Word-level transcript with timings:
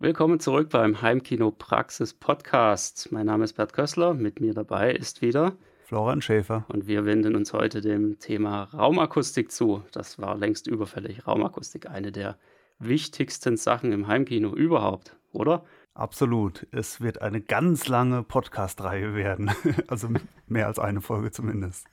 Willkommen 0.00 0.38
zurück 0.38 0.68
beim 0.70 1.02
Heimkino 1.02 1.50
Praxis 1.50 2.14
Podcast. 2.14 3.10
Mein 3.10 3.26
Name 3.26 3.42
ist 3.42 3.54
Bert 3.54 3.72
Kössler, 3.72 4.14
mit 4.14 4.38
mir 4.38 4.54
dabei 4.54 4.92
ist 4.92 5.22
wieder 5.22 5.56
Florian 5.86 6.22
Schäfer. 6.22 6.64
Und 6.68 6.86
wir 6.86 7.04
wenden 7.04 7.34
uns 7.34 7.52
heute 7.52 7.80
dem 7.80 8.20
Thema 8.20 8.68
Raumakustik 8.72 9.50
zu. 9.50 9.82
Das 9.90 10.20
war 10.20 10.36
längst 10.36 10.68
überfällig. 10.68 11.26
Raumakustik, 11.26 11.90
eine 11.90 12.12
der 12.12 12.38
wichtigsten 12.78 13.56
Sachen 13.56 13.90
im 13.90 14.06
Heimkino 14.06 14.54
überhaupt, 14.54 15.16
oder? 15.32 15.64
Absolut. 15.94 16.64
Es 16.70 17.00
wird 17.00 17.20
eine 17.20 17.40
ganz 17.40 17.88
lange 17.88 18.22
Podcast-Reihe 18.22 19.16
werden. 19.16 19.50
also 19.88 20.10
mehr 20.46 20.68
als 20.68 20.78
eine 20.78 21.00
Folge 21.00 21.32
zumindest. 21.32 21.88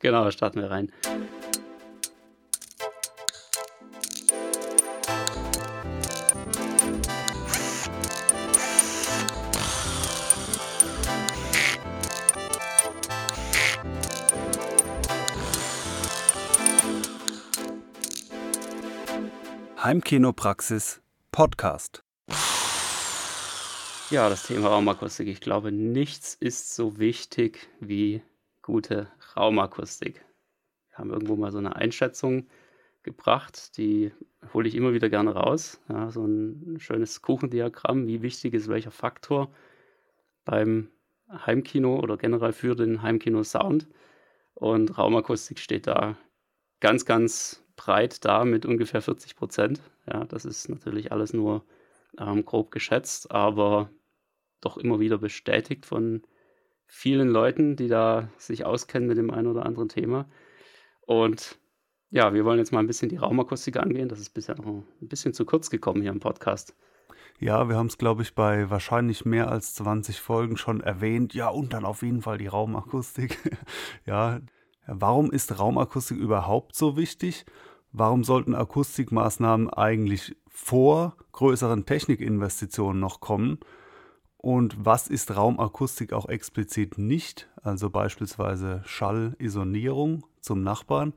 genau, 0.00 0.30
starten 0.30 0.60
wir 0.60 0.70
rein. 0.70 0.92
Heimkinopraxis 19.92 21.02
Podcast. 21.32 22.02
Ja, 24.08 24.30
das 24.30 24.46
Thema 24.46 24.68
Raumakustik. 24.68 25.28
Ich 25.28 25.42
glaube, 25.42 25.70
nichts 25.70 26.32
ist 26.32 26.74
so 26.74 26.98
wichtig 26.98 27.68
wie 27.78 28.22
gute 28.62 29.08
Raumakustik. 29.36 30.24
Wir 30.88 30.96
haben 30.96 31.10
irgendwo 31.10 31.36
mal 31.36 31.52
so 31.52 31.58
eine 31.58 31.76
Einschätzung 31.76 32.46
gebracht, 33.02 33.76
die 33.76 34.12
hole 34.54 34.66
ich 34.66 34.76
immer 34.76 34.94
wieder 34.94 35.10
gerne 35.10 35.34
raus. 35.34 35.78
Ja, 35.90 36.10
so 36.10 36.24
ein 36.24 36.78
schönes 36.78 37.20
Kuchendiagramm, 37.20 38.06
wie 38.06 38.22
wichtig 38.22 38.54
ist 38.54 38.68
welcher 38.68 38.92
Faktor 38.92 39.52
beim 40.46 40.88
Heimkino 41.28 42.00
oder 42.00 42.16
generell 42.16 42.54
für 42.54 42.74
den 42.74 43.02
Heimkino-Sound. 43.02 43.88
Und 44.54 44.96
Raumakustik 44.96 45.58
steht 45.58 45.86
da 45.86 46.16
ganz, 46.80 47.04
ganz 47.04 47.61
breit 47.84 48.24
da 48.24 48.44
mit 48.44 48.64
ungefähr 48.64 49.02
40 49.02 49.34
Prozent. 49.34 49.80
Ja, 50.06 50.24
das 50.24 50.44
ist 50.44 50.68
natürlich 50.68 51.10
alles 51.10 51.32
nur 51.32 51.64
ähm, 52.16 52.44
grob 52.44 52.70
geschätzt, 52.70 53.32
aber 53.32 53.90
doch 54.60 54.76
immer 54.76 55.00
wieder 55.00 55.18
bestätigt 55.18 55.84
von 55.84 56.22
vielen 56.86 57.28
Leuten, 57.28 57.74
die 57.74 57.88
da 57.88 58.28
sich 58.38 58.64
auskennen 58.64 59.08
mit 59.08 59.18
dem 59.18 59.32
einen 59.32 59.48
oder 59.48 59.66
anderen 59.66 59.88
Thema. 59.88 60.26
Und 61.00 61.58
ja, 62.10 62.32
wir 62.34 62.44
wollen 62.44 62.58
jetzt 62.58 62.72
mal 62.72 62.78
ein 62.78 62.86
bisschen 62.86 63.08
die 63.08 63.16
Raumakustik 63.16 63.76
angehen. 63.76 64.08
Das 64.08 64.20
ist 64.20 64.30
bisher 64.30 64.54
noch 64.54 64.66
ein 64.66 64.84
bisschen 65.00 65.34
zu 65.34 65.44
kurz 65.44 65.68
gekommen 65.68 66.02
hier 66.02 66.12
im 66.12 66.20
Podcast. 66.20 66.76
Ja, 67.40 67.68
wir 67.68 67.76
haben 67.76 67.88
es, 67.88 67.98
glaube 67.98 68.22
ich, 68.22 68.36
bei 68.36 68.70
wahrscheinlich 68.70 69.24
mehr 69.24 69.50
als 69.50 69.74
20 69.74 70.20
Folgen 70.20 70.56
schon 70.56 70.80
erwähnt. 70.80 71.34
Ja, 71.34 71.48
und 71.48 71.72
dann 71.72 71.84
auf 71.84 72.02
jeden 72.02 72.22
Fall 72.22 72.38
die 72.38 72.46
Raumakustik. 72.46 73.38
ja, 74.06 74.40
warum 74.86 75.32
ist 75.32 75.58
Raumakustik 75.58 76.18
überhaupt 76.18 76.76
so 76.76 76.96
wichtig? 76.96 77.44
Warum 77.92 78.24
sollten 78.24 78.54
Akustikmaßnahmen 78.54 79.68
eigentlich 79.68 80.34
vor 80.48 81.16
größeren 81.32 81.84
Technikinvestitionen 81.84 82.98
noch 82.98 83.20
kommen? 83.20 83.58
Und 84.38 84.74
was 84.84 85.08
ist 85.08 85.36
Raumakustik 85.36 86.12
auch 86.12 86.28
explizit 86.28 86.96
nicht? 86.96 87.48
Also 87.62 87.90
beispielsweise 87.90 88.82
Schallisolierung 88.86 90.24
zum 90.40 90.62
Nachbarn. 90.62 91.12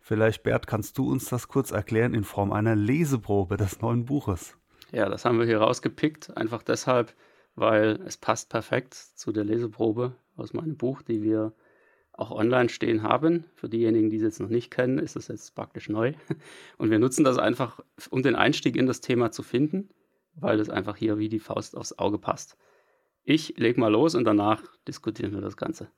Vielleicht, 0.00 0.42
Bert, 0.42 0.66
kannst 0.66 0.98
du 0.98 1.10
uns 1.10 1.26
das 1.26 1.48
kurz 1.48 1.70
erklären 1.70 2.12
in 2.12 2.24
Form 2.24 2.52
einer 2.52 2.76
Leseprobe 2.76 3.56
des 3.56 3.80
neuen 3.80 4.04
Buches? 4.04 4.56
Ja, 4.92 5.08
das 5.08 5.24
haben 5.24 5.38
wir 5.38 5.46
hier 5.46 5.60
rausgepickt, 5.60 6.36
einfach 6.36 6.62
deshalb, 6.62 7.14
weil 7.54 8.00
es 8.06 8.18
passt 8.18 8.50
perfekt 8.50 8.94
zu 8.94 9.32
der 9.32 9.44
Leseprobe 9.44 10.14
aus 10.36 10.52
meinem 10.52 10.76
Buch, 10.76 11.02
die 11.02 11.22
wir 11.22 11.52
auch 12.12 12.30
online 12.30 12.68
stehen 12.68 13.02
haben. 13.02 13.44
Für 13.54 13.68
diejenigen, 13.68 14.10
die 14.10 14.16
es 14.16 14.22
jetzt 14.22 14.40
noch 14.40 14.48
nicht 14.48 14.70
kennen, 14.70 14.98
ist 14.98 15.16
es 15.16 15.28
jetzt 15.28 15.54
praktisch 15.54 15.88
neu. 15.88 16.12
Und 16.78 16.90
wir 16.90 16.98
nutzen 16.98 17.24
das 17.24 17.38
einfach, 17.38 17.80
um 18.10 18.22
den 18.22 18.34
Einstieg 18.34 18.76
in 18.76 18.86
das 18.86 19.00
Thema 19.00 19.30
zu 19.30 19.42
finden, 19.42 19.88
weil 20.34 20.60
es 20.60 20.70
einfach 20.70 20.96
hier 20.96 21.18
wie 21.18 21.28
die 21.28 21.40
Faust 21.40 21.76
aufs 21.76 21.98
Auge 21.98 22.18
passt. 22.18 22.56
Ich 23.24 23.56
lege 23.56 23.80
mal 23.80 23.92
los 23.92 24.16
und 24.16 24.24
danach 24.24 24.62
diskutieren 24.88 25.32
wir 25.32 25.40
das 25.40 25.56
Ganze. 25.56 25.88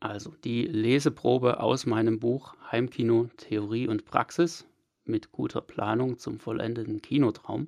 Also 0.00 0.30
die 0.44 0.62
Leseprobe 0.62 1.60
aus 1.60 1.84
meinem 1.84 2.20
Buch 2.20 2.54
Heimkino 2.70 3.28
Theorie 3.36 3.86
und 3.88 4.06
Praxis 4.06 4.66
mit 5.04 5.30
guter 5.30 5.60
Planung 5.60 6.18
zum 6.18 6.40
vollendeten 6.40 7.02
Kinotraum 7.02 7.66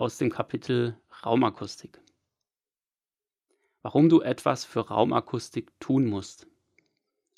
aus 0.00 0.16
dem 0.16 0.30
Kapitel 0.30 0.96
Raumakustik. 1.26 2.00
Warum 3.82 4.08
du 4.08 4.22
etwas 4.22 4.64
für 4.64 4.80
Raumakustik 4.80 5.78
tun 5.78 6.06
musst. 6.06 6.46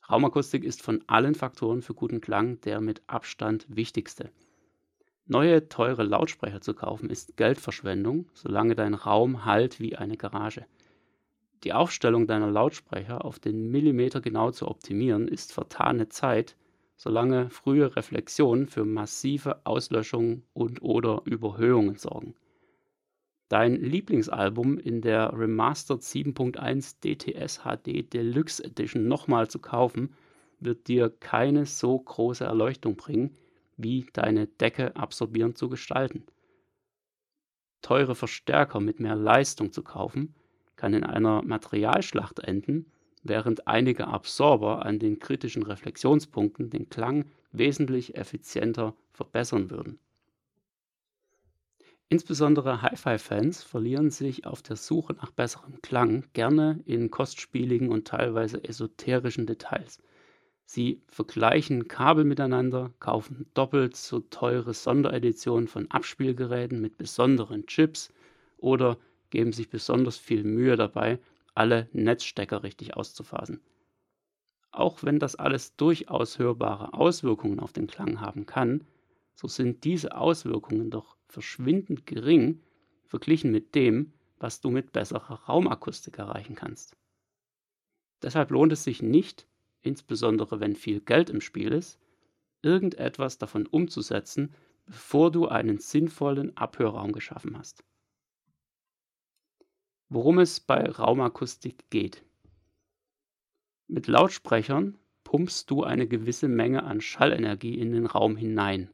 Raumakustik 0.09 0.63
ist 0.63 0.81
von 0.81 1.03
allen 1.09 1.35
Faktoren 1.35 1.83
für 1.83 1.95
guten 1.95 2.21
Klang 2.21 2.61
der 2.61 2.81
mit 2.81 3.03
Abstand 3.09 3.67
wichtigste. 3.69 4.31
Neue 5.27 5.69
teure 5.69 6.05
Lautsprecher 6.05 6.61
zu 6.61 6.73
kaufen 6.75 7.11
ist 7.11 7.37
Geldverschwendung, 7.37 8.31
solange 8.33 8.77
dein 8.77 8.95
Raum 8.95 9.45
halt 9.45 9.81
wie 9.81 9.97
eine 9.97 10.17
Garage. 10.17 10.65
Die 11.65 11.73
Aufstellung 11.73 12.29
deiner 12.29 12.51
Lautsprecher 12.51 13.25
auf 13.25 13.41
den 13.41 13.73
Millimeter 13.73 14.21
genau 14.21 14.53
zu 14.53 14.69
optimieren, 14.69 15.27
ist 15.27 15.53
vertane 15.53 16.11
Zeit, 16.11 16.57
solange 16.97 17.51
frühe 17.51 17.97
Reflexionen 17.97 18.69
für 18.69 18.85
massive 18.85 19.67
Auslöschungen 19.67 20.45
und/oder 20.53 21.23
Überhöhungen 21.25 21.97
sorgen 21.97 22.37
dein 23.53 23.77
Lieblingsalbum 23.77 24.79
in 24.79 25.03
der 25.03 25.39
Remastered 25.39 26.01
7.1 26.01 27.03
DTS 27.05 27.61
HD 27.65 28.11
Deluxe 28.11 28.65
Edition 28.65 29.07
nochmal 29.09 29.49
zu 29.49 29.59
kaufen, 29.59 30.15
wird 30.59 30.89
dir 30.89 31.11
keine 31.11 31.67
so 31.67 31.99
große 31.99 32.45
Erleuchtung 32.45 32.97
bringen, 32.97 33.37
wie 33.77 34.07
deine 34.15 34.47
Decke 34.47 34.97
absorbierend 34.97 35.59
zu 35.59 35.69
gestalten. 35.69 36.25
Teure 37.83 38.15
Verstärker 38.15 38.81
mit 38.81 39.01
mehr 39.01 39.17
Leistung 39.17 39.71
zu 39.71 39.83
kaufen, 39.83 40.35
kann 40.77 40.95
in 40.95 41.05
einer 41.05 41.43
Materialschlacht 41.43 42.39
enden, 42.39 42.91
während 43.23 43.69
einige 43.69 44.07
Absorber 44.07 44.87
an 44.87 44.99
den 44.99 45.19
kritischen 45.19 45.63
Reflexionspunkten 45.63 46.71
den 46.71 46.89
Klang 46.89 47.27
wesentlich 47.51 48.17
effizienter 48.17 48.95
verbessern 49.13 49.69
würden. 49.69 49.99
Insbesondere 52.13 52.83
Hi-Fi-Fans 52.83 53.63
verlieren 53.63 54.11
sich 54.11 54.45
auf 54.45 54.61
der 54.61 54.77
Suche 54.77 55.15
nach 55.15 55.31
besserem 55.31 55.81
Klang 55.81 56.27
gerne 56.35 56.83
in 56.85 57.11
kostspieligen 57.11 57.89
und 57.89 58.07
teilweise 58.07 58.63
esoterischen 58.63 59.47
Details. 59.47 59.99
Sie 60.67 61.01
vergleichen 61.09 61.89
Kabel 61.89 62.25
miteinander, 62.25 62.93
kaufen 63.01 63.47
doppelt 63.55 63.97
so 63.97 64.21
teure 64.21 64.75
Sondereditionen 64.75 65.69
von 65.69 65.91
Abspielgeräten 65.91 66.83
mit 66.83 66.99
besonderen 66.99 67.65
Chips 67.65 68.13
oder 68.59 68.99
geben 69.31 69.55
sich 69.55 69.71
besonders 69.71 70.19
viel 70.19 70.45
Mühe 70.45 70.77
dabei, 70.77 71.19
alle 71.55 71.89
Netzstecker 71.95 72.63
richtig 72.63 72.95
auszuphasen. 72.95 73.63
Auch 74.71 75.03
wenn 75.03 75.19
das 75.19 75.35
alles 75.37 75.77
durchaus 75.77 76.39
hörbare 76.39 76.93
Auswirkungen 76.93 77.59
auf 77.59 77.73
den 77.73 77.87
Klang 77.87 78.21
haben 78.21 78.45
kann, 78.45 78.85
so 79.35 79.49
sind 79.49 79.85
diese 79.85 80.15
Auswirkungen 80.15 80.91
doch 80.91 81.17
verschwindend 81.33 82.07
gering 82.07 82.61
verglichen 83.07 83.51
mit 83.51 83.75
dem, 83.75 84.13
was 84.39 84.61
du 84.61 84.71
mit 84.71 84.93
besserer 84.93 85.35
Raumakustik 85.45 86.19
erreichen 86.19 86.55
kannst. 86.55 86.97
Deshalb 88.23 88.51
lohnt 88.51 88.73
es 88.73 88.85
sich 88.85 89.03
nicht, 89.03 89.47
insbesondere 89.81 90.61
wenn 90.61 90.77
viel 90.77 91.01
Geld 91.01 91.31
im 91.31 91.41
Spiel 91.41 91.73
ist, 91.73 91.99
irgendetwas 92.63 93.39
davon 93.39 93.67
umzusetzen, 93.67 94.55
bevor 94.87 95.31
du 95.31 95.49
einen 95.49 95.79
sinnvollen 95.79 96.57
Abhörraum 96.57 97.13
geschaffen 97.13 97.59
hast. 97.59 97.83
Worum 100.09 100.39
es 100.39 100.61
bei 100.61 100.85
Raumakustik 100.85 101.89
geht. 101.91 102.25
Mit 103.89 104.07
Lautsprechern 104.07 104.99
pumpst 105.25 105.71
du 105.71 105.83
eine 105.83 106.07
gewisse 106.07 106.49
Menge 106.49 106.83
an 106.85 107.01
Schallenergie 107.01 107.79
in 107.79 107.93
den 107.93 108.07
Raum 108.07 108.37
hinein. 108.37 108.91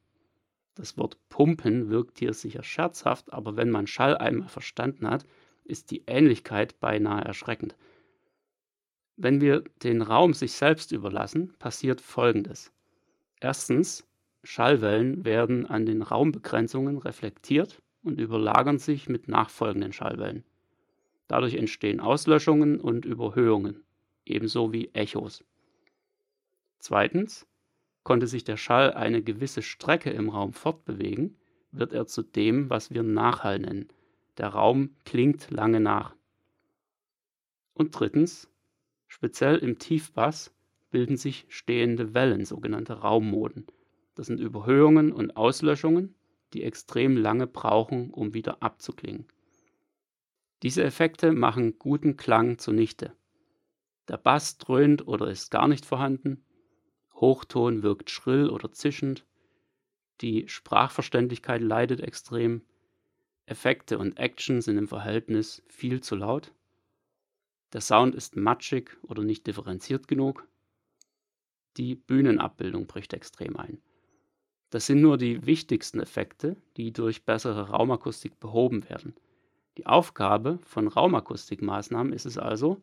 Das 0.78 0.96
Wort 0.96 1.16
pumpen 1.28 1.90
wirkt 1.90 2.20
hier 2.20 2.32
sicher 2.32 2.62
scherzhaft, 2.62 3.32
aber 3.32 3.56
wenn 3.56 3.68
man 3.68 3.88
Schall 3.88 4.16
einmal 4.16 4.48
verstanden 4.48 5.10
hat, 5.10 5.26
ist 5.64 5.90
die 5.90 6.04
Ähnlichkeit 6.06 6.78
beinahe 6.78 7.24
erschreckend. 7.24 7.74
Wenn 9.16 9.40
wir 9.40 9.64
den 9.82 10.02
Raum 10.02 10.34
sich 10.34 10.52
selbst 10.52 10.92
überlassen, 10.92 11.52
passiert 11.58 12.00
Folgendes. 12.00 12.72
Erstens, 13.40 14.06
Schallwellen 14.44 15.24
werden 15.24 15.66
an 15.66 15.84
den 15.84 16.00
Raumbegrenzungen 16.00 16.98
reflektiert 16.98 17.82
und 18.04 18.20
überlagern 18.20 18.78
sich 18.78 19.08
mit 19.08 19.26
nachfolgenden 19.26 19.92
Schallwellen. 19.92 20.44
Dadurch 21.26 21.54
entstehen 21.54 21.98
Auslöschungen 21.98 22.80
und 22.80 23.04
Überhöhungen, 23.04 23.82
ebenso 24.24 24.72
wie 24.72 24.90
Echos. 24.92 25.42
Zweitens, 26.78 27.47
Konnte 28.08 28.26
sich 28.26 28.42
der 28.42 28.56
Schall 28.56 28.94
eine 28.94 29.22
gewisse 29.22 29.60
Strecke 29.60 30.08
im 30.08 30.30
Raum 30.30 30.54
fortbewegen, 30.54 31.36
wird 31.72 31.92
er 31.92 32.06
zu 32.06 32.22
dem, 32.22 32.70
was 32.70 32.90
wir 32.90 33.02
Nachhall 33.02 33.58
nennen. 33.58 33.88
Der 34.38 34.48
Raum 34.48 34.96
klingt 35.04 35.50
lange 35.50 35.78
nach. 35.78 36.16
Und 37.74 37.90
drittens, 37.90 38.50
speziell 39.08 39.58
im 39.58 39.78
Tiefbass 39.78 40.54
bilden 40.90 41.18
sich 41.18 41.44
stehende 41.50 42.14
Wellen, 42.14 42.46
sogenannte 42.46 42.94
Raummoden. 42.94 43.66
Das 44.14 44.28
sind 44.28 44.40
Überhöhungen 44.40 45.12
und 45.12 45.36
Auslöschungen, 45.36 46.14
die 46.54 46.62
extrem 46.62 47.14
lange 47.14 47.46
brauchen, 47.46 48.08
um 48.08 48.32
wieder 48.32 48.62
abzuklingen. 48.62 49.26
Diese 50.62 50.82
Effekte 50.82 51.32
machen 51.32 51.78
guten 51.78 52.16
Klang 52.16 52.56
zunichte. 52.56 53.12
Der 54.08 54.16
Bass 54.16 54.56
dröhnt 54.56 55.06
oder 55.06 55.28
ist 55.30 55.50
gar 55.50 55.68
nicht 55.68 55.84
vorhanden, 55.84 56.42
Hochton 57.20 57.82
wirkt 57.82 58.10
schrill 58.10 58.50
oder 58.50 58.72
zischend, 58.72 59.24
die 60.20 60.48
Sprachverständlichkeit 60.48 61.62
leidet 61.62 62.00
extrem, 62.00 62.62
Effekte 63.46 63.98
und 63.98 64.18
Action 64.18 64.60
sind 64.60 64.76
im 64.76 64.88
Verhältnis 64.88 65.62
viel 65.68 66.00
zu 66.00 66.16
laut, 66.16 66.52
der 67.72 67.80
Sound 67.80 68.14
ist 68.14 68.36
matschig 68.36 68.96
oder 69.02 69.22
nicht 69.22 69.46
differenziert 69.46 70.08
genug, 70.08 70.46
die 71.76 71.94
Bühnenabbildung 71.94 72.86
bricht 72.86 73.12
extrem 73.12 73.56
ein. 73.56 73.80
Das 74.70 74.86
sind 74.86 75.00
nur 75.00 75.16
die 75.16 75.46
wichtigsten 75.46 76.00
Effekte, 76.00 76.56
die 76.76 76.92
durch 76.92 77.24
bessere 77.24 77.70
Raumakustik 77.70 78.38
behoben 78.40 78.88
werden. 78.88 79.14
Die 79.76 79.86
Aufgabe 79.86 80.58
von 80.64 80.88
Raumakustikmaßnahmen 80.88 82.12
ist 82.12 82.26
es 82.26 82.36
also, 82.36 82.82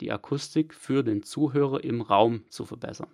die 0.00 0.10
Akustik 0.10 0.74
für 0.74 1.02
den 1.04 1.22
Zuhörer 1.22 1.84
im 1.84 2.00
Raum 2.00 2.44
zu 2.48 2.64
verbessern. 2.64 3.12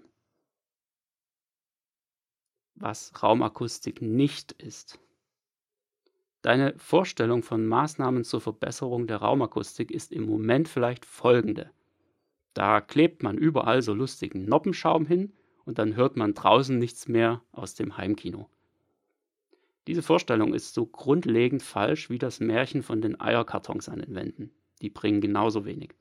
Was 2.81 3.13
Raumakustik 3.23 4.03
nicht 4.03 4.53
ist. 4.53 5.01
Deine 6.43 6.75
Vorstellung 6.79 7.43
von 7.43 7.67
Maßnahmen 7.67 8.23
zur 8.23 8.41
Verbesserung 8.41 9.09
der 9.09 9.17
Raumakustik 9.17 9.91
ist 9.91 10.13
im 10.13 10.27
Moment 10.27 10.69
vielleicht 10.69 11.05
folgende. 11.05 11.71
Da 12.55 12.81
klebt 12.81 13.25
man 13.25 13.37
überall 13.37 13.83
so 13.83 13.95
lustigen 13.95 14.45
Noppenschaum 14.45 15.07
hin 15.07 15.33
und 15.65 15.79
dann 15.79 15.97
hört 15.97 16.17
man 16.17 16.35
draußen 16.35 16.79
nichts 16.79 17.09
mehr 17.09 17.43
aus 17.51 17.75
dem 17.75 17.97
Heimkino. 17.97 18.49
Diese 19.89 20.03
Vorstellung 20.03 20.55
ist 20.55 20.75
so 20.75 20.87
grundlegend 20.87 21.63
falsch 21.63 22.11
wie 22.11 22.19
das 22.19 22.39
Märchen 22.39 22.83
von 22.85 23.01
den 23.01 23.21
Eierkartons 23.21 23.89
an 23.89 24.01
den 24.01 24.15
Wänden. 24.15 24.53
Die 24.83 24.91
bringen 24.91 25.21
genauso 25.21 25.65
wenig. 25.65 25.95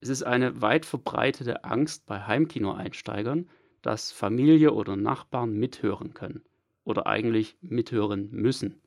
Es 0.00 0.10
ist 0.10 0.24
eine 0.24 0.60
weit 0.60 0.84
verbreitete 0.84 1.64
Angst 1.64 2.04
bei 2.04 2.20
Heimkino-Einsteigern, 2.20 3.48
dass 3.84 4.12
Familie 4.12 4.72
oder 4.72 4.96
Nachbarn 4.96 5.52
mithören 5.52 6.14
können 6.14 6.42
oder 6.84 7.06
eigentlich 7.06 7.58
mithören 7.60 8.30
müssen. 8.30 8.80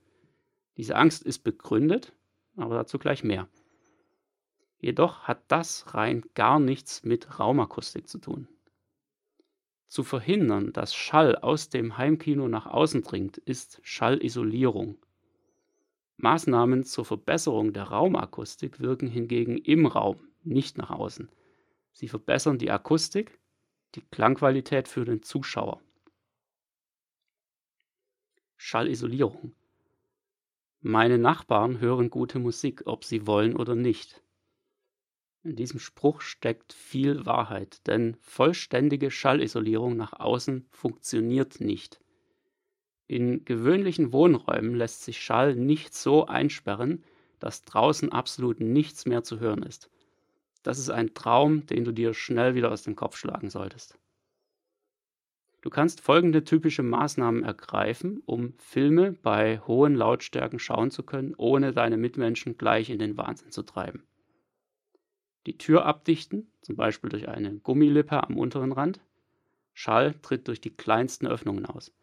Diese 0.76 0.96
Angst 0.96 1.22
ist 1.22 1.44
begründet, 1.44 2.14
aber 2.56 2.74
dazu 2.74 2.98
gleich 2.98 3.24
mehr. 3.24 3.48
Jedoch 4.80 5.24
hat 5.24 5.44
das 5.50 5.94
rein 5.94 6.24
gar 6.34 6.60
nichts 6.60 7.04
mit 7.04 7.40
Raumakustik 7.40 8.08
zu 8.08 8.18
tun. 8.18 8.48
Zu 9.88 10.04
verhindern, 10.04 10.74
dass 10.74 10.96
Schall 10.96 11.36
aus 11.36 11.70
dem 11.70 12.00
Heimkino 12.00 12.48
nach 12.48 12.66
außen 12.66 13.04
dringt, 13.04 13.38
ist 13.38 13.80
Schallisolierung. 13.84 14.98
Maßnahmen 16.18 16.84
zur 16.86 17.06
Verbesserung 17.06 17.72
der 17.72 17.84
Raumakustik 17.84 18.80
wirken 18.80 19.08
hingegen 19.08 19.58
im 19.58 19.86
Raum, 19.86 20.18
nicht 20.44 20.80
nach 20.80 20.90
außen. 20.90 21.30
Sie 21.94 22.08
verbessern 22.08 22.58
die 22.58 22.72
Akustik, 22.72 23.40
die 23.98 24.06
Klangqualität 24.12 24.88
für 24.88 25.06
den 25.06 25.24
Zuschauer. 25.24 25.82
Schallisolierung. 28.56 29.56
Meine 30.82 31.18
Nachbarn 31.18 31.80
hören 31.80 32.12
gute 32.12 32.38
Musik, 32.38 32.84
ob 32.86 33.04
sie 33.04 33.26
wollen 33.26 33.56
oder 33.56 33.74
nicht. 33.74 34.22
In 35.42 35.56
diesem 35.56 35.80
Spruch 35.80 36.22
steckt 36.22 36.74
viel 36.74 37.26
Wahrheit, 37.26 37.88
denn 37.88 38.18
vollständige 38.22 39.10
Schallisolierung 39.10 39.98
nach 39.98 40.14
außen 40.14 40.68
funktioniert 40.70 41.60
nicht. 41.60 42.00
In 43.08 43.46
gewöhnlichen 43.46 44.14
Wohnräumen 44.14 44.76
lässt 44.76 45.06
sich 45.06 45.20
Schall 45.20 45.56
nicht 45.56 45.96
so 45.96 46.28
einsperren, 46.28 47.04
dass 47.40 47.64
draußen 47.64 48.12
absolut 48.12 48.60
nichts 48.60 49.08
mehr 49.08 49.24
zu 49.24 49.40
hören 49.40 49.64
ist. 49.64 49.90
Das 50.68 50.80
ist 50.80 50.90
ein 50.90 51.14
Traum, 51.14 51.66
den 51.66 51.86
du 51.86 51.94
dir 51.94 52.14
schnell 52.14 52.56
wieder 52.56 52.72
aus 52.72 52.84
dem 52.84 52.96
Kopf 52.96 53.16
schlagen 53.16 53.50
solltest. 53.50 53.98
Du 55.62 55.69
kannst 55.69 56.02
folgende 56.02 56.44
typische 56.44 56.84
Maßnahmen 56.84 57.44
ergreifen, 57.44 58.22
um 58.25 58.54
Filme 58.58 59.14
bei 59.14 59.60
hohen 59.60 59.96
Lautstärken 59.96 60.60
schauen 60.60 60.92
zu 60.92 61.04
können, 61.04 61.34
ohne 61.38 61.72
deine 61.74 61.98
Mitmenschen 61.98 62.58
gleich 62.58 62.90
in 62.90 63.00
den 63.00 63.18
Wahnsinn 63.18 63.52
zu 63.52 63.64
treiben 63.64 64.04
die 65.48 65.58
Tür 65.58 65.86
abdichten, 65.86 66.52
zum 66.62 66.75
Beispiel 66.75 67.10
durch 67.10 67.30
eine 67.30 67.58
Gummilippe 67.60 68.22
am 68.22 68.38
unteren 68.38 68.74
Rand. 68.74 69.00
Schall 69.74 70.14
tritt 70.22 70.48
durch 70.48 70.60
die 70.60 70.75
kleinsten 70.75 71.25
Öffnungen 71.25 71.66
aus. 71.66 71.94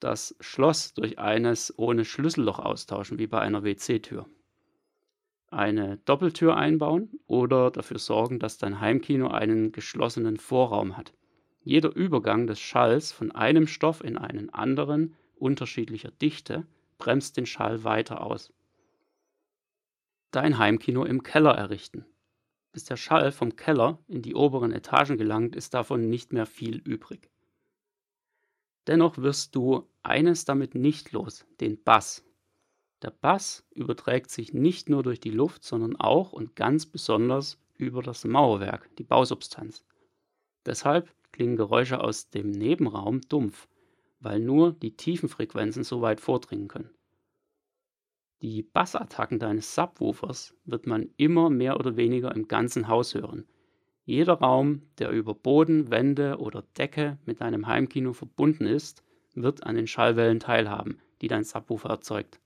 Das 0.00 0.34
Schloss 0.40 0.94
durch 0.94 1.20
eines 1.20 1.78
ohne 1.78 2.04
Schlüsselloch 2.04 2.58
austauschen, 2.58 3.20
wie 3.20 3.28
bei 3.28 3.40
einer 3.40 3.62
WC-Tür. 3.62 4.26
Eine 5.52 5.98
Doppeltür 5.98 6.56
einbauen 6.56 7.20
oder 7.26 7.70
dafür 7.70 7.98
sorgen, 7.98 8.38
dass 8.38 8.58
dein 8.58 8.80
Heimkino 8.80 9.28
einen 9.28 9.70
geschlossenen 9.70 10.38
Vorraum 10.38 10.96
hat. 10.96 11.12
Jeder 11.62 11.94
Übergang 11.94 12.46
des 12.46 12.58
Schalls 12.58 13.12
von 13.12 13.30
einem 13.30 13.66
Stoff 13.66 14.02
in 14.02 14.18
einen 14.18 14.50
anderen 14.50 15.14
unterschiedlicher 15.36 16.10
Dichte 16.10 16.66
bremst 16.98 17.36
den 17.36 17.46
Schall 17.46 17.84
weiter 17.84 18.24
aus 18.24 18.52
dein 20.32 20.58
Heimkino 20.58 21.04
im 21.04 21.22
Keller 21.22 21.52
errichten. 21.52 22.04
Bis 22.72 22.84
der 22.84 22.96
Schall 22.96 23.32
vom 23.32 23.54
Keller 23.54 23.98
in 24.08 24.22
die 24.22 24.34
oberen 24.34 24.72
Etagen 24.72 25.18
gelangt, 25.18 25.54
ist 25.54 25.74
davon 25.74 26.08
nicht 26.08 26.32
mehr 26.32 26.46
viel 26.46 26.78
übrig. 26.78 27.30
Dennoch 28.86 29.18
wirst 29.18 29.54
du 29.54 29.88
eines 30.02 30.44
damit 30.44 30.74
nicht 30.74 31.12
los, 31.12 31.46
den 31.60 31.82
Bass. 31.84 32.24
Der 33.02 33.10
Bass 33.10 33.64
überträgt 33.74 34.30
sich 34.30 34.54
nicht 34.54 34.88
nur 34.88 35.02
durch 35.02 35.18
die 35.18 35.30
Luft, 35.30 35.64
sondern 35.64 35.96
auch 35.96 36.32
und 36.32 36.54
ganz 36.54 36.86
besonders 36.86 37.58
über 37.76 38.00
das 38.00 38.24
Mauerwerk, 38.24 38.88
die 38.96 39.02
Bausubstanz. 39.02 39.84
Deshalb 40.64 41.12
klingen 41.32 41.56
Geräusche 41.56 42.00
aus 42.00 42.30
dem 42.30 42.52
Nebenraum 42.52 43.20
dumpf, 43.22 43.66
weil 44.20 44.38
nur 44.38 44.72
die 44.72 44.96
tiefen 44.96 45.28
Frequenzen 45.28 45.82
so 45.82 46.00
weit 46.00 46.20
vordringen 46.20 46.68
können. 46.68 46.90
Die 48.40 48.62
Bassattacken 48.62 49.40
deines 49.40 49.74
Subwoofers 49.74 50.54
wird 50.64 50.86
man 50.86 51.10
immer 51.16 51.50
mehr 51.50 51.78
oder 51.78 51.96
weniger 51.96 52.34
im 52.34 52.46
ganzen 52.46 52.86
Haus 52.86 53.14
hören. 53.14 53.46
Jeder 54.04 54.34
Raum, 54.34 54.82
der 54.98 55.10
über 55.10 55.34
Boden, 55.34 55.90
Wände 55.90 56.38
oder 56.38 56.62
Decke 56.76 57.18
mit 57.24 57.40
deinem 57.40 57.66
Heimkino 57.66 58.12
verbunden 58.12 58.66
ist, 58.66 59.02
wird 59.34 59.64
an 59.64 59.76
den 59.76 59.86
Schallwellen 59.86 60.40
teilhaben, 60.40 60.98
die 61.20 61.28
dein 61.28 61.44
Subwoofer 61.44 61.88
erzeugt. 61.88 62.40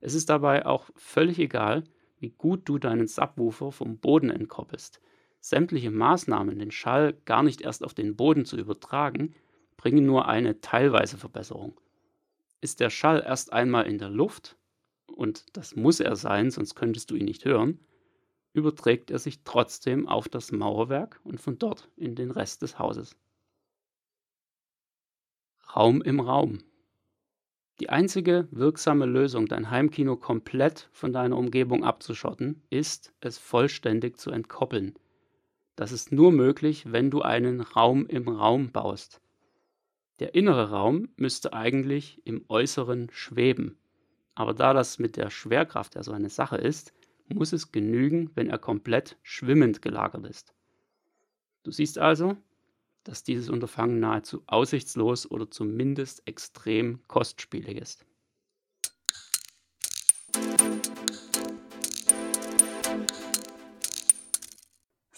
Es 0.00 0.14
ist 0.14 0.28
dabei 0.28 0.66
auch 0.66 0.90
völlig 0.96 1.38
egal, 1.38 1.84
wie 2.18 2.30
gut 2.30 2.68
du 2.68 2.78
deinen 2.78 3.06
Subwoofer 3.06 3.72
vom 3.72 3.98
Boden 3.98 4.30
entkoppelst. 4.30 5.00
Sämtliche 5.40 5.90
Maßnahmen, 5.90 6.58
den 6.58 6.70
Schall 6.70 7.14
gar 7.24 7.42
nicht 7.42 7.60
erst 7.60 7.84
auf 7.84 7.94
den 7.94 8.16
Boden 8.16 8.44
zu 8.44 8.56
übertragen, 8.56 9.34
bringen 9.76 10.04
nur 10.04 10.26
eine 10.26 10.60
teilweise 10.60 11.16
Verbesserung. 11.16 11.80
Ist 12.60 12.80
der 12.80 12.90
Schall 12.90 13.22
erst 13.24 13.52
einmal 13.52 13.86
in 13.86 13.98
der 13.98 14.10
Luft, 14.10 14.56
und 15.06 15.56
das 15.56 15.76
muss 15.76 16.00
er 16.00 16.16
sein, 16.16 16.50
sonst 16.50 16.74
könntest 16.74 17.10
du 17.10 17.14
ihn 17.14 17.24
nicht 17.24 17.44
hören, 17.44 17.78
überträgt 18.52 19.10
er 19.10 19.18
sich 19.18 19.44
trotzdem 19.44 20.08
auf 20.08 20.28
das 20.28 20.50
Mauerwerk 20.52 21.20
und 21.22 21.40
von 21.40 21.58
dort 21.58 21.88
in 21.96 22.14
den 22.16 22.30
Rest 22.30 22.62
des 22.62 22.78
Hauses. 22.78 23.16
Raum 25.74 26.02
im 26.02 26.18
Raum. 26.20 26.62
Die 27.80 27.90
einzige 27.90 28.48
wirksame 28.50 29.06
Lösung, 29.06 29.46
dein 29.46 29.70
Heimkino 29.70 30.16
komplett 30.16 30.88
von 30.92 31.12
deiner 31.12 31.36
Umgebung 31.36 31.84
abzuschotten, 31.84 32.62
ist, 32.70 33.12
es 33.20 33.38
vollständig 33.38 34.18
zu 34.18 34.30
entkoppeln. 34.30 34.94
Das 35.76 35.92
ist 35.92 36.10
nur 36.10 36.32
möglich, 36.32 36.90
wenn 36.90 37.10
du 37.10 37.22
einen 37.22 37.60
Raum 37.60 38.06
im 38.06 38.28
Raum 38.28 38.72
baust. 38.72 39.20
Der 40.18 40.34
innere 40.34 40.70
Raum 40.70 41.10
müsste 41.16 41.52
eigentlich 41.52 42.20
im 42.24 42.44
Äußeren 42.48 43.08
schweben. 43.12 43.78
Aber 44.34 44.54
da 44.54 44.74
das 44.74 44.98
mit 44.98 45.16
der 45.16 45.30
Schwerkraft 45.30 45.94
ja 45.94 46.02
so 46.02 46.10
eine 46.10 46.30
Sache 46.30 46.56
ist, 46.56 46.92
muss 47.28 47.52
es 47.52 47.70
genügen, 47.70 48.30
wenn 48.34 48.50
er 48.50 48.58
komplett 48.58 49.16
schwimmend 49.22 49.82
gelagert 49.82 50.26
ist. 50.26 50.52
Du 51.62 51.70
siehst 51.70 51.98
also, 51.98 52.36
dass 53.08 53.22
dieses 53.22 53.48
Unterfangen 53.48 54.00
nahezu 54.00 54.42
aussichtslos 54.46 55.30
oder 55.30 55.50
zumindest 55.50 56.28
extrem 56.28 57.00
kostspielig 57.08 57.78
ist. 57.78 58.04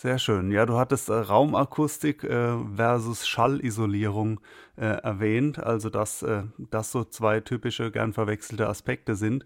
Sehr 0.00 0.19
schön. 0.19 0.50
Ja, 0.50 0.64
du 0.64 0.78
hattest 0.78 1.11
äh, 1.11 1.12
Raumakustik 1.12 2.25
äh, 2.25 2.57
versus 2.75 3.28
Schallisolierung 3.28 4.40
äh, 4.76 4.87
erwähnt, 4.87 5.59
also 5.59 5.90
dass 5.90 6.23
äh, 6.23 6.45
das 6.57 6.90
so 6.90 7.04
zwei 7.04 7.40
typische, 7.40 7.90
gern 7.90 8.14
verwechselte 8.14 8.66
Aspekte 8.66 9.14
sind. 9.14 9.45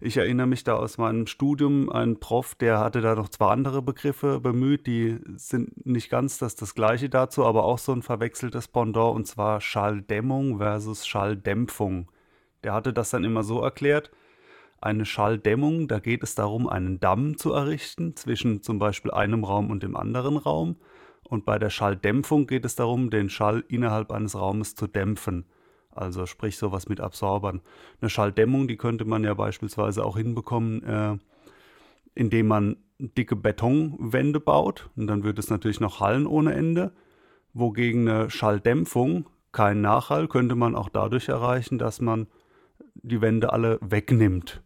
Ich 0.00 0.18
erinnere 0.18 0.46
mich 0.46 0.62
da 0.62 0.74
aus 0.74 0.98
meinem 0.98 1.26
Studium, 1.26 1.88
ein 1.88 2.20
Prof, 2.20 2.54
der 2.54 2.80
hatte 2.80 3.00
da 3.00 3.14
noch 3.14 3.30
zwei 3.30 3.46
andere 3.46 3.80
Begriffe 3.80 4.40
bemüht, 4.40 4.86
die 4.86 5.20
sind 5.36 5.86
nicht 5.86 6.10
ganz 6.10 6.36
das, 6.36 6.54
das 6.54 6.74
gleiche 6.74 7.08
dazu, 7.08 7.46
aber 7.46 7.64
auch 7.64 7.78
so 7.78 7.92
ein 7.92 8.02
verwechseltes 8.02 8.68
Pendant, 8.68 9.14
und 9.16 9.26
zwar 9.26 9.62
Schalldämmung 9.62 10.58
versus 10.58 11.06
Schalldämpfung. 11.06 12.10
Der 12.62 12.74
hatte 12.74 12.92
das 12.92 13.08
dann 13.08 13.24
immer 13.24 13.42
so 13.42 13.62
erklärt, 13.62 14.10
eine 14.84 15.06
Schalldämmung, 15.06 15.88
da 15.88 15.98
geht 15.98 16.22
es 16.22 16.34
darum, 16.34 16.68
einen 16.68 17.00
Damm 17.00 17.38
zu 17.38 17.52
errichten 17.52 18.16
zwischen 18.16 18.62
zum 18.62 18.78
Beispiel 18.78 19.10
einem 19.10 19.44
Raum 19.44 19.70
und 19.70 19.82
dem 19.82 19.96
anderen 19.96 20.36
Raum. 20.36 20.76
Und 21.22 21.46
bei 21.46 21.58
der 21.58 21.70
Schalldämpfung 21.70 22.46
geht 22.46 22.66
es 22.66 22.76
darum, 22.76 23.08
den 23.08 23.30
Schall 23.30 23.64
innerhalb 23.68 24.12
eines 24.12 24.38
Raumes 24.38 24.74
zu 24.74 24.86
dämpfen. 24.86 25.46
Also 25.90 26.26
sprich 26.26 26.58
sowas 26.58 26.88
mit 26.88 27.00
Absorbern. 27.00 27.62
Eine 28.00 28.10
Schalldämmung, 28.10 28.68
die 28.68 28.76
könnte 28.76 29.04
man 29.06 29.24
ja 29.24 29.32
beispielsweise 29.32 30.04
auch 30.04 30.16
hinbekommen, 30.16 30.82
äh, 30.82 31.16
indem 32.14 32.48
man 32.48 32.76
dicke 32.98 33.36
Betonwände 33.36 34.40
baut. 34.40 34.90
Und 34.96 35.06
dann 35.06 35.24
würde 35.24 35.40
es 35.40 35.50
natürlich 35.50 35.80
noch 35.80 36.00
hallen 36.00 36.26
ohne 36.26 36.52
Ende. 36.52 36.92
Wogegen 37.54 38.08
eine 38.08 38.28
Schalldämpfung, 38.28 39.30
kein 39.52 39.80
Nachhall, 39.80 40.28
könnte 40.28 40.56
man 40.56 40.74
auch 40.74 40.88
dadurch 40.88 41.28
erreichen, 41.28 41.78
dass 41.78 42.00
man 42.00 42.26
die 42.94 43.20
Wände 43.20 43.52
alle 43.52 43.78
wegnimmt. 43.80 44.63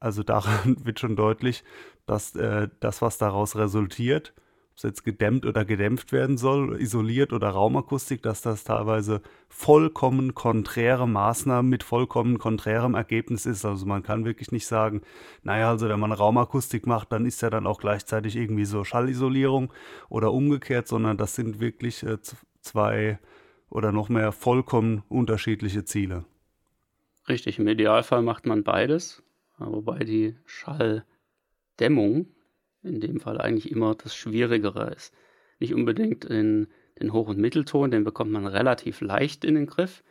Also 0.00 0.22
daran 0.22 0.76
wird 0.84 1.00
schon 1.00 1.16
deutlich, 1.16 1.64
dass 2.06 2.34
äh, 2.36 2.68
das, 2.80 3.02
was 3.02 3.18
daraus 3.18 3.56
resultiert, 3.56 4.32
ob 4.70 4.76
es 4.76 4.82
jetzt 4.84 5.04
gedämmt 5.04 5.44
oder 5.44 5.64
gedämpft 5.64 6.12
werden 6.12 6.38
soll, 6.38 6.80
isoliert 6.80 7.32
oder 7.32 7.48
Raumakustik, 7.48 8.22
dass 8.22 8.42
das 8.42 8.62
teilweise 8.62 9.22
vollkommen 9.48 10.34
konträre 10.34 11.08
Maßnahmen 11.08 11.68
mit 11.68 11.82
vollkommen 11.82 12.38
konträrem 12.38 12.94
Ergebnis 12.94 13.44
ist. 13.44 13.64
Also 13.64 13.86
man 13.86 14.04
kann 14.04 14.24
wirklich 14.24 14.52
nicht 14.52 14.66
sagen, 14.66 15.02
naja, 15.42 15.68
also 15.68 15.88
wenn 15.88 15.98
man 15.98 16.12
Raumakustik 16.12 16.86
macht, 16.86 17.10
dann 17.10 17.26
ist 17.26 17.42
ja 17.42 17.50
dann 17.50 17.66
auch 17.66 17.80
gleichzeitig 17.80 18.36
irgendwie 18.36 18.66
so 18.66 18.84
Schallisolierung 18.84 19.72
oder 20.08 20.32
umgekehrt, 20.32 20.86
sondern 20.86 21.16
das 21.16 21.34
sind 21.34 21.58
wirklich 21.58 22.04
äh, 22.04 22.18
zwei 22.60 23.18
oder 23.68 23.90
noch 23.90 24.08
mehr 24.08 24.30
vollkommen 24.30 25.02
unterschiedliche 25.08 25.84
Ziele. 25.84 26.24
Richtig, 27.28 27.58
im 27.58 27.66
Idealfall 27.66 28.22
macht 28.22 28.46
man 28.46 28.62
beides 28.62 29.22
wobei 29.58 30.00
die 30.00 30.36
Schalldämmung 30.46 32.26
in 32.82 33.00
dem 33.00 33.20
Fall 33.20 33.40
eigentlich 33.40 33.70
immer 33.70 33.94
das 33.94 34.14
Schwierigere 34.14 34.92
ist. 34.94 35.12
Nicht 35.58 35.74
unbedingt 35.74 36.24
in 36.24 36.68
den 37.00 37.12
Hoch- 37.12 37.28
und 37.28 37.38
Mittelton, 37.38 37.90
den 37.90 38.04
bekommt 38.04 38.30
man 38.30 38.46
relativ 38.46 39.00
leicht 39.00 39.44
in 39.44 39.54
den 39.54 39.66
Griff. 39.66 40.02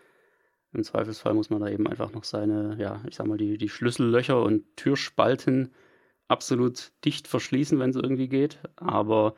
Im 0.73 0.83
Zweifelsfall 0.83 1.33
muss 1.33 1.49
man 1.49 1.61
da 1.61 1.69
eben 1.69 1.87
einfach 1.87 2.11
noch 2.11 2.23
seine, 2.23 2.77
ja, 2.79 3.01
ich 3.07 3.15
sag 3.15 3.27
mal, 3.27 3.37
die, 3.37 3.57
die 3.57 3.69
Schlüssellöcher 3.69 4.41
und 4.41 4.63
Türspalten 4.75 5.73
absolut 6.27 6.91
dicht 7.05 7.27
verschließen, 7.27 7.79
wenn 7.79 7.91
es 7.91 7.95
irgendwie 7.95 8.27
geht. 8.27 8.59
Aber 8.75 9.35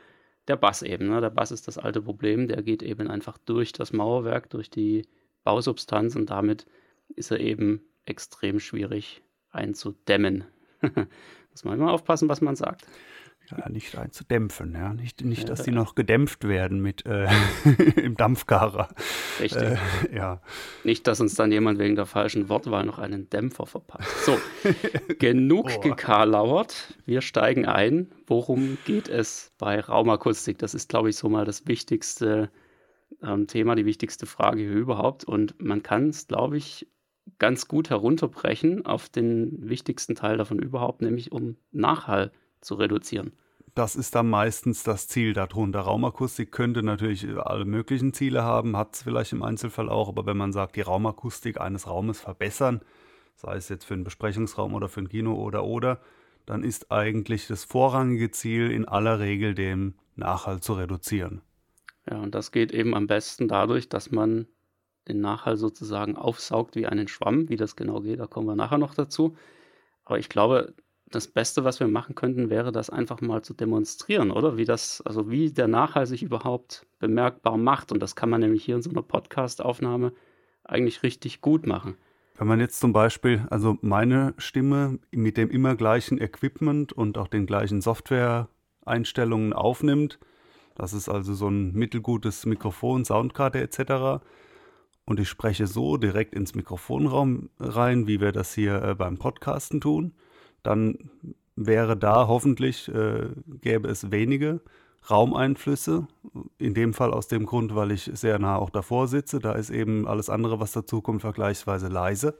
der 0.47 0.57
Bass 0.57 0.81
eben, 0.81 1.07
ne? 1.09 1.21
der 1.21 1.29
Bass 1.29 1.51
ist 1.51 1.67
das 1.67 1.77
alte 1.77 2.01
Problem, 2.01 2.47
der 2.47 2.63
geht 2.63 2.81
eben 2.81 3.07
einfach 3.07 3.37
durch 3.37 3.71
das 3.71 3.93
Mauerwerk, 3.93 4.49
durch 4.49 4.69
die 4.69 5.07
Bausubstanz 5.43 6.15
und 6.15 6.29
damit 6.29 6.65
ist 7.09 7.31
er 7.31 7.39
eben 7.39 7.81
extrem 8.05 8.59
schwierig 8.59 9.21
einzudämmen. 9.51 10.45
Muss 10.81 11.63
man 11.63 11.79
immer 11.79 11.91
aufpassen, 11.91 12.29
was 12.29 12.41
man 12.41 12.55
sagt. 12.55 12.85
Ja, 13.51 13.67
nicht 13.67 13.97
einzudämpfen, 13.97 14.73
ja. 14.73 14.93
Nicht, 14.93 15.23
nicht 15.23 15.49
dass 15.49 15.63
die 15.63 15.71
noch 15.71 15.95
gedämpft 15.95 16.47
werden 16.47 16.81
mit 16.81 17.05
äh, 17.07 17.27
im 17.95 18.15
Dampfgarer. 18.15 18.89
Richtig. 19.39 19.61
Äh, 19.61 19.77
ja. 20.15 20.41
Nicht, 20.83 21.07
dass 21.07 21.19
uns 21.19 21.33
dann 21.33 21.51
jemand 21.51 21.79
wegen 21.79 21.95
der 21.95 22.05
falschen 22.05 22.47
Wortwahl 22.47 22.85
noch 22.85 22.99
einen 22.99 23.29
Dämpfer 23.29 23.65
verpasst. 23.65 24.25
So, 24.25 24.37
genug 25.19 25.71
oh. 25.77 25.79
gekarlauert. 25.79 26.93
Wir 27.05 27.21
steigen 27.21 27.65
ein. 27.65 28.11
Worum 28.27 28.77
geht 28.85 29.07
es 29.07 29.51
bei 29.57 29.79
Raumakustik? 29.79 30.59
Das 30.59 30.75
ist, 30.75 30.87
glaube 30.87 31.09
ich, 31.09 31.15
so 31.15 31.27
mal 31.27 31.45
das 31.45 31.65
wichtigste 31.67 32.51
ähm, 33.23 33.47
Thema, 33.47 33.73
die 33.73 33.85
wichtigste 33.85 34.27
Frage 34.27 34.61
hier 34.61 34.75
überhaupt. 34.75 35.23
Und 35.23 35.59
man 35.59 35.81
kann 35.81 36.09
es, 36.09 36.27
glaube 36.27 36.57
ich, 36.57 36.87
ganz 37.37 37.67
gut 37.67 37.89
herunterbrechen 37.89 38.85
auf 38.85 39.09
den 39.09 39.69
wichtigsten 39.69 40.15
Teil 40.15 40.37
davon 40.37 40.59
überhaupt, 40.59 41.01
nämlich 41.01 41.31
um 41.31 41.55
Nachhall 41.71 42.31
zu 42.61 42.75
reduzieren. 42.75 43.33
Das 43.75 43.95
ist 43.95 44.15
dann 44.15 44.29
meistens 44.29 44.83
das 44.83 45.07
Ziel 45.07 45.33
darunter. 45.33 45.81
Raumakustik 45.81 46.51
könnte 46.51 46.83
natürlich 46.83 47.27
alle 47.37 47.65
möglichen 47.65 48.13
Ziele 48.13 48.43
haben, 48.43 48.75
hat 48.75 48.95
es 48.95 49.03
vielleicht 49.03 49.31
im 49.31 49.43
Einzelfall 49.43 49.89
auch, 49.89 50.09
aber 50.09 50.25
wenn 50.25 50.37
man 50.37 50.51
sagt, 50.51 50.75
die 50.75 50.81
Raumakustik 50.81 51.61
eines 51.61 51.87
Raumes 51.87 52.19
verbessern, 52.19 52.81
sei 53.35 53.55
es 53.55 53.69
jetzt 53.69 53.85
für 53.85 53.93
einen 53.93 54.03
Besprechungsraum 54.03 54.73
oder 54.73 54.89
für 54.89 55.01
ein 55.01 55.09
Kino 55.09 55.35
oder 55.35 55.63
oder, 55.63 56.01
dann 56.45 56.63
ist 56.63 56.91
eigentlich 56.91 57.47
das 57.47 57.63
vorrangige 57.63 58.31
Ziel 58.31 58.71
in 58.71 58.85
aller 58.85 59.19
Regel 59.19 59.53
den 59.53 59.93
Nachhall 60.15 60.61
zu 60.61 60.73
reduzieren. 60.73 61.41
Ja, 62.09 62.17
und 62.17 62.33
das 62.33 62.51
geht 62.51 62.71
eben 62.71 62.95
am 62.95 63.07
besten 63.07 63.47
dadurch, 63.47 63.87
dass 63.87 64.11
man 64.11 64.47
den 65.09 65.21
Nachhall 65.21 65.57
sozusagen 65.57 66.15
aufsaugt 66.15 66.75
wie 66.75 66.85
einen 66.85 67.07
Schwamm. 67.07 67.49
Wie 67.49 67.57
das 67.57 67.75
genau 67.75 68.01
geht, 68.01 68.19
da 68.19 68.27
kommen 68.27 68.47
wir 68.47 68.55
nachher 68.55 68.77
noch 68.77 68.93
dazu. 68.93 69.35
Aber 70.05 70.19
ich 70.19 70.29
glaube, 70.29 70.73
das 71.11 71.27
Beste, 71.27 71.63
was 71.63 71.79
wir 71.79 71.87
machen 71.87 72.15
könnten, 72.15 72.49
wäre 72.49 72.71
das 72.71 72.89
einfach 72.89 73.21
mal 73.21 73.41
zu 73.41 73.53
demonstrieren, 73.53 74.31
oder? 74.31 74.57
Wie 74.57 74.65
das, 74.65 75.01
also 75.01 75.29
wie 75.29 75.51
der 75.51 75.67
Nachhall 75.67 76.05
sich 76.05 76.23
überhaupt 76.23 76.85
bemerkbar 76.99 77.57
macht. 77.57 77.91
Und 77.91 77.99
das 77.99 78.15
kann 78.15 78.29
man 78.29 78.41
nämlich 78.41 78.63
hier 78.63 78.75
in 78.75 78.81
so 78.81 78.89
einer 78.89 79.01
Podcast-Aufnahme 79.01 80.13
eigentlich 80.63 81.03
richtig 81.03 81.41
gut 81.41 81.65
machen. 81.65 81.95
Wenn 82.37 82.47
man 82.47 82.59
jetzt 82.59 82.79
zum 82.79 82.93
Beispiel, 82.93 83.45
also 83.49 83.77
meine 83.81 84.33
Stimme 84.37 84.99
mit 85.11 85.35
dem 85.35 85.49
immer 85.49 85.75
gleichen 85.75 86.21
Equipment 86.21 86.93
und 86.93 87.17
auch 87.17 87.27
den 87.27 87.45
gleichen 87.45 87.81
Software-Einstellungen 87.81 89.51
aufnimmt, 89.51 90.19
das 90.75 90.93
ist 90.93 91.09
also 91.09 91.33
so 91.33 91.49
ein 91.49 91.73
mittelgutes 91.73 92.45
Mikrofon, 92.45 93.03
Soundkarte 93.03 93.59
etc., 93.59 94.23
und 95.09 95.19
ich 95.19 95.27
spreche 95.27 95.65
so 95.65 95.97
direkt 95.97 96.35
ins 96.35 96.53
Mikrofonraum 96.53 97.49
rein, 97.59 98.05
wie 98.05 98.21
wir 98.21 98.31
das 98.31 98.53
hier 98.53 98.81
äh, 98.83 98.93
beim 98.93 99.17
Podcasten 99.17 99.81
tun, 99.81 100.13
dann 100.61 101.09
wäre 101.55 101.97
da 101.97 102.27
hoffentlich, 102.27 102.87
äh, 102.89 103.29
gäbe 103.59 103.89
es 103.89 104.11
wenige 104.11 104.61
Raumeinflüsse. 105.09 106.07
In 106.59 106.75
dem 106.75 106.93
Fall 106.93 107.11
aus 107.11 107.27
dem 107.27 107.47
Grund, 107.47 107.73
weil 107.73 107.91
ich 107.91 108.11
sehr 108.13 108.37
nah 108.37 108.57
auch 108.57 108.69
davor 108.69 109.07
sitze. 109.07 109.39
Da 109.39 109.53
ist 109.53 109.71
eben 109.71 110.07
alles 110.07 110.29
andere, 110.29 110.59
was 110.59 110.73
dazu 110.73 111.01
kommt, 111.01 111.21
vergleichsweise 111.21 111.87
leise. 111.87 112.37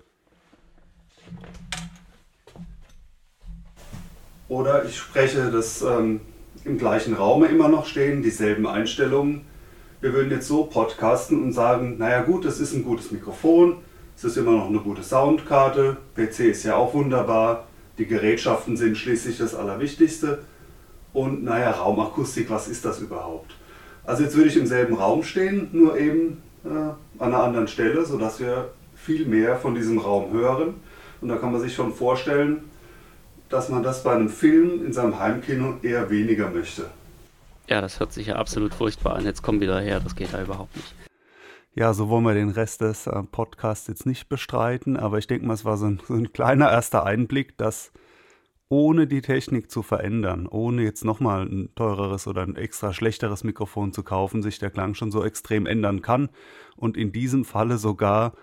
Oder 4.48 4.86
ich 4.86 4.96
spreche 4.96 5.50
das 5.50 5.82
ähm, 5.82 6.22
im 6.66 6.78
gleichen 6.78 7.16
Raum 7.16 7.44
immer 7.46 7.68
noch 7.68 7.88
stehen, 7.88 8.22
dieselben 8.22 8.68
Einstellungen 8.68 9.49
wir 10.02 10.14
würden 10.14 10.32
jetzt 10.32 10.48
so 10.48 10.64
podcasten 10.64 11.44
und 11.44 11.54
sagen, 11.54 11.98
naja 11.98 12.22
gut, 12.22 12.46
das 12.46 12.60
ist 12.60 12.74
ein 12.74 12.84
gutes 12.84 13.12
Mikrofon, 13.12 13.78
es 14.16 14.24
ist 14.24 14.38
immer 14.38 14.52
noch 14.52 14.68
eine 14.68 14.80
gute 14.80 15.04
Soundkarte, 15.04 15.98
PC 16.16 16.40
ist 16.42 16.64
ja 16.64 16.76
auch 16.76 16.94
wunderbar, 16.94 17.68
die 17.98 18.06
Gerätschaften 18.06 18.78
sind 18.78 18.98
schließlich 18.98 19.38
das 19.38 19.56
Allerwichtigste 19.56 20.40
und 21.14 21.44
naja, 21.44 21.72
Raumakustik, 21.72 22.50
was 22.50 22.68
ist 22.68 22.86
das 22.86 23.00
überhaupt? 23.00 23.56
Also 24.06 24.24
jetzt 24.24 24.36
würde 24.36 24.50
ich 24.50 24.58
im 24.58 24.66
selben 24.66 24.96
Raum 24.96 25.24
stehen, 25.24 25.70
nur 25.72 25.98
eben 25.98 26.42
äh, 26.64 26.70
an 26.70 26.96
einer 27.20 27.44
anderen 27.44 27.68
Stelle, 27.68 28.06
sodass 28.06 28.40
wir 28.40 28.70
viel 28.96 29.26
mehr 29.26 29.58
von 29.58 29.76
diesem 29.76 29.98
Raum 29.98 30.32
hören. 30.32 30.76
Und 31.22 31.30
da 31.30 31.36
kann 31.36 31.52
man 31.52 31.62
sich 31.62 31.76
schon 31.76 31.94
vorstellen, 31.94 32.64
dass 33.50 33.70
man 33.70 33.84
das 33.84 34.04
bei 34.04 34.14
einem 34.14 34.30
Film 34.30 34.86
in 34.86 34.94
seinem 34.94 35.20
Heimkino 35.20 35.76
eher 35.82 36.10
weniger 36.10 36.50
möchte. 36.50 36.86
Ja, 37.70 37.82
das 37.82 38.00
hört 38.00 38.12
sich 38.12 38.28
ja 38.28 38.36
absolut 38.36 38.74
furchtbar 38.74 39.16
an. 39.16 39.26
Jetzt 39.26 39.44
komm 39.44 39.62
wieder 39.62 39.80
her, 39.80 40.00
das 40.00 40.16
geht 40.16 40.32
ja 40.32 40.42
überhaupt 40.42 40.76
nicht. 40.76 40.96
Ja, 41.76 41.94
so 41.94 42.10
wollen 42.10 42.24
wir 42.24 42.34
den 42.34 42.50
Rest 42.50 42.82
des 42.82 43.06
äh, 43.06 43.22
Podcasts 43.24 43.88
jetzt 43.88 44.08
nicht 44.08 44.28
bestreiten, 44.28 44.98
aber 44.98 45.20
ich 45.20 45.28
denke 45.28 45.46
mal, 45.46 45.54
es 45.54 45.66
war 45.66 45.78
so 45.78 45.86
ein, 45.86 46.02
so 46.08 46.16
ein 46.16 46.34
kleiner 46.34 46.72
erster 46.72 47.06
Einblick, 47.06 47.58
dass 47.58 47.92
ohne 48.70 49.06
die 49.06 49.22
Technik 49.22 49.70
zu 49.70 49.84
verändern, 49.84 50.48
ohne 50.48 50.82
jetzt 50.82 51.06
nochmal 51.06 51.46
ein 51.46 51.70
teureres 51.76 52.28
oder 52.28 52.42
ein 52.42 52.56
extra 52.56 52.92
schlechteres 52.92 53.44
Mikrofon 53.44 53.94
zu 53.94 54.02
kaufen, 54.02 54.42
sich 54.42 54.58
der 54.58 54.72
Klang 54.72 54.96
schon 54.96 55.12
so 55.12 55.24
extrem 55.24 55.68
ändern 55.68 56.02
kann 56.02 56.30
und 56.76 56.98
in 56.98 57.12
diesem 57.12 57.46
Falle 57.46 57.78
sogar 57.78 58.34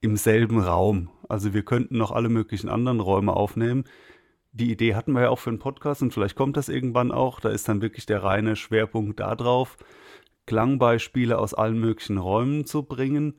im 0.00 0.16
selben 0.16 0.60
Raum. 0.60 1.10
Also 1.28 1.52
wir 1.52 1.64
könnten 1.64 1.98
noch 1.98 2.12
alle 2.12 2.28
möglichen 2.28 2.68
anderen 2.68 3.00
Räume 3.00 3.32
aufnehmen 3.34 3.84
die 4.58 4.70
Idee 4.70 4.94
hatten 4.94 5.12
wir 5.12 5.22
ja 5.22 5.30
auch 5.30 5.38
für 5.38 5.50
einen 5.50 5.58
Podcast 5.58 6.02
und 6.02 6.12
vielleicht 6.12 6.36
kommt 6.36 6.56
das 6.56 6.68
irgendwann 6.68 7.12
auch. 7.12 7.40
Da 7.40 7.48
ist 7.48 7.68
dann 7.68 7.80
wirklich 7.80 8.06
der 8.06 8.22
reine 8.22 8.56
Schwerpunkt 8.56 9.20
darauf, 9.20 9.76
Klangbeispiele 10.46 11.38
aus 11.38 11.54
allen 11.54 11.78
möglichen 11.78 12.18
Räumen 12.18 12.66
zu 12.66 12.82
bringen, 12.82 13.34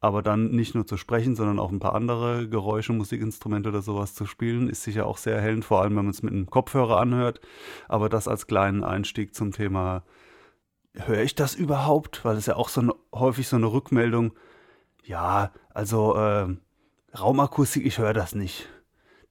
Aber 0.00 0.22
dann 0.22 0.50
nicht 0.50 0.74
nur 0.74 0.86
zu 0.86 0.96
sprechen, 0.98 1.34
sondern 1.34 1.58
auch 1.58 1.72
ein 1.72 1.78
paar 1.80 1.94
andere 1.94 2.48
Geräusche, 2.48 2.92
Musikinstrumente 2.92 3.70
oder 3.70 3.82
sowas 3.82 4.14
zu 4.14 4.26
spielen, 4.26 4.68
ist 4.68 4.82
sicher 4.82 5.06
auch 5.06 5.16
sehr 5.16 5.34
erhellend, 5.36 5.64
vor 5.64 5.80
allem 5.82 5.96
wenn 5.96 6.04
man 6.04 6.10
es 6.10 6.22
mit 6.22 6.32
einem 6.32 6.46
Kopfhörer 6.46 7.00
anhört. 7.00 7.40
Aber 7.88 8.08
das 8.08 8.28
als 8.28 8.46
kleinen 8.46 8.84
Einstieg 8.84 9.34
zum 9.34 9.52
Thema, 9.52 10.04
höre 10.94 11.22
ich 11.22 11.34
das 11.34 11.54
überhaupt? 11.54 12.24
Weil 12.24 12.36
es 12.36 12.46
ja 12.46 12.56
auch 12.56 12.68
so 12.68 12.82
eine, 12.82 12.94
häufig 13.14 13.48
so 13.48 13.56
eine 13.56 13.66
Rückmeldung, 13.72 14.32
ja, 15.02 15.52
also 15.72 16.14
äh, 16.16 16.54
Raumakustik, 17.18 17.86
ich 17.86 17.98
höre 17.98 18.12
das 18.12 18.34
nicht. 18.34 18.68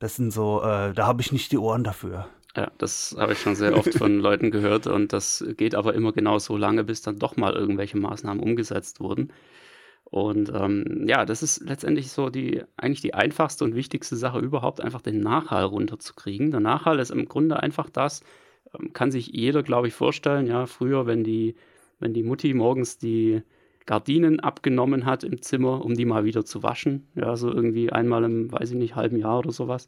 Das 0.05 0.17
sind 0.17 0.29
so, 0.29 0.61
äh, 0.61 0.93
da 0.93 1.07
habe 1.07 1.23
ich 1.23 1.31
nicht 1.31 1.51
die 1.51 1.57
Ohren 1.57 1.83
dafür. 1.83 2.27
Ja, 2.55 2.71
das 2.77 3.15
habe 3.17 3.33
ich 3.33 3.39
schon 3.39 3.55
sehr 3.55 3.75
oft 3.75 3.91
von 3.95 4.19
Leuten 4.19 4.51
gehört 4.51 4.85
und 4.85 5.13
das 5.13 5.43
geht 5.57 5.73
aber 5.73 5.95
immer 5.95 6.11
genau 6.11 6.37
so 6.37 6.57
lange, 6.57 6.83
bis 6.83 7.01
dann 7.01 7.17
doch 7.17 7.37
mal 7.37 7.53
irgendwelche 7.53 7.97
Maßnahmen 7.97 8.39
umgesetzt 8.39 8.99
wurden. 8.99 9.33
Und 10.03 10.51
ähm, 10.53 11.05
ja, 11.07 11.25
das 11.25 11.41
ist 11.41 11.67
letztendlich 11.67 12.11
so 12.11 12.29
die, 12.29 12.61
eigentlich 12.77 13.01
die 13.01 13.15
einfachste 13.15 13.63
und 13.63 13.73
wichtigste 13.73 14.15
Sache 14.15 14.37
überhaupt, 14.37 14.79
einfach 14.79 15.01
den 15.01 15.21
Nachhall 15.21 15.63
runterzukriegen. 15.63 16.51
Der 16.51 16.59
Nachhall 16.59 16.99
ist 16.99 17.09
im 17.09 17.25
Grunde 17.27 17.63
einfach 17.63 17.89
das, 17.89 18.21
ähm, 18.77 18.93
kann 18.93 19.09
sich 19.09 19.29
jeder, 19.29 19.63
glaube 19.63 19.87
ich, 19.87 19.95
vorstellen. 19.95 20.45
Ja, 20.45 20.67
früher, 20.67 21.07
wenn 21.07 21.23
die, 21.23 21.55
wenn 21.99 22.13
die 22.13 22.21
Mutti 22.21 22.53
morgens 22.53 22.99
die 22.99 23.41
Gardinen 23.85 24.39
abgenommen 24.39 25.05
hat 25.05 25.23
im 25.23 25.41
Zimmer, 25.41 25.83
um 25.83 25.93
die 25.93 26.05
mal 26.05 26.25
wieder 26.25 26.45
zu 26.45 26.63
waschen. 26.63 27.07
Ja, 27.15 27.35
so 27.35 27.51
irgendwie 27.51 27.91
einmal 27.91 28.23
im, 28.23 28.51
weiß 28.51 28.71
ich 28.71 28.77
nicht, 28.77 28.95
halben 28.95 29.17
Jahr 29.17 29.39
oder 29.39 29.51
sowas. 29.51 29.87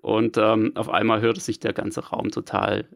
Und 0.00 0.36
ähm, 0.38 0.72
auf 0.76 0.88
einmal 0.88 1.20
hörte 1.20 1.40
sich 1.40 1.60
der 1.60 1.72
ganze 1.72 2.06
Raum 2.08 2.30
total 2.30 2.88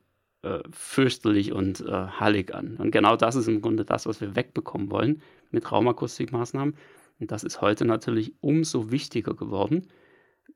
äh, 0.42 0.60
fürchterlich 0.70 1.52
und 1.52 1.80
äh, 1.80 1.92
hallig 1.92 2.54
an. 2.54 2.76
Und 2.76 2.90
genau 2.90 3.16
das 3.16 3.36
ist 3.36 3.48
im 3.48 3.60
Grunde 3.60 3.84
das, 3.84 4.06
was 4.06 4.20
wir 4.20 4.36
wegbekommen 4.36 4.90
wollen 4.90 5.22
mit 5.50 5.70
Raumakustikmaßnahmen. 5.70 6.74
Und 7.20 7.30
das 7.30 7.44
ist 7.44 7.60
heute 7.60 7.84
natürlich 7.84 8.34
umso 8.40 8.90
wichtiger 8.90 9.34
geworden. 9.34 9.88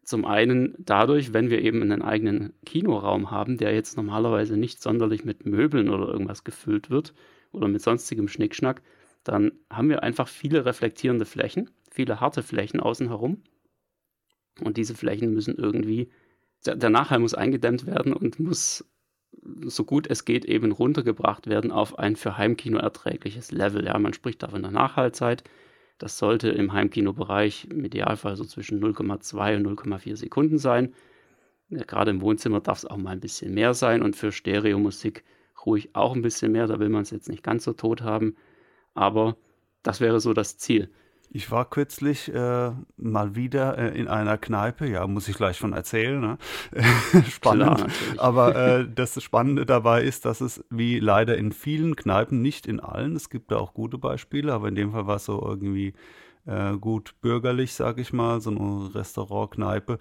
Zum 0.03 0.25
einen 0.25 0.75
dadurch, 0.79 1.33
wenn 1.33 1.51
wir 1.51 1.63
eben 1.63 1.83
einen 1.83 2.03
eigenen 2.03 2.53
Kinoraum 2.65 3.31
haben, 3.31 3.59
der 3.59 3.75
jetzt 3.75 3.97
normalerweise 3.97 4.57
nicht 4.57 4.81
sonderlich 4.81 5.25
mit 5.25 5.47
Möbeln 5.47 5.89
oder 5.89 6.09
irgendwas 6.09 6.45
gefüllt 6.45 6.91
wird 6.91 7.13
oder 7.53 7.69
mit 7.69 7.83
sonstigem 7.83 8.29
Schnickschnack, 8.29 8.83
dann 9.27 9.53
haben 9.71 9.89
wir 9.89 10.03
einfach 10.03 10.29
viele 10.29 10.65
reflektierende 10.65 11.25
Flächen, 11.25 11.71
viele 11.91 12.21
harte 12.21 12.43
Flächen 12.43 12.81
außen 12.81 13.09
herum. 13.09 13.43
Und 14.61 14.77
diese 14.77 14.95
Flächen 14.95 15.35
müssen 15.35 15.57
irgendwie 15.57 16.11
der, 16.65 16.91
Nachhall 16.91 17.19
muss 17.19 17.35
eingedämmt 17.35 17.87
werden 17.87 18.13
und 18.13 18.41
muss 18.41 18.85
so 19.65 19.85
gut 19.85 20.07
es 20.09 20.25
geht 20.25 20.45
eben 20.45 20.73
runtergebracht 20.73 21.47
werden 21.47 21.71
auf 21.71 21.99
ein 21.99 22.17
für 22.17 22.39
Heimkino 22.39 22.79
erträgliches 22.79 23.53
Level. 23.53 23.85
Ja, 23.85 23.99
man 23.99 24.15
spricht 24.15 24.43
da 24.43 24.49
von 24.49 24.63
der 24.63 24.71
Nachhaltzeit. 24.71 25.45
Das 25.99 26.19
sollte 26.19 26.49
im 26.49 26.73
Heimkinobereich 26.73 27.69
im 27.71 27.85
Idealfall 27.85 28.37
so 28.37 28.45
zwischen 28.45 28.83
0,2 28.83 29.57
und 29.57 29.67
0,4 29.79 30.17
Sekunden 30.17 30.59
sein. 30.59 30.95
Ja, 31.69 31.83
gerade 31.85 32.13
im 32.13 32.21
Wohnzimmer 32.21 32.61
darf 32.61 32.79
es 32.79 32.87
auch 32.87 32.97
mal 32.97 33.11
ein 33.11 33.21
bisschen 33.21 33.53
mehr 33.55 33.75
sein 33.75 34.03
und 34.03 34.15
für 34.15 34.31
Stereomusik 34.31 35.25
ruhig 35.65 35.91
auch 35.95 36.15
ein 36.15 36.23
bisschen 36.23 36.53
mehr. 36.53 36.67
Da 36.67 36.79
will 36.79 36.89
man 36.89 37.03
es 37.03 37.11
jetzt 37.11 37.29
nicht 37.29 37.43
ganz 37.43 37.65
so 37.65 37.73
tot 37.73 38.03
haben. 38.03 38.37
Aber 38.97 39.37
das 39.83 40.01
wäre 40.01 40.21
so 40.21 40.33
das 40.33 40.59
Ziel. 40.59 40.91
Ich 41.31 41.51
war 41.51 41.69
kürzlich 41.69 42.33
äh, 42.33 42.71
mal 42.97 43.35
wieder 43.35 43.77
äh, 43.77 43.99
in 43.99 44.09
einer 44.09 44.39
Kneipe, 44.39 44.89
ja, 44.89 45.07
muss 45.07 45.29
ich 45.29 45.37
gleich 45.37 45.59
von 45.59 45.73
erzählen. 45.73 46.21
Ne? 46.21 46.39
Spannend. 47.29 47.77
Klar, 47.77 47.91
Aber 48.17 48.57
äh, 48.57 48.89
das 48.89 49.23
Spannende 49.23 49.67
dabei 49.67 50.03
ist, 50.03 50.25
dass 50.25 50.41
es 50.41 50.65
wie 50.71 50.99
leider 51.01 51.37
in 51.37 51.53
vielen 51.53 51.97
Kneipen, 51.97 52.43
nicht 52.43 52.67
in 52.67 52.81
allen, 52.81 53.17
es 53.17 53.29
gibt 53.29 53.51
da 53.51 53.59
auch 53.59 53.75
gute 53.75 53.99
Beispiele, 53.99 54.53
aber 54.53 54.69
in 54.69 54.77
dem 54.77 54.93
Fall 54.93 55.07
war 55.07 55.17
es 55.17 55.25
so 55.25 55.43
irgendwie 55.45 55.95
äh, 56.47 56.77
gut 56.77 57.15
bürgerlich, 57.21 57.75
sag 57.75 57.99
ich 57.99 58.13
mal, 58.13 58.41
so 58.41 58.51
eine 58.51 58.95
Restaurantkneipe. 58.95 59.99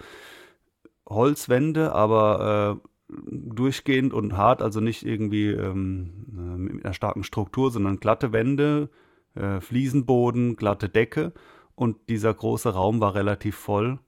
Holzwände, 1.07 1.93
aber 1.93 2.81
äh, 2.83 2.87
durchgehend 3.07 4.13
und 4.13 4.35
hart, 4.35 4.61
also 4.61 4.79
nicht 4.79 5.05
irgendwie 5.05 5.49
ähm, 5.49 6.25
äh, 6.37 6.57
mit 6.57 6.85
einer 6.85 6.93
starken 6.93 7.23
Struktur, 7.23 7.71
sondern 7.71 7.99
glatte 7.99 8.33
Wände 8.33 8.89
äh, 9.35 9.59
Fliesenboden, 9.61 10.55
glatte 10.55 10.89
Decke 10.89 11.33
und 11.75 12.09
dieser 12.09 12.33
große 12.33 12.69
Raum 12.69 13.01
war 13.01 13.15
relativ 13.15 13.55
voll. 13.55 13.99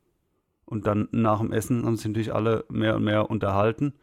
Und 0.65 0.87
dann 0.87 1.07
nach 1.11 1.39
dem 1.39 1.53
Essen 1.53 1.85
haben 1.85 1.95
sich 1.95 2.07
natürlich 2.07 2.33
alle 2.33 2.65
mehr 2.69 2.95
und 2.95 3.03
mehr 3.03 3.29
unterhalten. 3.29 3.93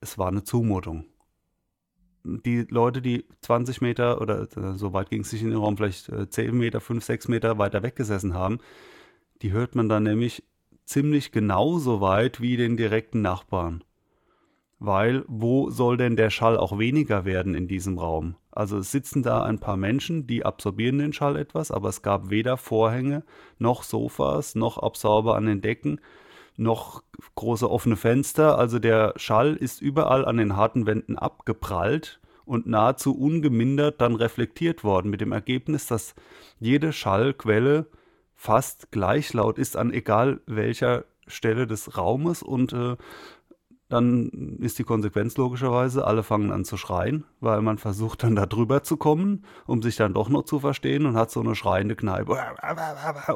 Es 0.00 0.18
war 0.18 0.28
eine 0.28 0.44
Zumutung. 0.44 1.06
Die 2.24 2.66
Leute, 2.68 3.00
die 3.02 3.26
20 3.40 3.80
Meter 3.80 4.20
oder 4.20 4.42
äh, 4.56 4.74
so 4.76 4.92
weit 4.92 5.10
ging 5.10 5.22
es 5.22 5.30
sich 5.30 5.42
in 5.42 5.50
den 5.50 5.58
Raum, 5.58 5.76
vielleicht 5.76 6.10
10 6.32 6.48
äh, 6.48 6.52
Meter, 6.52 6.80
5, 6.80 7.02
6 7.02 7.28
Meter 7.28 7.58
weiter 7.58 7.82
weggesessen 7.82 8.34
haben, 8.34 8.58
die 9.42 9.52
hört 9.52 9.74
man 9.74 9.88
dann 9.88 10.04
nämlich 10.04 10.44
ziemlich 10.92 11.32
genauso 11.32 12.00
weit 12.00 12.40
wie 12.40 12.56
den 12.56 12.76
direkten 12.76 13.22
Nachbarn 13.22 13.84
weil 14.84 15.24
wo 15.28 15.70
soll 15.70 15.96
denn 15.96 16.16
der 16.16 16.30
Schall 16.30 16.58
auch 16.58 16.76
weniger 16.76 17.24
werden 17.24 17.54
in 17.54 17.68
diesem 17.68 17.98
Raum? 17.98 18.34
Also 18.50 18.78
es 18.78 18.90
sitzen 18.90 19.22
da 19.22 19.44
ein 19.44 19.60
paar 19.60 19.76
Menschen, 19.76 20.26
die 20.26 20.44
absorbieren 20.44 20.98
den 20.98 21.12
Schall 21.12 21.36
etwas, 21.36 21.70
aber 21.70 21.88
es 21.88 22.02
gab 22.02 22.30
weder 22.30 22.56
Vorhänge 22.56 23.22
noch 23.58 23.84
Sofas 23.84 24.56
noch 24.56 24.78
Absorber 24.78 25.36
an 25.36 25.46
den 25.46 25.60
Decken 25.60 26.00
noch 26.56 27.02
große 27.36 27.70
offene 27.70 27.96
Fenster. 27.96 28.58
Also 28.58 28.80
der 28.80 29.14
Schall 29.16 29.54
ist 29.54 29.80
überall 29.80 30.24
an 30.24 30.36
den 30.36 30.56
harten 30.56 30.84
Wänden 30.84 31.16
abgeprallt 31.16 32.20
und 32.44 32.66
nahezu 32.66 33.16
ungemindert 33.16 34.00
dann 34.00 34.16
reflektiert 34.16 34.82
worden, 34.82 35.10
mit 35.10 35.20
dem 35.20 35.30
Ergebnis, 35.30 35.86
dass 35.86 36.16
jede 36.58 36.92
Schallquelle 36.92 37.86
fast 38.42 38.90
gleich 38.90 39.32
laut 39.34 39.56
ist 39.56 39.76
an 39.76 39.92
egal 39.92 40.40
welcher 40.46 41.04
Stelle 41.28 41.68
des 41.68 41.96
Raumes 41.96 42.42
und 42.42 42.72
äh, 42.72 42.96
dann 43.92 44.56
ist 44.60 44.78
die 44.78 44.84
Konsequenz 44.84 45.36
logischerweise, 45.36 46.06
alle 46.06 46.22
fangen 46.22 46.50
an 46.50 46.64
zu 46.64 46.78
schreien, 46.78 47.24
weil 47.40 47.60
man 47.60 47.76
versucht 47.76 48.22
dann 48.22 48.34
da 48.34 48.46
drüber 48.46 48.82
zu 48.82 48.96
kommen, 48.96 49.44
um 49.66 49.82
sich 49.82 49.96
dann 49.96 50.14
doch 50.14 50.30
noch 50.30 50.44
zu 50.44 50.60
verstehen 50.60 51.04
und 51.04 51.14
hat 51.14 51.30
so 51.30 51.40
eine 51.40 51.54
schreiende 51.54 51.94
Kneipe. 51.94 52.38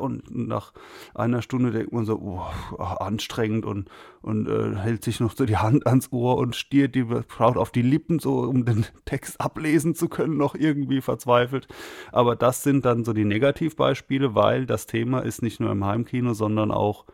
Und 0.00 0.34
nach 0.34 0.72
einer 1.14 1.42
Stunde 1.42 1.72
denkt 1.72 1.92
man 1.92 2.06
so, 2.06 2.18
oh, 2.18 2.82
anstrengend 2.82 3.66
und, 3.66 3.90
und 4.22 4.48
äh, 4.48 4.76
hält 4.76 5.04
sich 5.04 5.20
noch 5.20 5.36
so 5.36 5.44
die 5.44 5.58
Hand 5.58 5.86
ans 5.86 6.10
Ohr 6.10 6.38
und 6.38 6.56
stiert 6.56 6.94
die 6.94 7.04
Braut 7.04 7.58
auf 7.58 7.70
die 7.70 7.82
Lippen, 7.82 8.18
so 8.18 8.38
um 8.40 8.64
den 8.64 8.86
Text 9.04 9.40
ablesen 9.40 9.94
zu 9.94 10.08
können, 10.08 10.38
noch 10.38 10.54
irgendwie 10.54 11.02
verzweifelt. 11.02 11.68
Aber 12.12 12.34
das 12.34 12.62
sind 12.62 12.86
dann 12.86 13.04
so 13.04 13.12
die 13.12 13.26
Negativbeispiele, 13.26 14.34
weil 14.34 14.64
das 14.64 14.86
Thema 14.86 15.20
ist 15.20 15.42
nicht 15.42 15.60
nur 15.60 15.70
im 15.70 15.84
Heimkino, 15.84 16.32
sondern 16.32 16.70
auch 16.70 17.04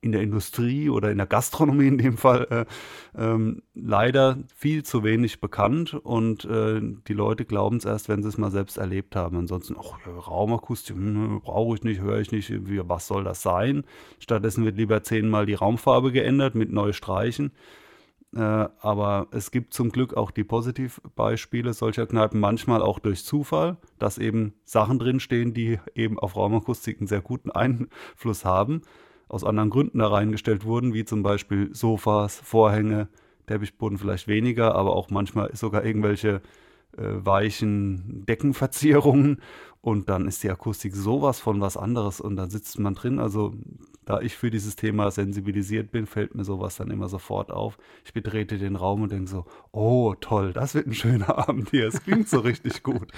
in 0.00 0.12
der 0.12 0.22
Industrie 0.22 0.90
oder 0.90 1.10
in 1.10 1.18
der 1.18 1.26
Gastronomie 1.26 1.88
in 1.88 1.98
dem 1.98 2.16
Fall 2.16 2.46
äh, 2.50 3.20
ähm, 3.20 3.62
leider 3.74 4.38
viel 4.54 4.82
zu 4.82 5.02
wenig 5.04 5.40
bekannt 5.40 5.94
und 5.94 6.44
äh, 6.44 6.80
die 7.08 7.12
Leute 7.12 7.44
glauben 7.44 7.76
es 7.76 7.84
erst, 7.84 8.08
wenn 8.08 8.22
sie 8.22 8.28
es 8.28 8.38
mal 8.38 8.50
selbst 8.50 8.78
erlebt 8.78 9.16
haben. 9.16 9.36
Ansonsten, 9.36 9.76
ach, 9.78 9.98
Raumakustik 10.06 10.96
hm, 10.96 11.40
brauche 11.42 11.76
ich 11.76 11.82
nicht, 11.82 12.00
höre 12.00 12.20
ich 12.20 12.32
nicht, 12.32 12.52
was 12.88 13.06
soll 13.06 13.24
das 13.24 13.42
sein? 13.42 13.84
Stattdessen 14.18 14.64
wird 14.64 14.76
lieber 14.76 15.02
zehnmal 15.02 15.46
die 15.46 15.54
Raumfarbe 15.54 16.12
geändert 16.12 16.54
mit 16.54 16.72
neuen 16.72 16.92
Streichen. 16.92 17.52
Äh, 18.34 18.40
aber 18.40 19.28
es 19.30 19.50
gibt 19.50 19.72
zum 19.72 19.90
Glück 19.90 20.14
auch 20.14 20.30
die 20.30 20.44
Positivbeispiele 20.44 21.72
solcher 21.72 22.06
Kneipen, 22.06 22.38
manchmal 22.38 22.82
auch 22.82 22.98
durch 22.98 23.24
Zufall, 23.24 23.78
dass 23.98 24.18
eben 24.18 24.54
Sachen 24.64 24.98
drinstehen, 24.98 25.54
die 25.54 25.78
eben 25.94 26.18
auf 26.18 26.36
Raumakustik 26.36 26.98
einen 26.98 27.06
sehr 27.06 27.22
guten 27.22 27.50
Einfluss 27.50 28.44
haben 28.44 28.82
aus 29.28 29.44
anderen 29.44 29.70
Gründen 29.70 29.98
da 29.98 30.08
reingestellt 30.08 30.64
wurden, 30.64 30.94
wie 30.94 31.04
zum 31.04 31.22
Beispiel 31.22 31.74
Sofas, 31.74 32.36
Vorhänge, 32.36 33.08
Teppichboden 33.46 33.98
vielleicht 33.98 34.28
weniger, 34.28 34.74
aber 34.74 34.94
auch 34.94 35.10
manchmal 35.10 35.54
sogar 35.54 35.84
irgendwelche 35.84 36.42
äh, 36.96 37.02
weichen 37.24 38.24
Deckenverzierungen 38.26 39.40
und 39.80 40.08
dann 40.08 40.26
ist 40.26 40.42
die 40.42 40.50
Akustik 40.50 40.96
sowas 40.96 41.38
von 41.38 41.60
was 41.60 41.76
anderes 41.76 42.20
und 42.20 42.36
da 42.36 42.48
sitzt 42.48 42.78
man 42.78 42.94
drin. 42.94 43.20
Also 43.20 43.54
da 44.04 44.20
ich 44.20 44.36
für 44.36 44.50
dieses 44.50 44.76
Thema 44.76 45.10
sensibilisiert 45.10 45.90
bin, 45.90 46.06
fällt 46.06 46.34
mir 46.34 46.44
sowas 46.44 46.76
dann 46.76 46.90
immer 46.90 47.08
sofort 47.08 47.50
auf. 47.50 47.78
Ich 48.04 48.12
betrete 48.12 48.58
den 48.58 48.76
Raum 48.76 49.02
und 49.02 49.12
denke 49.12 49.30
so, 49.30 49.44
oh 49.72 50.14
toll, 50.20 50.52
das 50.52 50.74
wird 50.74 50.86
ein 50.86 50.94
schöner 50.94 51.36
Abend 51.48 51.70
hier, 51.70 51.88
es 51.88 52.02
klingt 52.02 52.28
so 52.28 52.40
richtig 52.40 52.82
gut. 52.82 53.12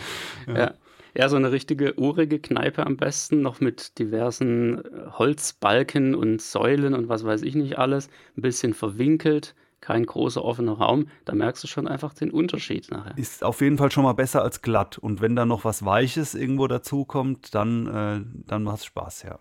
Ja. 0.47 0.59
ja. 0.59 0.75
Ja, 1.16 1.29
so 1.29 1.37
eine 1.37 1.53
richtige 1.53 1.99
urige 1.99 2.38
Kneipe 2.38 2.87
am 2.87 2.97
besten, 2.97 3.42
noch 3.42 3.61
mit 3.61 3.99
diversen 3.99 4.85
äh, 4.85 5.11
Holzbalken 5.12 6.14
und 6.14 6.40
Säulen 6.40 6.94
und 6.94 7.09
was 7.09 7.25
weiß 7.25 7.42
ich 7.42 7.55
nicht 7.55 7.79
alles. 7.79 8.09
Ein 8.37 8.42
bisschen 8.42 8.75
verwinkelt, 8.75 9.55
kein 9.81 10.05
großer 10.05 10.44
offener 10.44 10.73
Raum. 10.73 11.07
Da 11.25 11.35
merkst 11.35 11.62
du 11.62 11.68
schon 11.68 11.87
einfach 11.87 12.14
den 12.14 12.31
Unterschied 12.31 12.90
nachher. 12.90 13.16
Ist 13.16 13.44
auf 13.44 13.61
jeden 13.61 13.79
Fall 13.79 13.90
schon 13.90 14.05
mal 14.05 14.12
besser 14.12 14.42
als 14.42 14.62
glatt. 14.62 14.99
Und 14.99 15.21
wenn 15.21 15.37
da 15.37 15.47
noch 15.47 15.64
was 15.64 15.85
Weiches 15.85 16.35
irgendwo 16.35 16.66
dazukommt, 16.66 17.55
dann, 17.55 17.87
äh, 17.87 18.21
dann 18.47 18.62
macht 18.62 18.79
es 18.79 18.85
Spaß, 18.87 19.23
ja. 19.23 19.38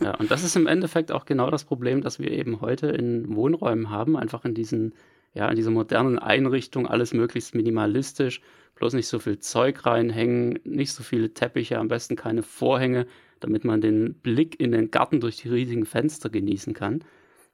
Ja, 0.00 0.14
und 0.16 0.30
das 0.30 0.44
ist 0.44 0.56
im 0.56 0.66
Endeffekt 0.66 1.12
auch 1.12 1.24
genau 1.24 1.50
das 1.50 1.64
Problem, 1.64 2.00
das 2.02 2.18
wir 2.18 2.30
eben 2.30 2.60
heute 2.60 2.88
in 2.88 3.34
Wohnräumen 3.34 3.90
haben, 3.90 4.16
einfach 4.16 4.44
in 4.44 4.54
diesen 4.54 4.94
ja, 5.32 5.48
in 5.48 5.56
dieser 5.56 5.70
modernen 5.70 6.18
Einrichtung 6.18 6.86
alles 6.86 7.12
möglichst 7.14 7.54
minimalistisch 7.54 8.40
bloß 8.80 8.94
nicht 8.94 9.08
so 9.08 9.18
viel 9.18 9.38
Zeug 9.38 9.86
reinhängen, 9.86 10.58
nicht 10.64 10.92
so 10.92 11.02
viele 11.02 11.32
Teppiche, 11.32 11.78
am 11.78 11.88
besten 11.88 12.16
keine 12.16 12.42
Vorhänge, 12.42 13.06
damit 13.38 13.64
man 13.64 13.80
den 13.80 14.14
Blick 14.14 14.58
in 14.58 14.72
den 14.72 14.90
Garten 14.90 15.20
durch 15.20 15.36
die 15.36 15.50
riesigen 15.50 15.84
Fenster 15.84 16.30
genießen 16.30 16.72
kann. 16.74 17.04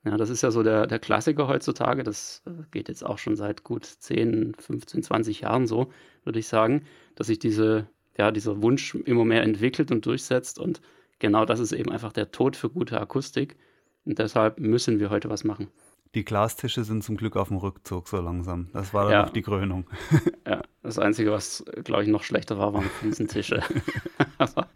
Ja, 0.04 0.16
das 0.16 0.30
ist 0.30 0.42
ja 0.42 0.52
so 0.52 0.62
der, 0.62 0.86
der 0.86 1.00
Klassiker 1.00 1.48
heutzutage. 1.48 2.04
Das 2.04 2.42
äh, 2.46 2.62
geht 2.70 2.88
jetzt 2.88 3.04
auch 3.04 3.18
schon 3.18 3.34
seit 3.34 3.64
gut 3.64 3.84
10, 3.84 4.54
15, 4.54 5.02
20 5.02 5.40
Jahren 5.40 5.66
so, 5.66 5.90
würde 6.22 6.38
ich 6.38 6.46
sagen, 6.46 6.84
dass 7.16 7.26
sich 7.26 7.40
diese, 7.40 7.88
ja, 8.16 8.30
dieser 8.30 8.62
Wunsch 8.62 8.94
immer 8.94 9.24
mehr 9.24 9.42
entwickelt 9.42 9.90
und 9.90 10.06
durchsetzt. 10.06 10.60
Und 10.60 10.80
genau 11.18 11.44
das 11.44 11.58
ist 11.58 11.72
eben 11.72 11.90
einfach 11.90 12.12
der 12.12 12.30
Tod 12.30 12.54
für 12.54 12.70
gute 12.70 13.00
Akustik. 13.00 13.56
Und 14.04 14.20
deshalb 14.20 14.60
müssen 14.60 15.00
wir 15.00 15.10
heute 15.10 15.28
was 15.28 15.42
machen. 15.42 15.68
Die 16.16 16.24
Glastische 16.24 16.82
sind 16.82 17.04
zum 17.04 17.18
Glück 17.18 17.36
auf 17.36 17.48
dem 17.48 17.58
Rückzug 17.58 18.08
so 18.08 18.16
langsam. 18.16 18.70
Das 18.72 18.94
war 18.94 19.04
dann 19.04 19.12
ja. 19.12 19.22
noch 19.24 19.32
die 19.34 19.42
Krönung. 19.42 19.86
Ja, 20.48 20.62
das 20.82 20.98
Einzige, 20.98 21.32
was, 21.32 21.64
glaube 21.84 22.04
ich, 22.04 22.08
noch 22.08 22.22
schlechter 22.22 22.56
war, 22.56 22.72
waren 22.72 22.84
Fliesentische. 22.84 23.62
Aber 24.38 24.68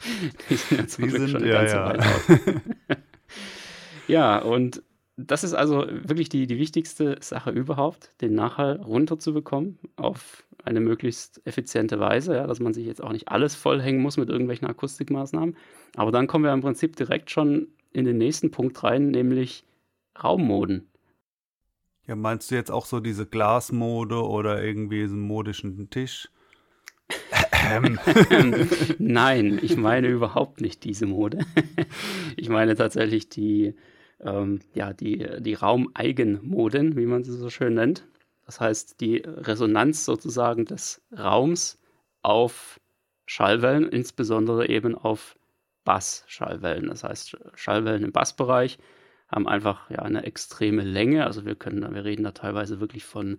die 0.51 0.57
sind 0.57 0.79
ja 0.79 0.87
zum 0.87 1.05
die 1.05 1.11
Glück 1.11 1.21
sind, 1.23 1.31
schon 1.31 1.47
ja, 1.47 1.61
ganze 1.61 1.77
ja. 1.77 1.87
Weile 1.87 2.03
out. 2.03 2.99
ja, 4.09 4.39
und 4.43 4.83
das 5.17 5.45
ist 5.45 5.55
also 5.55 5.87
wirklich 5.89 6.29
die, 6.29 6.47
die 6.47 6.59
wichtigste 6.59 7.17
Sache 7.21 7.53
überhaupt, 7.53 8.13
den 8.21 8.35
Nachhall 8.35 8.77
runterzubekommen 8.83 9.79
auf 9.97 10.45
eine 10.65 10.81
möglichst 10.81 11.41
effiziente 11.47 12.01
Weise, 12.01 12.35
ja, 12.35 12.47
dass 12.47 12.61
man 12.61 12.75
sich 12.75 12.85
jetzt 12.85 13.03
auch 13.03 13.13
nicht 13.13 13.29
alles 13.29 13.55
vollhängen 13.55 14.03
muss 14.03 14.19
mit 14.19 14.29
irgendwelchen 14.29 14.69
Akustikmaßnahmen. 14.69 15.57
Aber 15.97 16.11
dann 16.11 16.27
kommen 16.27 16.45
wir 16.45 16.53
im 16.53 16.61
Prinzip 16.61 16.97
direkt 16.97 17.31
schon 17.31 17.69
in 17.93 18.05
den 18.05 18.19
nächsten 18.19 18.51
Punkt 18.51 18.83
rein, 18.83 19.09
nämlich 19.11 19.65
Raummoden. 20.23 20.90
Ja, 22.07 22.17
meinst 22.17 22.51
du 22.51 22.55
jetzt 22.55 22.71
auch 22.71 22.87
so 22.87 23.01
diese 23.01 23.27
Glasmode 23.27 24.23
oder 24.23 24.63
irgendwie 24.63 25.03
einen 25.03 25.21
modischen 25.21 25.91
Tisch? 25.91 26.29
Nein, 28.99 29.59
ich 29.63 29.77
meine 29.77 30.09
überhaupt 30.09 30.61
nicht 30.61 30.85
diese 30.85 31.07
Mode. 31.07 31.45
ich 32.37 32.49
meine 32.49 32.75
tatsächlich 32.75 33.29
die, 33.29 33.75
ähm, 34.21 34.61
ja, 34.75 34.93
die, 34.93 35.27
die 35.41 35.55
Raumeigenmoden, 35.55 36.97
wie 36.97 37.07
man 37.07 37.23
sie 37.23 37.33
so 37.33 37.51
schön 37.51 37.75
nennt. 37.75 38.07
Das 38.47 38.61
heißt, 38.61 39.01
die 39.01 39.19
Resonanz 39.19 40.05
sozusagen 40.05 40.65
des 40.65 41.03
Raums 41.17 41.79
auf 42.23 42.81
Schallwellen, 43.27 43.89
insbesondere 43.89 44.69
eben 44.69 44.97
auf 44.97 45.37
Bassschallwellen. 45.85 46.89
Das 46.89 47.05
heißt, 47.05 47.37
Schallwellen 47.55 48.05
im 48.05 48.13
Bassbereich 48.13 48.79
haben 49.31 49.47
einfach 49.47 49.89
ja 49.91 50.01
eine 50.01 50.25
extreme 50.25 50.83
Länge. 50.83 51.27
Also 51.27 51.45
wir 51.45 51.55
können, 51.55 51.95
wir 51.95 52.05
reden 52.05 52.25
da 52.25 52.33
teilweise 52.33 52.81
wirklich 52.81 53.05
von 53.05 53.39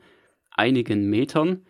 einigen 0.52 1.10
Metern. 1.10 1.66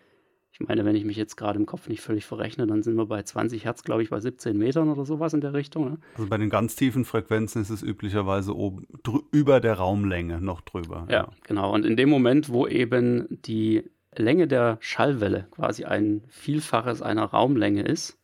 Ich 0.52 0.60
meine, 0.60 0.84
wenn 0.84 0.94
ich 0.94 1.04
mich 1.04 1.16
jetzt 1.16 1.36
gerade 1.36 1.58
im 1.58 1.66
Kopf 1.66 1.88
nicht 1.88 2.02
völlig 2.02 2.26
verrechne, 2.26 2.66
dann 2.66 2.82
sind 2.82 2.94
wir 2.96 3.06
bei 3.06 3.22
20 3.22 3.64
Hertz, 3.64 3.84
glaube 3.84 4.02
ich, 4.02 4.10
bei 4.10 4.20
17 4.20 4.56
Metern 4.56 4.90
oder 4.90 5.04
sowas 5.06 5.32
in 5.32 5.40
der 5.40 5.54
Richtung. 5.54 5.92
Ne? 5.92 5.98
Also 6.14 6.28
bei 6.28 6.36
den 6.36 6.50
ganz 6.50 6.76
tiefen 6.76 7.04
Frequenzen 7.04 7.62
ist 7.62 7.70
es 7.70 7.82
üblicherweise 7.82 8.54
oben 8.54 8.86
über 9.32 9.60
der 9.60 9.74
Raumlänge 9.74 10.40
noch 10.40 10.60
drüber. 10.60 11.06
Ja, 11.08 11.14
ja, 11.14 11.28
genau. 11.42 11.72
Und 11.72 11.86
in 11.86 11.96
dem 11.96 12.10
Moment, 12.10 12.50
wo 12.50 12.66
eben 12.66 13.26
die 13.30 13.90
Länge 14.14 14.46
der 14.46 14.76
Schallwelle 14.80 15.46
quasi 15.52 15.84
ein 15.84 16.22
Vielfaches 16.28 17.00
einer 17.00 17.24
Raumlänge 17.24 17.82
ist, 17.82 18.18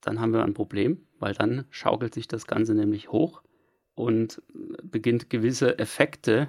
dann 0.00 0.20
haben 0.20 0.32
wir 0.32 0.42
ein 0.42 0.54
Problem, 0.54 1.02
weil 1.18 1.34
dann 1.34 1.66
schaukelt 1.70 2.14
sich 2.14 2.26
das 2.28 2.46
Ganze 2.46 2.74
nämlich 2.74 3.12
hoch 3.12 3.42
und 3.94 4.42
beginnt 4.82 5.30
gewisse 5.30 5.78
Effekte 5.78 6.48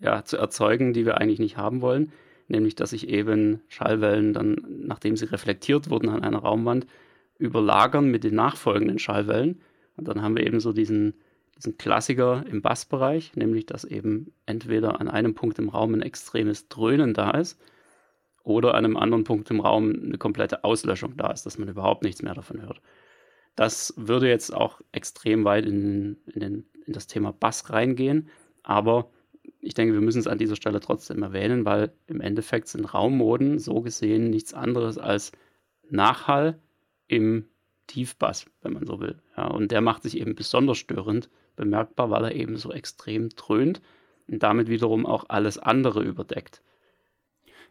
ja, 0.00 0.24
zu 0.24 0.36
erzeugen, 0.36 0.92
die 0.92 1.06
wir 1.06 1.18
eigentlich 1.18 1.38
nicht 1.38 1.56
haben 1.56 1.80
wollen. 1.82 2.12
Nämlich, 2.48 2.74
dass 2.74 2.90
sich 2.90 3.08
eben 3.08 3.60
Schallwellen 3.68 4.32
dann, 4.32 4.56
nachdem 4.66 5.16
sie 5.16 5.30
reflektiert 5.30 5.88
wurden 5.88 6.08
an 6.08 6.22
einer 6.22 6.40
Raumwand, 6.40 6.86
überlagern 7.38 8.10
mit 8.10 8.24
den 8.24 8.34
nachfolgenden 8.34 8.98
Schallwellen. 8.98 9.60
Und 9.96 10.08
dann 10.08 10.20
haben 10.22 10.36
wir 10.36 10.44
eben 10.44 10.58
so 10.58 10.72
diesen, 10.72 11.14
diesen 11.56 11.78
Klassiker 11.78 12.44
im 12.50 12.60
Bassbereich, 12.60 13.36
nämlich 13.36 13.66
dass 13.66 13.84
eben 13.84 14.32
entweder 14.46 15.00
an 15.00 15.08
einem 15.08 15.34
Punkt 15.34 15.58
im 15.58 15.68
Raum 15.68 15.94
ein 15.94 16.02
extremes 16.02 16.68
Dröhnen 16.68 17.14
da 17.14 17.30
ist 17.32 17.60
oder 18.42 18.74
an 18.74 18.84
einem 18.84 18.96
anderen 18.96 19.24
Punkt 19.24 19.50
im 19.50 19.60
Raum 19.60 19.90
eine 19.90 20.18
komplette 20.18 20.64
Auslöschung 20.64 21.16
da 21.16 21.30
ist, 21.30 21.46
dass 21.46 21.58
man 21.58 21.68
überhaupt 21.68 22.02
nichts 22.02 22.22
mehr 22.22 22.34
davon 22.34 22.62
hört. 22.62 22.80
Das 23.56 23.94
würde 23.96 24.28
jetzt 24.28 24.54
auch 24.54 24.80
extrem 24.92 25.44
weit 25.44 25.66
in, 25.66 26.18
in, 26.26 26.40
den, 26.40 26.66
in 26.86 26.92
das 26.92 27.06
Thema 27.06 27.32
Bass 27.32 27.70
reingehen, 27.70 28.28
aber 28.62 29.10
ich 29.60 29.74
denke, 29.74 29.94
wir 29.94 30.00
müssen 30.00 30.20
es 30.20 30.26
an 30.26 30.38
dieser 30.38 30.56
Stelle 30.56 30.80
trotzdem 30.80 31.22
erwähnen, 31.22 31.64
weil 31.64 31.92
im 32.06 32.20
Endeffekt 32.20 32.68
sind 32.68 32.92
Raummoden 32.94 33.58
so 33.58 33.80
gesehen 33.80 34.30
nichts 34.30 34.54
anderes 34.54 34.98
als 34.98 35.32
Nachhall 35.88 36.58
im 37.08 37.46
Tiefbass, 37.86 38.46
wenn 38.62 38.72
man 38.72 38.86
so 38.86 39.00
will. 39.00 39.20
Ja, 39.36 39.48
und 39.48 39.72
der 39.72 39.80
macht 39.80 40.02
sich 40.02 40.18
eben 40.18 40.34
besonders 40.34 40.78
störend 40.78 41.28
bemerkbar, 41.56 42.10
weil 42.10 42.24
er 42.24 42.34
eben 42.34 42.56
so 42.56 42.72
extrem 42.72 43.28
dröhnt 43.30 43.82
und 44.28 44.42
damit 44.42 44.68
wiederum 44.68 45.06
auch 45.06 45.24
alles 45.28 45.58
andere 45.58 46.02
überdeckt. 46.02 46.62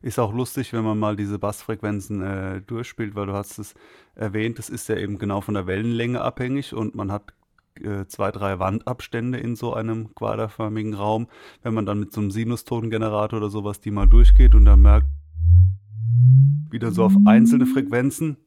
Ist 0.01 0.17
auch 0.17 0.33
lustig, 0.33 0.71
wenn 0.71 0.83
man 0.83 0.97
mal 0.97 1.15
diese 1.17 1.39
Bassfrequenzen 1.39 2.21
äh, 2.21 2.62
durchspielt, 2.62 3.15
weil 3.15 3.25
du 3.25 3.33
hast 3.33 3.59
es 3.59 3.73
erwähnt, 4.15 4.57
das 4.57 4.69
ist 4.69 4.88
ja 4.88 4.95
eben 4.95 5.17
genau 5.17 5.41
von 5.41 5.55
der 5.55 5.67
Wellenlänge 5.67 6.21
abhängig 6.21 6.73
und 6.73 6.95
man 6.95 7.12
hat 7.12 7.33
äh, 7.81 8.05
zwei, 8.07 8.31
drei 8.31 8.59
Wandabstände 8.59 9.39
in 9.39 9.55
so 9.55 9.73
einem 9.73 10.15
quaderförmigen 10.15 10.93
Raum. 10.93 11.27
Wenn 11.63 11.73
man 11.73 11.85
dann 11.85 11.99
mit 11.99 12.13
so 12.13 12.21
einem 12.21 12.31
Sinustongenerator 12.31 13.39
oder 13.39 13.49
sowas 13.49 13.81
die 13.81 13.91
mal 13.91 14.07
durchgeht 14.07 14.55
und 14.55 14.65
dann 14.65 14.81
merkt, 14.81 15.07
wieder 16.69 16.91
so 16.91 17.03
auf 17.03 17.15
einzelne 17.25 17.65
Frequenzen, 17.65 18.38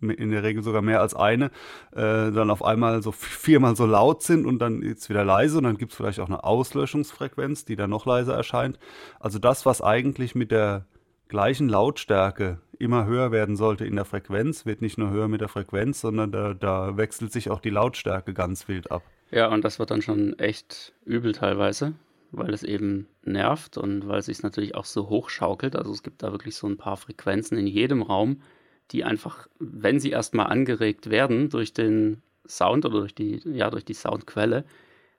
in 0.00 0.30
der 0.30 0.42
Regel 0.42 0.62
sogar 0.62 0.82
mehr 0.82 1.00
als 1.00 1.14
eine, 1.14 1.46
äh, 1.92 2.30
dann 2.30 2.50
auf 2.50 2.64
einmal 2.64 3.02
so 3.02 3.12
viermal 3.12 3.76
so 3.76 3.86
laut 3.86 4.22
sind 4.22 4.46
und 4.46 4.58
dann 4.58 4.82
jetzt 4.82 5.08
wieder 5.08 5.24
leise 5.24 5.58
und 5.58 5.64
dann 5.64 5.78
gibt 5.78 5.92
es 5.92 5.96
vielleicht 5.96 6.20
auch 6.20 6.26
eine 6.26 6.44
Auslöschungsfrequenz, 6.44 7.64
die 7.64 7.76
dann 7.76 7.90
noch 7.90 8.06
leiser 8.06 8.34
erscheint. 8.34 8.78
Also 9.20 9.38
das, 9.38 9.64
was 9.64 9.80
eigentlich 9.80 10.34
mit 10.34 10.50
der 10.50 10.86
gleichen 11.32 11.70
Lautstärke 11.70 12.58
immer 12.78 13.06
höher 13.06 13.32
werden 13.32 13.56
sollte 13.56 13.86
in 13.86 13.96
der 13.96 14.04
Frequenz, 14.04 14.66
wird 14.66 14.82
nicht 14.82 14.98
nur 14.98 15.10
höher 15.10 15.28
mit 15.28 15.40
der 15.40 15.48
Frequenz, 15.48 16.02
sondern 16.02 16.30
da, 16.30 16.52
da 16.52 16.98
wechselt 16.98 17.32
sich 17.32 17.50
auch 17.50 17.60
die 17.60 17.70
Lautstärke 17.70 18.34
ganz 18.34 18.68
wild 18.68 18.90
ab. 18.90 19.02
Ja, 19.30 19.48
und 19.48 19.64
das 19.64 19.78
wird 19.78 19.90
dann 19.90 20.02
schon 20.02 20.38
echt 20.38 20.92
übel 21.06 21.32
teilweise, 21.32 21.94
weil 22.32 22.52
es 22.52 22.62
eben 22.62 23.06
nervt 23.24 23.78
und 23.78 24.06
weil 24.06 24.18
es 24.18 24.26
sich 24.26 24.42
natürlich 24.42 24.74
auch 24.74 24.84
so 24.84 25.08
hochschaukelt. 25.08 25.74
Also 25.74 25.90
es 25.90 26.02
gibt 26.02 26.22
da 26.22 26.32
wirklich 26.32 26.54
so 26.54 26.66
ein 26.66 26.76
paar 26.76 26.98
Frequenzen 26.98 27.56
in 27.56 27.66
jedem 27.66 28.02
Raum, 28.02 28.42
die 28.90 29.02
einfach, 29.02 29.48
wenn 29.58 30.00
sie 30.00 30.10
erstmal 30.10 30.48
angeregt 30.48 31.08
werden 31.08 31.48
durch 31.48 31.72
den 31.72 32.20
Sound 32.46 32.84
oder 32.84 33.00
durch 33.00 33.14
die, 33.14 33.40
ja, 33.46 33.70
durch 33.70 33.86
die 33.86 33.94
Soundquelle, 33.94 34.64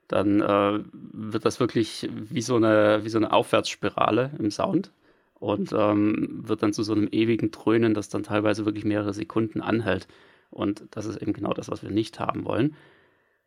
dann 0.06 0.40
äh, 0.40 0.78
wird 0.92 1.44
das 1.44 1.58
wirklich 1.58 2.08
wie 2.12 2.42
so, 2.42 2.54
eine, 2.54 3.00
wie 3.02 3.08
so 3.08 3.18
eine 3.18 3.32
Aufwärtsspirale 3.32 4.30
im 4.38 4.52
Sound 4.52 4.92
und 5.44 5.74
ähm, 5.76 6.40
wird 6.48 6.62
dann 6.62 6.72
zu 6.72 6.82
so 6.82 6.94
einem 6.94 7.06
ewigen 7.12 7.50
Dröhnen, 7.50 7.92
das 7.92 8.08
dann 8.08 8.22
teilweise 8.22 8.64
wirklich 8.64 8.86
mehrere 8.86 9.12
Sekunden 9.12 9.60
anhält. 9.60 10.08
Und 10.48 10.86
das 10.92 11.04
ist 11.04 11.20
eben 11.20 11.34
genau 11.34 11.52
das, 11.52 11.68
was 11.68 11.82
wir 11.82 11.90
nicht 11.90 12.18
haben 12.18 12.46
wollen. 12.46 12.74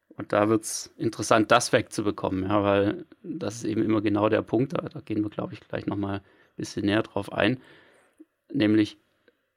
Und 0.10 0.32
da 0.32 0.48
wird 0.48 0.64
es 0.64 0.94
interessant, 0.98 1.50
das 1.50 1.74
wegzubekommen, 1.74 2.44
ja, 2.44 2.62
weil 2.62 3.06
das 3.24 3.56
ist 3.56 3.64
eben 3.64 3.82
immer 3.82 4.02
genau 4.02 4.30
der 4.30 4.44
Punkt, 4.44 4.74
da, 4.74 4.88
da 4.88 5.00
gehen 5.00 5.24
wir, 5.24 5.32
glaube 5.32 5.54
ich, 5.54 5.60
gleich 5.62 5.88
nochmal 5.88 6.18
ein 6.18 6.22
bisschen 6.56 6.86
näher 6.86 7.02
drauf 7.02 7.34
ein. 7.34 7.60
Nämlich, 8.54 9.00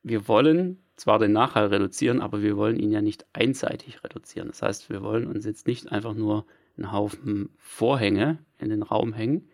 wir 0.02 0.26
wollen 0.26 0.78
zwar 0.96 1.18
den 1.18 1.32
Nachhall 1.32 1.66
reduzieren, 1.66 2.22
aber 2.22 2.40
wir 2.40 2.56
wollen 2.56 2.78
ihn 2.78 2.90
ja 2.90 3.02
nicht 3.02 3.26
einseitig 3.34 4.02
reduzieren. 4.02 4.48
Das 4.48 4.62
heißt, 4.62 4.88
wir 4.88 5.02
wollen 5.02 5.26
uns 5.26 5.44
jetzt 5.44 5.66
nicht 5.66 5.92
einfach 5.92 6.14
nur 6.14 6.46
einen 6.78 6.90
Haufen 6.90 7.50
Vorhänge 7.58 8.38
in 8.58 8.70
den 8.70 8.82
Raum 8.82 9.12
hängen, 9.12 9.49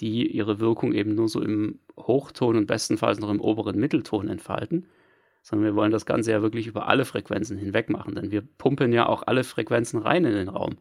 die 0.00 0.30
ihre 0.30 0.60
Wirkung 0.60 0.92
eben 0.92 1.14
nur 1.14 1.28
so 1.28 1.40
im 1.40 1.78
Hochton 1.96 2.56
und 2.56 2.66
bestenfalls 2.66 3.18
noch 3.18 3.30
im 3.30 3.40
oberen 3.40 3.78
Mittelton 3.78 4.28
entfalten, 4.28 4.86
sondern 5.42 5.66
wir 5.66 5.76
wollen 5.76 5.92
das 5.92 6.06
Ganze 6.06 6.32
ja 6.32 6.42
wirklich 6.42 6.66
über 6.66 6.88
alle 6.88 7.04
Frequenzen 7.04 7.56
hinweg 7.56 7.88
machen, 7.88 8.14
denn 8.14 8.30
wir 8.30 8.42
pumpen 8.42 8.92
ja 8.92 9.06
auch 9.06 9.22
alle 9.26 9.44
Frequenzen 9.44 10.00
rein 10.00 10.24
in 10.24 10.34
den 10.34 10.48
Raum. 10.48 10.76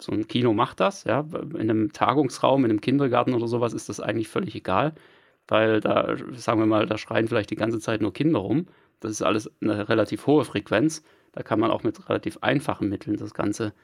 So 0.00 0.12
ein 0.12 0.28
Kino 0.28 0.52
macht 0.52 0.80
das, 0.80 1.04
ja. 1.04 1.26
In 1.54 1.70
einem 1.70 1.92
Tagungsraum, 1.92 2.64
in 2.64 2.70
einem 2.70 2.80
Kindergarten 2.80 3.34
oder 3.34 3.48
sowas 3.48 3.72
ist 3.72 3.88
das 3.88 4.00
eigentlich 4.00 4.28
völlig 4.28 4.54
egal, 4.54 4.94
weil 5.48 5.80
da, 5.80 6.16
sagen 6.32 6.60
wir 6.60 6.66
mal, 6.66 6.86
da 6.86 6.98
schreien 6.98 7.28
vielleicht 7.28 7.50
die 7.50 7.56
ganze 7.56 7.80
Zeit 7.80 8.00
nur 8.00 8.12
Kinder 8.12 8.38
rum. 8.38 8.66
Das 9.00 9.10
ist 9.10 9.22
alles 9.22 9.50
eine 9.60 9.88
relativ 9.88 10.26
hohe 10.26 10.44
Frequenz. 10.44 11.02
Da 11.32 11.42
kann 11.42 11.58
man 11.58 11.70
auch 11.70 11.82
mit 11.82 12.08
relativ 12.08 12.38
einfachen 12.42 12.88
Mitteln 12.88 13.16
das 13.16 13.34
Ganze 13.34 13.74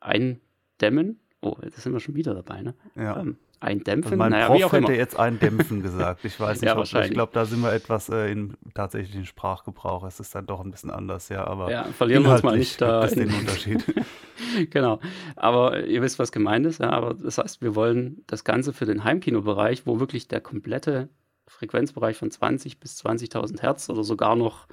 eindämmen. 0.00 1.18
Oh, 1.40 1.56
jetzt 1.62 1.80
sind 1.80 1.92
wir 1.92 2.00
schon 2.00 2.14
wieder 2.14 2.34
dabei, 2.34 2.60
ne? 2.62 2.74
Ja. 2.94 3.18
Ähm, 3.18 3.38
Eindämpfen? 3.60 4.12
Also 4.12 4.16
mein 4.16 4.32
naja, 4.32 4.46
Prof 4.46 4.72
hätte 4.72 4.94
jetzt 4.94 5.18
eindämpfen 5.18 5.82
gesagt. 5.82 6.24
Ich 6.24 6.40
weiß 6.40 6.60
nicht, 6.62 6.68
ja, 6.68 6.78
ob, 6.78 6.84
ich 6.84 7.10
glaube, 7.10 7.32
da 7.34 7.44
sind 7.44 7.60
wir 7.60 7.72
etwas 7.72 8.08
äh, 8.08 8.32
im 8.32 8.56
tatsächlichen 8.74 9.26
Sprachgebrauch. 9.26 10.04
Es 10.04 10.18
ist 10.18 10.34
dann 10.34 10.46
doch 10.46 10.60
ein 10.60 10.70
bisschen 10.70 10.90
anders, 10.90 11.28
ja. 11.28 11.46
Aber 11.46 11.70
ja, 11.70 11.84
verlieren 11.84 12.24
wir 12.24 12.32
uns 12.32 12.42
mal 12.42 12.56
nicht 12.56 12.80
da. 12.80 13.06
Gibt 13.06 13.20
den 13.20 13.34
Unterschied. 13.34 13.84
genau. 14.70 14.98
Aber 15.36 15.84
ihr 15.84 16.00
wisst, 16.00 16.18
was 16.18 16.32
gemeint 16.32 16.66
ist. 16.66 16.80
Ja, 16.80 16.90
aber 16.90 17.14
das 17.14 17.38
heißt, 17.38 17.60
wir 17.60 17.74
wollen 17.74 18.24
das 18.26 18.44
Ganze 18.44 18.72
für 18.72 18.86
den 18.86 19.04
Heimkinobereich, 19.04 19.86
wo 19.86 20.00
wirklich 20.00 20.26
der 20.26 20.40
komplette 20.40 21.10
Frequenzbereich 21.46 22.16
von 22.16 22.30
20 22.30 22.80
bis 22.80 23.04
20.000 23.04 23.60
Hertz 23.60 23.90
oder 23.90 24.04
sogar 24.04 24.36
noch 24.36 24.66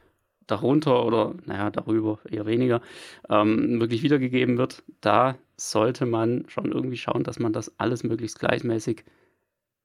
darunter 0.45 1.05
oder 1.05 1.33
naja, 1.45 1.69
darüber 1.69 2.19
eher 2.29 2.45
weniger, 2.45 2.81
ähm, 3.29 3.79
wirklich 3.79 4.01
wiedergegeben 4.03 4.57
wird, 4.57 4.83
da 5.01 5.35
sollte 5.57 6.05
man 6.05 6.45
schon 6.47 6.71
irgendwie 6.71 6.97
schauen, 6.97 7.23
dass 7.23 7.39
man 7.39 7.53
das 7.53 7.79
alles 7.79 8.03
möglichst 8.03 8.39
gleichmäßig 8.39 9.03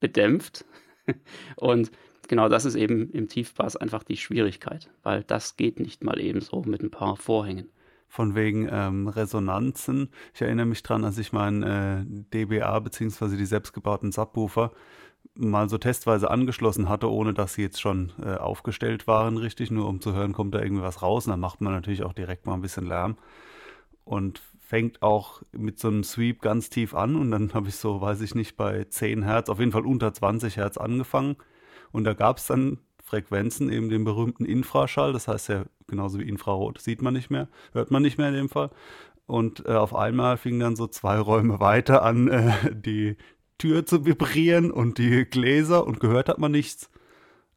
bedämpft. 0.01 0.65
Und 1.57 1.91
genau 2.29 2.49
das 2.49 2.65
ist 2.65 2.75
eben 2.75 3.11
im 3.11 3.29
Tiefbass 3.29 3.77
einfach 3.77 4.05
die 4.05 4.17
Schwierigkeit, 4.17 4.91
weil 5.03 5.25
das 5.25 5.57
geht 5.57 5.81
nicht 5.81 6.05
mal 6.05 6.21
eben 6.21 6.41
so 6.41 6.63
mit 6.63 6.83
ein 6.83 6.91
paar 6.91 7.17
Vorhängen. 7.17 7.71
Von 8.07 8.35
wegen 8.35 8.69
ähm, 8.71 9.09
Resonanzen. 9.09 10.11
Ich 10.35 10.43
erinnere 10.43 10.67
mich 10.67 10.83
dran, 10.83 11.03
als 11.03 11.17
ich 11.17 11.33
meinen 11.33 11.63
äh, 11.63 12.05
DBA 12.07 12.79
bzw. 12.81 13.37
die 13.39 13.47
selbstgebauten 13.47 14.13
Subwoofer 14.13 14.73
mal 15.35 15.71
so 15.71 15.79
testweise 15.79 16.31
angeschlossen 16.31 16.91
hatte, 16.91 17.11
ohne 17.11 17.33
dass 17.33 17.55
sie 17.55 17.63
jetzt 17.63 17.81
schon 17.81 18.13
äh, 18.23 18.35
aufgestellt 18.35 19.07
waren, 19.07 19.39
richtig, 19.39 19.71
nur 19.71 19.89
um 19.89 20.03
zu 20.03 20.13
hören, 20.13 20.35
kommt 20.35 20.55
da 20.55 20.61
irgendwie 20.61 20.83
was 20.83 21.01
raus. 21.01 21.27
Und 21.27 21.31
dann 21.31 21.41
macht 21.41 21.63
man 21.63 21.73
natürlich 21.73 22.03
auch 22.03 22.13
direkt 22.13 22.45
mal 22.45 22.53
ein 22.53 22.61
bisschen 22.61 22.87
Lärm. 22.87 23.17
Und 24.05 24.43
fängt 24.73 25.03
auch 25.03 25.43
mit 25.53 25.79
so 25.79 25.89
einem 25.89 26.03
Sweep 26.03 26.41
ganz 26.41 26.71
tief 26.71 26.95
an 26.95 27.17
und 27.17 27.31
dann 27.31 27.53
habe 27.55 27.69
ich 27.69 27.77
so, 27.77 28.01
weiß 28.01 28.23
ich 28.23 28.35
nicht, 28.35 28.57
bei 28.57 28.85
10 28.85 29.23
Hertz, 29.23 29.51
auf 29.51 29.59
jeden 29.59 29.71
Fall 29.71 29.85
unter 29.85 30.15
20 30.15 30.57
Hertz 30.57 30.79
angefangen. 30.79 31.37
Und 31.91 32.05
da 32.05 32.15
gab 32.15 32.39
es 32.39 32.47
dann 32.47 32.79
Frequenzen, 33.05 33.71
eben 33.71 33.91
den 33.91 34.05
berühmten 34.05 34.47
Infraschall, 34.47 35.13
das 35.13 35.29
heißt 35.29 35.51
ja 35.51 35.65
genauso 35.89 36.21
wie 36.21 36.27
Infrarot, 36.27 36.81
sieht 36.81 37.03
man 37.03 37.13
nicht 37.13 37.29
mehr, 37.29 37.49
hört 37.75 37.91
man 37.91 38.01
nicht 38.01 38.17
mehr 38.17 38.29
in 38.29 38.35
dem 38.35 38.49
Fall. 38.49 38.71
Und 39.27 39.63
äh, 39.67 39.73
auf 39.73 39.95
einmal 39.95 40.39
fing 40.39 40.59
dann 40.59 40.75
so 40.75 40.87
zwei 40.87 41.19
Räume 41.19 41.61
weiter 41.61 42.03
an, 42.03 42.29
äh, 42.29 42.75
die 42.75 43.19
Tür 43.59 43.85
zu 43.85 44.07
vibrieren 44.07 44.71
und 44.71 44.97
die 44.97 45.27
Gläser 45.27 45.87
und 45.87 46.01
gehört 46.01 46.31
hat 46.31 46.39
man 46.39 46.53
nichts. 46.53 46.91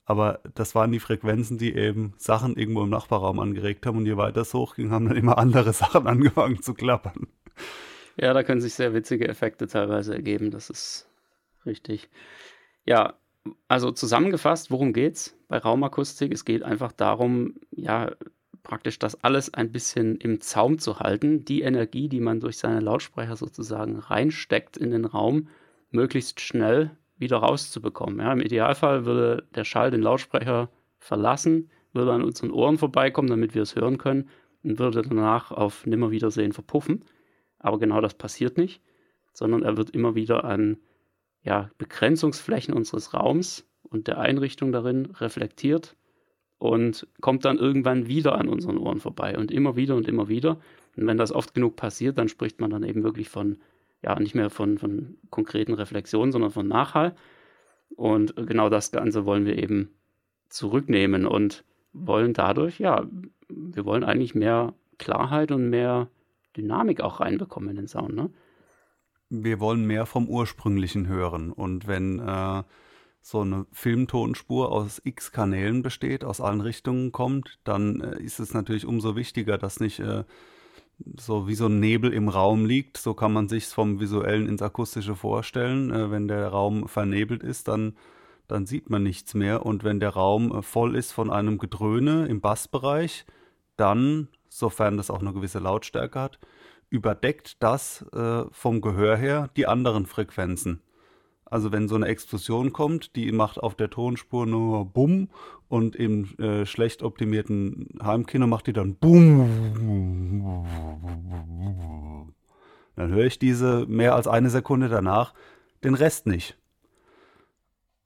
Aber 0.05 0.39
das 0.53 0.75
waren 0.75 0.91
die 0.91 0.99
Frequenzen, 0.99 1.57
die 1.57 1.75
eben 1.75 2.13
Sachen 2.17 2.55
irgendwo 2.55 2.83
im 2.83 2.89
Nachbarraum 2.89 3.39
angeregt 3.39 3.85
haben 3.85 3.97
und 3.97 4.05
je 4.05 4.17
weiter 4.17 4.41
es 4.41 4.53
hochging, 4.53 4.91
haben 4.91 5.07
dann 5.07 5.17
immer 5.17 5.37
andere 5.37 5.73
Sachen 5.73 6.07
angefangen 6.07 6.61
zu 6.61 6.73
klappern. 6.73 7.27
Ja, 8.17 8.33
da 8.33 8.43
können 8.43 8.61
sich 8.61 8.75
sehr 8.75 8.93
witzige 8.93 9.27
Effekte 9.27 9.67
teilweise 9.67 10.13
ergeben, 10.13 10.51
das 10.51 10.69
ist 10.69 11.09
richtig. 11.65 12.09
Ja, 12.85 13.15
also 13.67 13.91
zusammengefasst, 13.91 14.71
worum 14.71 14.93
geht's 14.93 15.35
bei 15.47 15.57
Raumakustik? 15.57 16.31
Es 16.31 16.45
geht 16.45 16.63
einfach 16.63 16.91
darum, 16.91 17.55
ja, 17.71 18.11
praktisch 18.63 18.99
das 18.99 19.23
alles 19.23 19.53
ein 19.53 19.71
bisschen 19.71 20.17
im 20.17 20.41
Zaum 20.41 20.79
zu 20.79 20.99
halten, 20.99 21.45
die 21.45 21.61
Energie, 21.61 22.09
die 22.09 22.19
man 22.19 22.39
durch 22.39 22.57
seine 22.57 22.79
Lautsprecher 22.79 23.35
sozusagen 23.35 23.97
reinsteckt 23.97 24.77
in 24.77 24.91
den 24.91 25.05
Raum, 25.05 25.49
möglichst 25.91 26.41
schnell 26.41 26.91
wieder 27.17 27.37
rauszubekommen. 27.37 28.19
Ja, 28.19 28.33
Im 28.33 28.41
Idealfall 28.41 29.05
würde 29.05 29.43
der 29.55 29.63
Schall 29.63 29.91
den 29.91 30.01
Lautsprecher 30.01 30.69
verlassen, 30.99 31.69
würde 31.93 32.11
an 32.11 32.23
unseren 32.23 32.51
Ohren 32.51 32.77
vorbeikommen, 32.77 33.29
damit 33.29 33.55
wir 33.55 33.61
es 33.61 33.75
hören 33.75 33.97
können 33.97 34.29
und 34.63 34.79
würde 34.79 35.01
danach 35.01 35.51
auf 35.51 35.85
Nimmerwiedersehen 35.85 36.51
verpuffen. 36.51 37.05
Aber 37.59 37.79
genau 37.79 38.01
das 38.01 38.13
passiert 38.13 38.57
nicht, 38.57 38.81
sondern 39.33 39.63
er 39.63 39.77
wird 39.77 39.91
immer 39.91 40.15
wieder 40.15 40.43
an 40.43 40.77
ja, 41.43 41.69
Begrenzungsflächen 41.77 42.73
unseres 42.73 43.13
Raums 43.13 43.65
und 43.83 44.07
der 44.07 44.19
Einrichtung 44.19 44.71
darin 44.71 45.05
reflektiert 45.05 45.95
und 46.57 47.07
kommt 47.21 47.45
dann 47.45 47.57
irgendwann 47.57 48.07
wieder 48.07 48.37
an 48.37 48.47
unseren 48.47 48.77
Ohren 48.77 48.99
vorbei 48.99 49.37
und 49.37 49.51
immer 49.51 49.75
wieder 49.75 49.95
und 49.95 50.07
immer 50.07 50.27
wieder. 50.27 50.59
Und 50.95 51.07
wenn 51.07 51.17
das 51.17 51.31
oft 51.31 51.53
genug 51.53 51.75
passiert, 51.75 52.17
dann 52.17 52.29
spricht 52.29 52.59
man 52.59 52.71
dann 52.71 52.83
eben 52.83 53.03
wirklich 53.03 53.29
von 53.29 53.57
ja 54.05 54.19
nicht 54.19 54.35
mehr 54.35 54.49
von, 54.49 54.77
von 54.77 55.17
konkreten 55.29 55.73
Reflexionen, 55.73 56.31
sondern 56.31 56.51
von 56.51 56.67
Nachhall. 56.67 57.15
Und 57.95 58.35
genau 58.35 58.69
das 58.69 58.91
Ganze 58.91 59.25
wollen 59.25 59.45
wir 59.45 59.57
eben 59.57 59.89
zurücknehmen 60.49 61.25
und 61.25 61.63
wollen 61.93 62.33
dadurch, 62.33 62.79
ja, 62.79 63.05
wir 63.49 63.85
wollen 63.85 64.03
eigentlich 64.03 64.35
mehr 64.35 64.73
Klarheit 64.97 65.51
und 65.51 65.69
mehr 65.69 66.09
Dynamik 66.55 67.01
auch 67.01 67.19
reinbekommen 67.19 67.69
in 67.69 67.75
den 67.75 67.87
Sound, 67.87 68.15
ne? 68.15 68.29
Wir 69.29 69.59
wollen 69.59 69.85
mehr 69.85 70.05
vom 70.05 70.29
Ursprünglichen 70.29 71.07
hören. 71.07 71.51
Und 71.51 71.87
wenn 71.87 72.19
äh, 72.19 72.63
so 73.21 73.41
eine 73.41 73.65
Filmtonspur 73.71 74.71
aus 74.71 75.01
x 75.03 75.31
Kanälen 75.31 75.81
besteht, 75.81 76.23
aus 76.23 76.39
allen 76.39 76.61
Richtungen 76.61 77.11
kommt, 77.11 77.57
dann 77.63 78.01
äh, 78.01 78.21
ist 78.21 78.39
es 78.39 78.53
natürlich 78.53 78.85
umso 78.85 79.15
wichtiger, 79.15 79.57
dass 79.57 79.79
nicht 79.79 79.99
äh, 79.99 80.25
so 81.17 81.47
wie 81.47 81.55
so 81.55 81.65
ein 81.65 81.79
Nebel 81.79 82.13
im 82.13 82.29
Raum 82.29 82.65
liegt. 82.65 82.97
So 82.97 83.13
kann 83.13 83.33
man 83.33 83.47
sich 83.47 83.67
vom 83.67 83.99
Visuellen 83.99 84.47
ins 84.47 84.61
Akustische 84.61 85.15
vorstellen. 85.15 85.91
Äh, 85.91 86.11
wenn 86.11 86.27
der 86.27 86.47
Raum 86.47 86.87
vernebelt 86.87 87.43
ist, 87.43 87.67
dann, 87.67 87.97
dann 88.47 88.65
sieht 88.65 88.89
man 88.89 89.03
nichts 89.03 89.33
mehr. 89.33 89.65
Und 89.65 89.83
wenn 89.83 89.99
der 89.99 90.11
Raum 90.11 90.51
äh, 90.51 90.61
voll 90.61 90.95
ist 90.95 91.11
von 91.11 91.31
einem 91.31 91.57
Gedröhne 91.57 92.27
im 92.27 92.41
Bassbereich, 92.41 93.25
dann, 93.77 94.29
sofern 94.49 94.97
das 94.97 95.09
auch 95.09 95.19
eine 95.19 95.33
gewisse 95.33 95.59
Lautstärke 95.59 96.19
hat, 96.19 96.39
überdeckt 96.89 97.61
das 97.61 98.05
äh, 98.13 98.43
vom 98.51 98.81
Gehör 98.81 99.17
her 99.17 99.49
die 99.57 99.67
anderen 99.67 100.05
Frequenzen. 100.05 100.81
Also 101.45 101.71
wenn 101.71 101.87
so 101.87 101.95
eine 101.95 102.07
Explosion 102.07 102.73
kommt, 102.73 103.15
die 103.15 103.31
macht 103.31 103.59
auf 103.59 103.75
der 103.75 103.89
Tonspur 103.89 104.45
nur 104.45 104.85
Bumm 104.85 105.29
und 105.67 105.95
im 105.95 106.37
äh, 106.37 106.65
schlecht 106.65 107.03
optimierten 107.03 107.89
Heimkino 108.01 108.47
macht 108.47 108.67
die 108.67 108.73
dann 108.73 108.95
Bumm. 108.95 110.65
Dann 112.95 113.11
höre 113.11 113.25
ich 113.25 113.39
diese 113.39 113.85
mehr 113.87 114.15
als 114.15 114.27
eine 114.27 114.49
Sekunde 114.49 114.89
danach 114.89 115.33
den 115.83 115.95
Rest 115.95 116.27
nicht. 116.27 116.57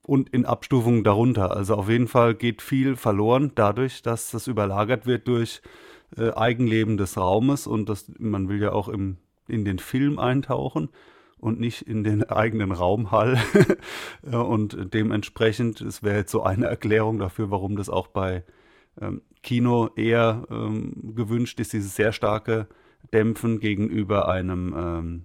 Und 0.01 0.29
in 0.29 0.45
Abstufungen 0.45 1.03
darunter. 1.03 1.55
Also 1.55 1.75
auf 1.75 1.89
jeden 1.89 2.07
Fall 2.07 2.33
geht 2.33 2.61
viel 2.61 2.95
verloren 2.95 3.51
dadurch, 3.53 4.01
dass 4.01 4.31
das 4.31 4.47
überlagert 4.47 5.05
wird 5.05 5.27
durch 5.27 5.61
äh, 6.17 6.31
Eigenleben 6.31 6.97
des 6.97 7.17
Raumes 7.17 7.67
und 7.67 7.89
das, 7.89 8.11
man 8.17 8.49
will 8.49 8.61
ja 8.61 8.71
auch 8.71 8.87
im, 8.87 9.17
in 9.47 9.65
den 9.65 9.77
Film 9.77 10.17
eintauchen 10.17 10.89
und 11.39 11.59
nicht 11.59 11.81
in 11.81 12.03
den 12.03 12.23
eigenen 12.29 12.71
Raumhall. 12.71 13.37
und 14.31 14.93
dementsprechend, 14.93 15.81
es 15.81 16.03
wäre 16.03 16.17
jetzt 16.17 16.31
so 16.31 16.43
eine 16.43 16.67
Erklärung 16.67 17.19
dafür, 17.19 17.51
warum 17.51 17.75
das 17.75 17.89
auch 17.89 18.07
bei 18.07 18.43
ähm, 19.01 19.21
Kino 19.41 19.89
eher 19.95 20.45
ähm, 20.49 21.13
gewünscht 21.15 21.59
ist, 21.59 21.73
dieses 21.73 21.95
sehr 21.95 22.11
starke 22.11 22.67
Dämpfen 23.13 23.59
gegenüber 23.59 24.27
einem 24.27 24.75
ähm, 24.77 25.23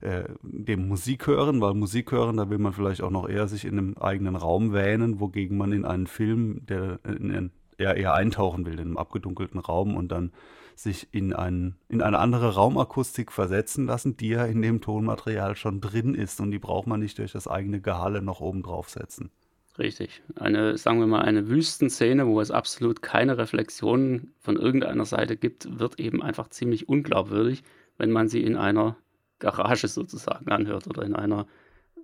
äh, 0.00 0.24
dem 0.42 0.88
Musik 0.88 1.28
hören, 1.28 1.60
weil 1.60 1.74
Musik 1.74 2.10
hören, 2.10 2.36
da 2.36 2.50
will 2.50 2.58
man 2.58 2.72
vielleicht 2.72 3.02
auch 3.02 3.10
noch 3.10 3.28
eher 3.28 3.46
sich 3.46 3.64
in 3.64 3.78
einem 3.78 3.96
eigenen 3.98 4.34
Raum 4.34 4.72
wähnen, 4.72 5.20
wogegen 5.20 5.56
man 5.56 5.70
in 5.70 5.84
einen 5.84 6.08
Film, 6.08 6.66
der 6.66 6.98
in, 7.06 7.52
eher, 7.78 7.96
eher 7.96 8.14
eintauchen 8.14 8.66
will, 8.66 8.74
in 8.74 8.80
einem 8.80 8.96
abgedunkelten 8.96 9.60
Raum 9.60 9.94
und 9.94 10.10
dann 10.10 10.32
sich 10.74 11.08
in, 11.12 11.32
ein, 11.32 11.76
in 11.88 12.02
eine 12.02 12.18
andere 12.18 12.54
Raumakustik 12.54 13.32
versetzen 13.32 13.86
lassen, 13.86 14.16
die 14.16 14.28
ja 14.28 14.44
in 14.44 14.62
dem 14.62 14.80
Tonmaterial 14.80 15.56
schon 15.56 15.80
drin 15.80 16.14
ist 16.14 16.40
und 16.40 16.50
die 16.50 16.58
braucht 16.58 16.86
man 16.86 17.00
nicht 17.00 17.18
durch 17.18 17.32
das 17.32 17.48
eigene 17.48 17.80
Gehalle 17.80 18.22
noch 18.22 18.40
oben 18.40 18.62
draufsetzen. 18.62 19.30
Richtig. 19.78 20.22
Eine, 20.36 20.76
sagen 20.76 21.00
wir 21.00 21.06
mal, 21.06 21.22
eine 21.22 21.48
Wüstenszene, 21.48 22.26
wo 22.26 22.40
es 22.40 22.50
absolut 22.50 23.00
keine 23.00 23.38
Reflexionen 23.38 24.34
von 24.40 24.56
irgendeiner 24.56 25.06
Seite 25.06 25.36
gibt, 25.36 25.78
wird 25.78 25.98
eben 25.98 26.22
einfach 26.22 26.48
ziemlich 26.48 26.88
unglaubwürdig, 26.88 27.62
wenn 27.96 28.10
man 28.10 28.28
sie 28.28 28.42
in 28.42 28.56
einer 28.56 28.96
Garage 29.38 29.88
sozusagen 29.88 30.50
anhört 30.50 30.86
oder 30.86 31.02
in 31.02 31.16
einer 31.16 31.46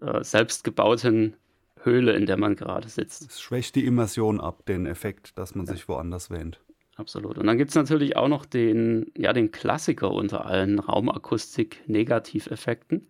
äh, 0.01 0.25
selbstgebauten 0.25 1.37
Höhle, 1.83 2.15
in 2.15 2.27
der 2.27 2.39
man 2.39 2.57
gerade 2.57 2.89
sitzt. 2.89 3.31
Es 3.31 3.41
schwächt 3.41 3.75
die 3.75 3.87
Immersion 3.87 4.41
ab, 4.41 4.65
den 4.67 4.87
Effekt, 4.87 5.37
dass 5.39 5.55
man 5.55 5.67
ja. 5.67 5.73
sich 5.73 5.89
woanders 5.89 6.31
wähnt. 6.31 6.61
Absolut. 6.99 7.39
Und 7.39 7.47
dann 7.47 7.57
gibt 7.59 7.71
es 7.71 7.77
natürlich 7.77 8.17
auch 8.17 8.27
noch 8.27 8.45
den, 8.45 9.13
ja, 9.17 9.33
den 9.33 9.53
Klassiker 9.53 10.11
unter 10.11 10.47
allen 10.47 10.81
Raumakustik-Negativeffekten. 10.81 13.07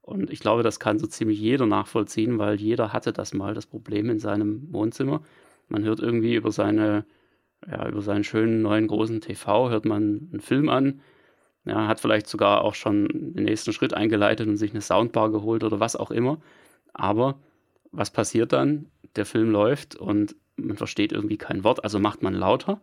Und 0.00 0.30
ich 0.30 0.40
glaube, 0.40 0.62
das 0.62 0.80
kann 0.80 0.98
so 0.98 1.06
ziemlich 1.06 1.38
jeder 1.38 1.66
nachvollziehen, 1.66 2.38
weil 2.38 2.58
jeder 2.58 2.94
hatte 2.94 3.12
das 3.12 3.34
mal, 3.34 3.52
das 3.52 3.66
Problem 3.66 4.08
in 4.08 4.20
seinem 4.20 4.72
Wohnzimmer. 4.72 5.20
Man 5.68 5.84
hört 5.84 6.00
irgendwie 6.00 6.34
über 6.34 6.50
seine, 6.50 7.04
ja, 7.70 7.86
über 7.88 8.00
seinen 8.00 8.24
schönen 8.24 8.62
neuen 8.62 8.86
großen 8.86 9.20
TV, 9.20 9.68
hört 9.68 9.84
man 9.84 10.30
einen 10.32 10.40
Film 10.40 10.70
an, 10.70 11.02
ja, 11.66 11.88
hat 11.88 12.00
vielleicht 12.00 12.28
sogar 12.28 12.64
auch 12.64 12.74
schon 12.74 13.08
den 13.34 13.44
nächsten 13.44 13.72
Schritt 13.74 13.92
eingeleitet 13.94 14.48
und 14.48 14.56
sich 14.56 14.70
eine 14.70 14.80
Soundbar 14.80 15.30
geholt 15.30 15.62
oder 15.64 15.80
was 15.80 15.96
auch 15.96 16.10
immer. 16.10 16.40
Aber 16.94 17.38
was 17.92 18.10
passiert 18.10 18.52
dann? 18.52 18.86
Der 19.16 19.26
Film 19.26 19.50
läuft 19.50 19.96
und 19.96 20.36
man 20.56 20.76
versteht 20.78 21.12
irgendwie 21.12 21.36
kein 21.38 21.64
Wort, 21.64 21.84
also 21.84 21.98
macht 21.98 22.22
man 22.22 22.34
lauter 22.34 22.80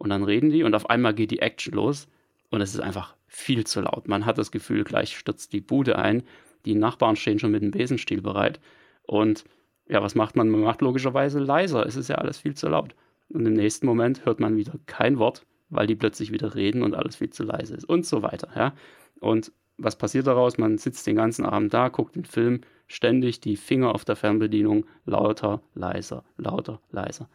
und 0.00 0.10
dann 0.10 0.24
reden 0.24 0.50
die 0.50 0.64
und 0.64 0.74
auf 0.74 0.88
einmal 0.88 1.14
geht 1.14 1.30
die 1.30 1.40
Action 1.40 1.74
los 1.74 2.08
und 2.48 2.62
es 2.62 2.74
ist 2.74 2.80
einfach 2.80 3.14
viel 3.28 3.64
zu 3.64 3.82
laut. 3.82 4.08
Man 4.08 4.24
hat 4.26 4.38
das 4.38 4.50
Gefühl, 4.50 4.82
gleich 4.82 5.16
stürzt 5.16 5.52
die 5.52 5.60
Bude 5.60 5.98
ein, 5.98 6.22
die 6.64 6.74
Nachbarn 6.74 7.16
stehen 7.16 7.38
schon 7.38 7.50
mit 7.50 7.62
dem 7.62 7.70
Besenstiel 7.70 8.22
bereit 8.22 8.60
und 9.02 9.44
ja, 9.88 10.02
was 10.02 10.14
macht 10.14 10.36
man? 10.36 10.48
Man 10.48 10.62
macht 10.62 10.80
logischerweise 10.82 11.38
leiser, 11.38 11.84
es 11.84 11.96
ist 11.96 12.08
ja 12.08 12.16
alles 12.16 12.38
viel 12.38 12.54
zu 12.54 12.68
laut. 12.68 12.94
Und 13.28 13.44
im 13.44 13.54
nächsten 13.54 13.86
Moment 13.86 14.24
hört 14.24 14.40
man 14.40 14.56
wieder 14.56 14.74
kein 14.86 15.18
Wort, 15.18 15.44
weil 15.68 15.86
die 15.86 15.96
plötzlich 15.96 16.32
wieder 16.32 16.54
reden 16.54 16.82
und 16.82 16.94
alles 16.94 17.16
viel 17.16 17.30
zu 17.30 17.42
leise 17.42 17.74
ist 17.74 17.84
und 17.84 18.06
so 18.06 18.22
weiter, 18.22 18.48
ja. 18.56 18.72
Und 19.20 19.52
was 19.78 19.96
passiert 19.96 20.26
daraus? 20.26 20.58
Man 20.58 20.78
sitzt 20.78 21.06
den 21.06 21.16
ganzen 21.16 21.44
Abend 21.44 21.74
da, 21.74 21.88
guckt 21.88 22.16
den 22.16 22.24
Film, 22.24 22.60
ständig 22.86 23.40
die 23.40 23.56
Finger 23.56 23.94
auf 23.94 24.04
der 24.04 24.16
Fernbedienung 24.16 24.86
lauter, 25.06 25.62
leiser, 25.74 26.24
lauter, 26.36 26.80
leiser. 26.90 27.28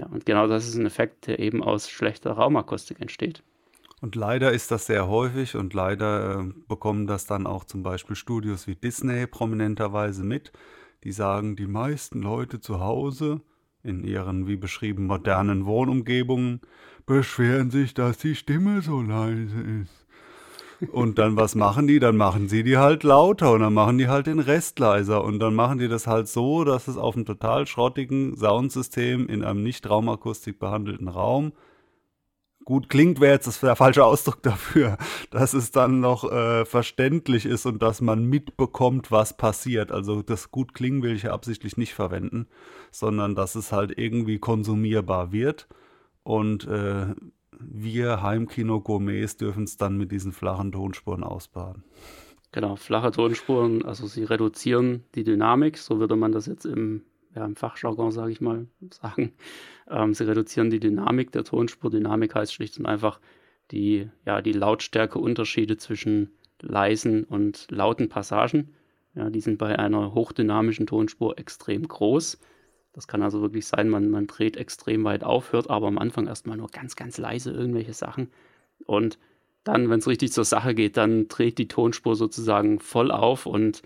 Ja, 0.00 0.06
und 0.06 0.24
genau 0.24 0.46
das 0.46 0.66
ist 0.66 0.76
ein 0.76 0.86
Effekt, 0.86 1.26
der 1.26 1.40
eben 1.40 1.62
aus 1.62 1.90
schlechter 1.90 2.32
Raumakustik 2.32 3.00
entsteht. 3.00 3.42
Und 4.00 4.16
leider 4.16 4.50
ist 4.50 4.70
das 4.70 4.86
sehr 4.86 5.08
häufig 5.08 5.56
und 5.56 5.74
leider 5.74 6.40
äh, 6.40 6.52
bekommen 6.68 7.06
das 7.06 7.26
dann 7.26 7.46
auch 7.46 7.64
zum 7.64 7.82
Beispiel 7.82 8.16
Studios 8.16 8.66
wie 8.66 8.76
Disney 8.76 9.26
prominenterweise 9.26 10.24
mit, 10.24 10.52
die 11.04 11.12
sagen, 11.12 11.54
die 11.54 11.66
meisten 11.66 12.22
Leute 12.22 12.60
zu 12.60 12.80
Hause 12.80 13.42
in 13.82 14.02
ihren, 14.02 14.46
wie 14.46 14.56
beschrieben, 14.56 15.04
modernen 15.04 15.66
Wohnumgebungen 15.66 16.62
beschweren 17.04 17.70
sich, 17.70 17.92
dass 17.92 18.16
die 18.16 18.34
Stimme 18.34 18.80
so 18.80 19.02
leise 19.02 19.60
ist. 19.82 19.99
Und 20.92 21.18
dann 21.18 21.36
was 21.36 21.54
machen 21.54 21.86
die? 21.86 21.98
Dann 21.98 22.16
machen 22.16 22.48
sie 22.48 22.62
die 22.62 22.78
halt 22.78 23.02
lauter 23.02 23.52
und 23.52 23.60
dann 23.60 23.74
machen 23.74 23.98
die 23.98 24.08
halt 24.08 24.26
den 24.26 24.38
Rest 24.38 24.78
leiser 24.78 25.22
und 25.22 25.38
dann 25.38 25.54
machen 25.54 25.78
die 25.78 25.88
das 25.88 26.06
halt 26.06 26.28
so, 26.28 26.64
dass 26.64 26.88
es 26.88 26.96
auf 26.96 27.16
einem 27.16 27.26
total 27.26 27.66
schrottigen 27.66 28.36
Soundsystem 28.36 29.28
in 29.28 29.44
einem 29.44 29.62
nicht 29.62 29.88
Raumakustik 29.88 30.58
behandelten 30.58 31.08
Raum 31.08 31.52
gut 32.70 32.88
klingt, 32.88 33.20
wäre 33.20 33.32
jetzt 33.32 33.62
der 33.64 33.74
falsche 33.74 34.04
Ausdruck 34.04 34.42
dafür, 34.42 34.96
dass 35.30 35.54
es 35.54 35.72
dann 35.72 35.98
noch 35.98 36.30
äh, 36.30 36.64
verständlich 36.64 37.44
ist 37.44 37.66
und 37.66 37.82
dass 37.82 38.00
man 38.00 38.24
mitbekommt, 38.24 39.10
was 39.10 39.36
passiert. 39.36 39.90
Also 39.90 40.22
das 40.22 40.52
gut 40.52 40.72
klingen 40.72 41.02
will 41.02 41.16
ich 41.16 41.24
ja 41.24 41.32
absichtlich 41.32 41.76
nicht 41.76 41.94
verwenden, 41.94 42.46
sondern 42.92 43.34
dass 43.34 43.56
es 43.56 43.72
halt 43.72 43.98
irgendwie 43.98 44.38
konsumierbar 44.38 45.32
wird 45.32 45.68
und 46.22 46.66
äh, 46.68 47.06
wir 47.60 48.22
Heimkino-Gourmets 48.22 49.36
dürfen 49.36 49.64
es 49.64 49.76
dann 49.76 49.96
mit 49.96 50.12
diesen 50.12 50.32
flachen 50.32 50.72
Tonspuren 50.72 51.24
ausbaden. 51.24 51.84
Genau, 52.52 52.76
flache 52.76 53.12
Tonspuren, 53.12 53.84
also 53.84 54.06
sie 54.06 54.24
reduzieren 54.24 55.04
die 55.14 55.22
Dynamik, 55.22 55.78
so 55.78 56.00
würde 56.00 56.16
man 56.16 56.32
das 56.32 56.46
jetzt 56.46 56.64
im, 56.64 57.02
ja, 57.34 57.44
im 57.44 57.54
Fachjargon, 57.54 58.10
sage 58.10 58.32
ich 58.32 58.40
mal, 58.40 58.66
sagen. 58.90 59.32
Ähm, 59.88 60.14
sie 60.14 60.26
reduzieren 60.26 60.70
die 60.70 60.80
Dynamik 60.80 61.32
der 61.32 61.44
Tonspur. 61.44 61.90
Dynamik 61.90 62.34
heißt 62.34 62.52
schlicht 62.52 62.78
und 62.78 62.86
einfach 62.86 63.20
die, 63.70 64.08
ja, 64.26 64.42
die 64.42 64.52
Lautstärkeunterschiede 64.52 65.76
zwischen 65.76 66.30
leisen 66.60 67.24
und 67.24 67.66
lauten 67.70 68.08
Passagen. 68.08 68.74
Ja, 69.14 69.30
die 69.30 69.40
sind 69.40 69.58
bei 69.58 69.78
einer 69.78 70.14
hochdynamischen 70.14 70.86
Tonspur 70.86 71.38
extrem 71.38 71.86
groß. 71.86 72.38
Das 72.92 73.06
kann 73.06 73.22
also 73.22 73.40
wirklich 73.40 73.66
sein, 73.66 73.88
man, 73.88 74.10
man 74.10 74.26
dreht 74.26 74.56
extrem 74.56 75.04
weit 75.04 75.22
auf, 75.22 75.52
hört 75.52 75.70
aber 75.70 75.86
am 75.86 75.98
Anfang 75.98 76.26
erstmal 76.26 76.56
nur 76.56 76.68
ganz, 76.68 76.96
ganz 76.96 77.18
leise 77.18 77.52
irgendwelche 77.52 77.92
Sachen. 77.92 78.30
Und 78.84 79.18
dann, 79.64 79.90
wenn 79.90 80.00
es 80.00 80.08
richtig 80.08 80.32
zur 80.32 80.44
Sache 80.44 80.74
geht, 80.74 80.96
dann 80.96 81.28
dreht 81.28 81.58
die 81.58 81.68
Tonspur 81.68 82.16
sozusagen 82.16 82.80
voll 82.80 83.10
auf 83.10 83.46
und 83.46 83.82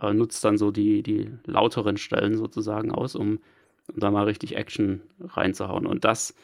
äh, 0.00 0.12
nutzt 0.12 0.44
dann 0.44 0.58
so 0.58 0.70
die, 0.70 1.02
die 1.02 1.30
lauteren 1.46 1.96
Stellen 1.96 2.36
sozusagen 2.36 2.90
aus, 2.90 3.14
um, 3.14 3.38
um 3.88 4.00
da 4.00 4.10
mal 4.10 4.24
richtig 4.24 4.56
Action 4.56 5.02
reinzuhauen. 5.20 5.86
Und 5.86 6.04
das 6.04 6.34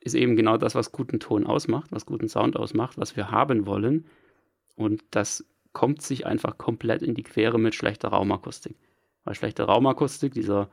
ist 0.00 0.14
eben 0.14 0.36
genau 0.36 0.58
das, 0.58 0.74
was 0.74 0.92
guten 0.92 1.18
Ton 1.18 1.46
ausmacht, 1.46 1.90
was 1.90 2.06
guten 2.06 2.28
Sound 2.28 2.56
ausmacht, 2.56 2.98
was 2.98 3.16
wir 3.16 3.30
haben 3.30 3.66
wollen. 3.66 4.04
Und 4.76 5.02
das 5.10 5.44
kommt 5.72 6.02
sich 6.02 6.26
einfach 6.26 6.58
komplett 6.58 7.02
in 7.02 7.14
die 7.14 7.22
Quere 7.22 7.58
mit 7.58 7.74
schlechter 7.74 8.08
Raumakustik. 8.08 8.76
Weil 9.24 9.34
schlechte 9.34 9.64
Raumakustik, 9.64 10.32
dieser 10.32 10.68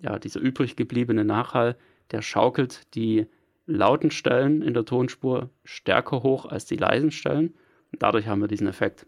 ja, 0.00 0.18
dieser 0.18 0.40
übrig 0.40 0.76
gebliebene 0.76 1.24
Nachhall, 1.24 1.76
der 2.10 2.22
schaukelt 2.22 2.94
die 2.94 3.26
lauten 3.66 4.10
Stellen 4.10 4.62
in 4.62 4.74
der 4.74 4.84
Tonspur 4.84 5.50
stärker 5.64 6.22
hoch 6.22 6.46
als 6.46 6.66
die 6.66 6.76
leisen 6.76 7.10
Stellen. 7.10 7.54
Und 7.92 8.02
dadurch 8.02 8.26
haben 8.26 8.40
wir 8.40 8.48
diesen 8.48 8.66
Effekt. 8.66 9.06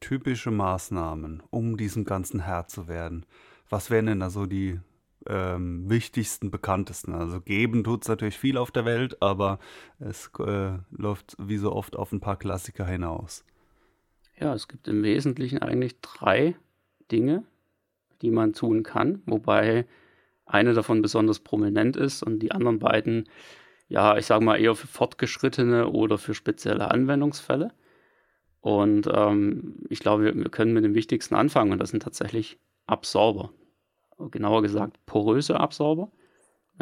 Typische 0.00 0.50
Maßnahmen, 0.50 1.42
um 1.50 1.76
diesem 1.76 2.04
Ganzen 2.04 2.40
Herr 2.40 2.66
zu 2.66 2.88
werden. 2.88 3.26
Was 3.68 3.90
wären 3.90 4.06
denn 4.06 4.22
also 4.22 4.46
die 4.46 4.80
ähm, 5.26 5.88
wichtigsten, 5.88 6.50
bekanntesten? 6.50 7.14
Also 7.14 7.40
geben 7.40 7.84
tut 7.84 8.02
es 8.02 8.08
natürlich 8.08 8.38
viel 8.38 8.58
auf 8.58 8.70
der 8.70 8.84
Welt, 8.84 9.20
aber 9.22 9.58
es 9.98 10.30
äh, 10.38 10.78
läuft 10.90 11.36
wie 11.38 11.56
so 11.56 11.72
oft 11.72 11.96
auf 11.96 12.12
ein 12.12 12.20
paar 12.20 12.36
Klassiker 12.36 12.86
hinaus. 12.86 13.44
Ja, 14.38 14.52
es 14.54 14.68
gibt 14.68 14.88
im 14.88 15.02
Wesentlichen 15.02 15.62
eigentlich 15.62 16.00
drei 16.00 16.56
Dinge, 17.10 17.44
die 18.20 18.30
man 18.30 18.52
tun 18.52 18.82
kann, 18.82 19.22
wobei 19.26 19.86
eine 20.54 20.72
davon 20.72 21.02
besonders 21.02 21.40
prominent 21.40 21.96
ist 21.96 22.22
und 22.22 22.38
die 22.38 22.52
anderen 22.52 22.78
beiden, 22.78 23.28
ja, 23.88 24.16
ich 24.16 24.26
sage 24.26 24.44
mal 24.44 24.56
eher 24.56 24.74
für 24.74 24.86
fortgeschrittene 24.86 25.88
oder 25.88 26.16
für 26.16 26.34
spezielle 26.34 26.90
Anwendungsfälle. 26.90 27.72
Und 28.60 29.08
ähm, 29.12 29.76
ich 29.90 30.00
glaube, 30.00 30.24
wir, 30.24 30.34
wir, 30.34 30.48
können 30.48 30.72
mit 30.72 30.84
dem 30.84 30.94
Wichtigsten 30.94 31.34
anfangen 31.34 31.72
und 31.72 31.78
das 31.78 31.90
sind 31.90 32.02
tatsächlich 32.02 32.58
Absorber. 32.86 33.50
Genauer 34.30 34.62
gesagt, 34.62 35.04
poröse 35.04 35.60
Absorber. 35.60 36.10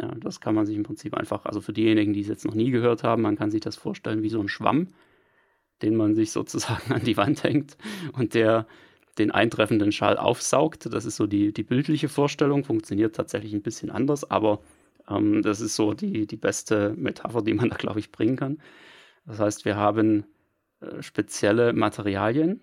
Ja, 0.01 0.13
das 0.15 0.39
kann 0.39 0.55
man 0.55 0.65
sich 0.65 0.75
im 0.75 0.83
Prinzip 0.83 1.13
einfach, 1.13 1.45
also 1.45 1.61
für 1.61 1.73
diejenigen, 1.73 2.13
die 2.13 2.21
es 2.21 2.27
jetzt 2.27 2.45
noch 2.45 2.55
nie 2.55 2.71
gehört 2.71 3.03
haben, 3.03 3.21
man 3.21 3.35
kann 3.35 3.51
sich 3.51 3.61
das 3.61 3.75
vorstellen 3.75 4.23
wie 4.23 4.29
so 4.29 4.39
ein 4.39 4.47
Schwamm, 4.47 4.87
den 5.81 5.95
man 5.95 6.15
sich 6.15 6.31
sozusagen 6.31 6.93
an 6.93 7.03
die 7.03 7.17
Wand 7.17 7.43
hängt 7.43 7.77
und 8.13 8.33
der 8.33 8.65
den 9.17 9.31
eintreffenden 9.31 9.91
Schall 9.91 10.17
aufsaugt. 10.17 10.91
Das 10.91 11.05
ist 11.05 11.15
so 11.15 11.27
die, 11.27 11.53
die 11.53 11.63
bildliche 11.63 12.09
Vorstellung, 12.09 12.63
funktioniert 12.63 13.15
tatsächlich 13.15 13.53
ein 13.53 13.61
bisschen 13.61 13.91
anders, 13.91 14.29
aber 14.29 14.59
ähm, 15.09 15.41
das 15.41 15.61
ist 15.61 15.75
so 15.75 15.93
die, 15.93 16.27
die 16.27 16.37
beste 16.37 16.93
Metapher, 16.97 17.41
die 17.41 17.53
man 17.53 17.69
da, 17.69 17.75
glaube 17.75 17.99
ich, 17.99 18.11
bringen 18.11 18.35
kann. 18.35 18.59
Das 19.25 19.39
heißt, 19.39 19.65
wir 19.65 19.75
haben 19.75 20.25
äh, 20.81 21.01
spezielle 21.01 21.73
Materialien. 21.73 22.61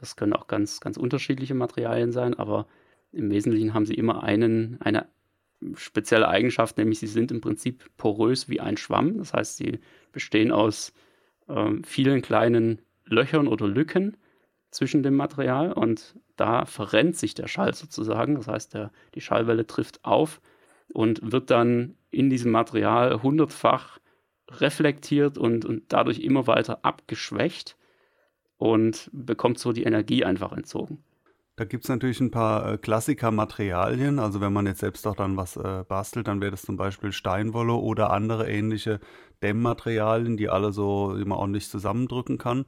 Das 0.00 0.16
können 0.16 0.32
auch 0.32 0.46
ganz, 0.46 0.80
ganz 0.80 0.96
unterschiedliche 0.96 1.54
Materialien 1.54 2.12
sein, 2.12 2.34
aber 2.34 2.66
im 3.10 3.30
Wesentlichen 3.30 3.74
haben 3.74 3.86
sie 3.86 3.94
immer 3.94 4.22
einen, 4.22 4.80
eine 4.80 5.06
spezielle 5.74 6.28
Eigenschaft, 6.28 6.78
nämlich 6.78 6.98
sie 6.98 7.06
sind 7.06 7.30
im 7.30 7.40
Prinzip 7.40 7.84
porös 7.96 8.48
wie 8.48 8.60
ein 8.60 8.76
Schwamm. 8.76 9.18
Das 9.18 9.32
heißt, 9.32 9.56
sie 9.56 9.80
bestehen 10.12 10.52
aus 10.52 10.92
äh, 11.48 11.70
vielen 11.84 12.22
kleinen 12.22 12.80
Löchern 13.04 13.48
oder 13.48 13.66
Lücken, 13.66 14.16
zwischen 14.72 15.02
dem 15.02 15.14
Material 15.14 15.72
und 15.72 16.16
da 16.36 16.64
verrennt 16.64 17.16
sich 17.16 17.34
der 17.34 17.46
Schall 17.46 17.74
sozusagen. 17.74 18.34
Das 18.34 18.48
heißt, 18.48 18.74
der, 18.74 18.90
die 19.14 19.20
Schallwelle 19.20 19.66
trifft 19.66 20.04
auf 20.04 20.40
und 20.92 21.32
wird 21.32 21.50
dann 21.50 21.94
in 22.10 22.30
diesem 22.30 22.50
Material 22.50 23.22
hundertfach 23.22 23.98
reflektiert 24.50 25.38
und, 25.38 25.64
und 25.64 25.84
dadurch 25.92 26.20
immer 26.20 26.46
weiter 26.46 26.84
abgeschwächt 26.84 27.76
und 28.56 29.10
bekommt 29.12 29.58
so 29.58 29.72
die 29.72 29.84
Energie 29.84 30.24
einfach 30.24 30.52
entzogen. 30.52 31.04
Da 31.56 31.64
gibt 31.64 31.84
es 31.84 31.88
natürlich 31.90 32.20
ein 32.20 32.30
paar 32.30 32.72
äh, 32.72 32.78
Klassiker-Materialien. 32.78 34.18
Also 34.18 34.40
wenn 34.40 34.52
man 34.52 34.66
jetzt 34.66 34.80
selbst 34.80 35.06
auch 35.06 35.16
dann 35.16 35.36
was 35.36 35.56
äh, 35.56 35.84
bastelt, 35.86 36.28
dann 36.28 36.40
wäre 36.40 36.50
das 36.52 36.62
zum 36.62 36.76
Beispiel 36.76 37.12
Steinwolle 37.12 37.74
oder 37.74 38.10
andere 38.10 38.50
ähnliche 38.50 39.00
Dämmmaterialien, 39.42 40.36
die 40.36 40.48
alle 40.48 40.72
so 40.72 41.14
immer 41.14 41.36
ordentlich 41.36 41.68
zusammendrücken 41.68 42.38
kann 42.38 42.64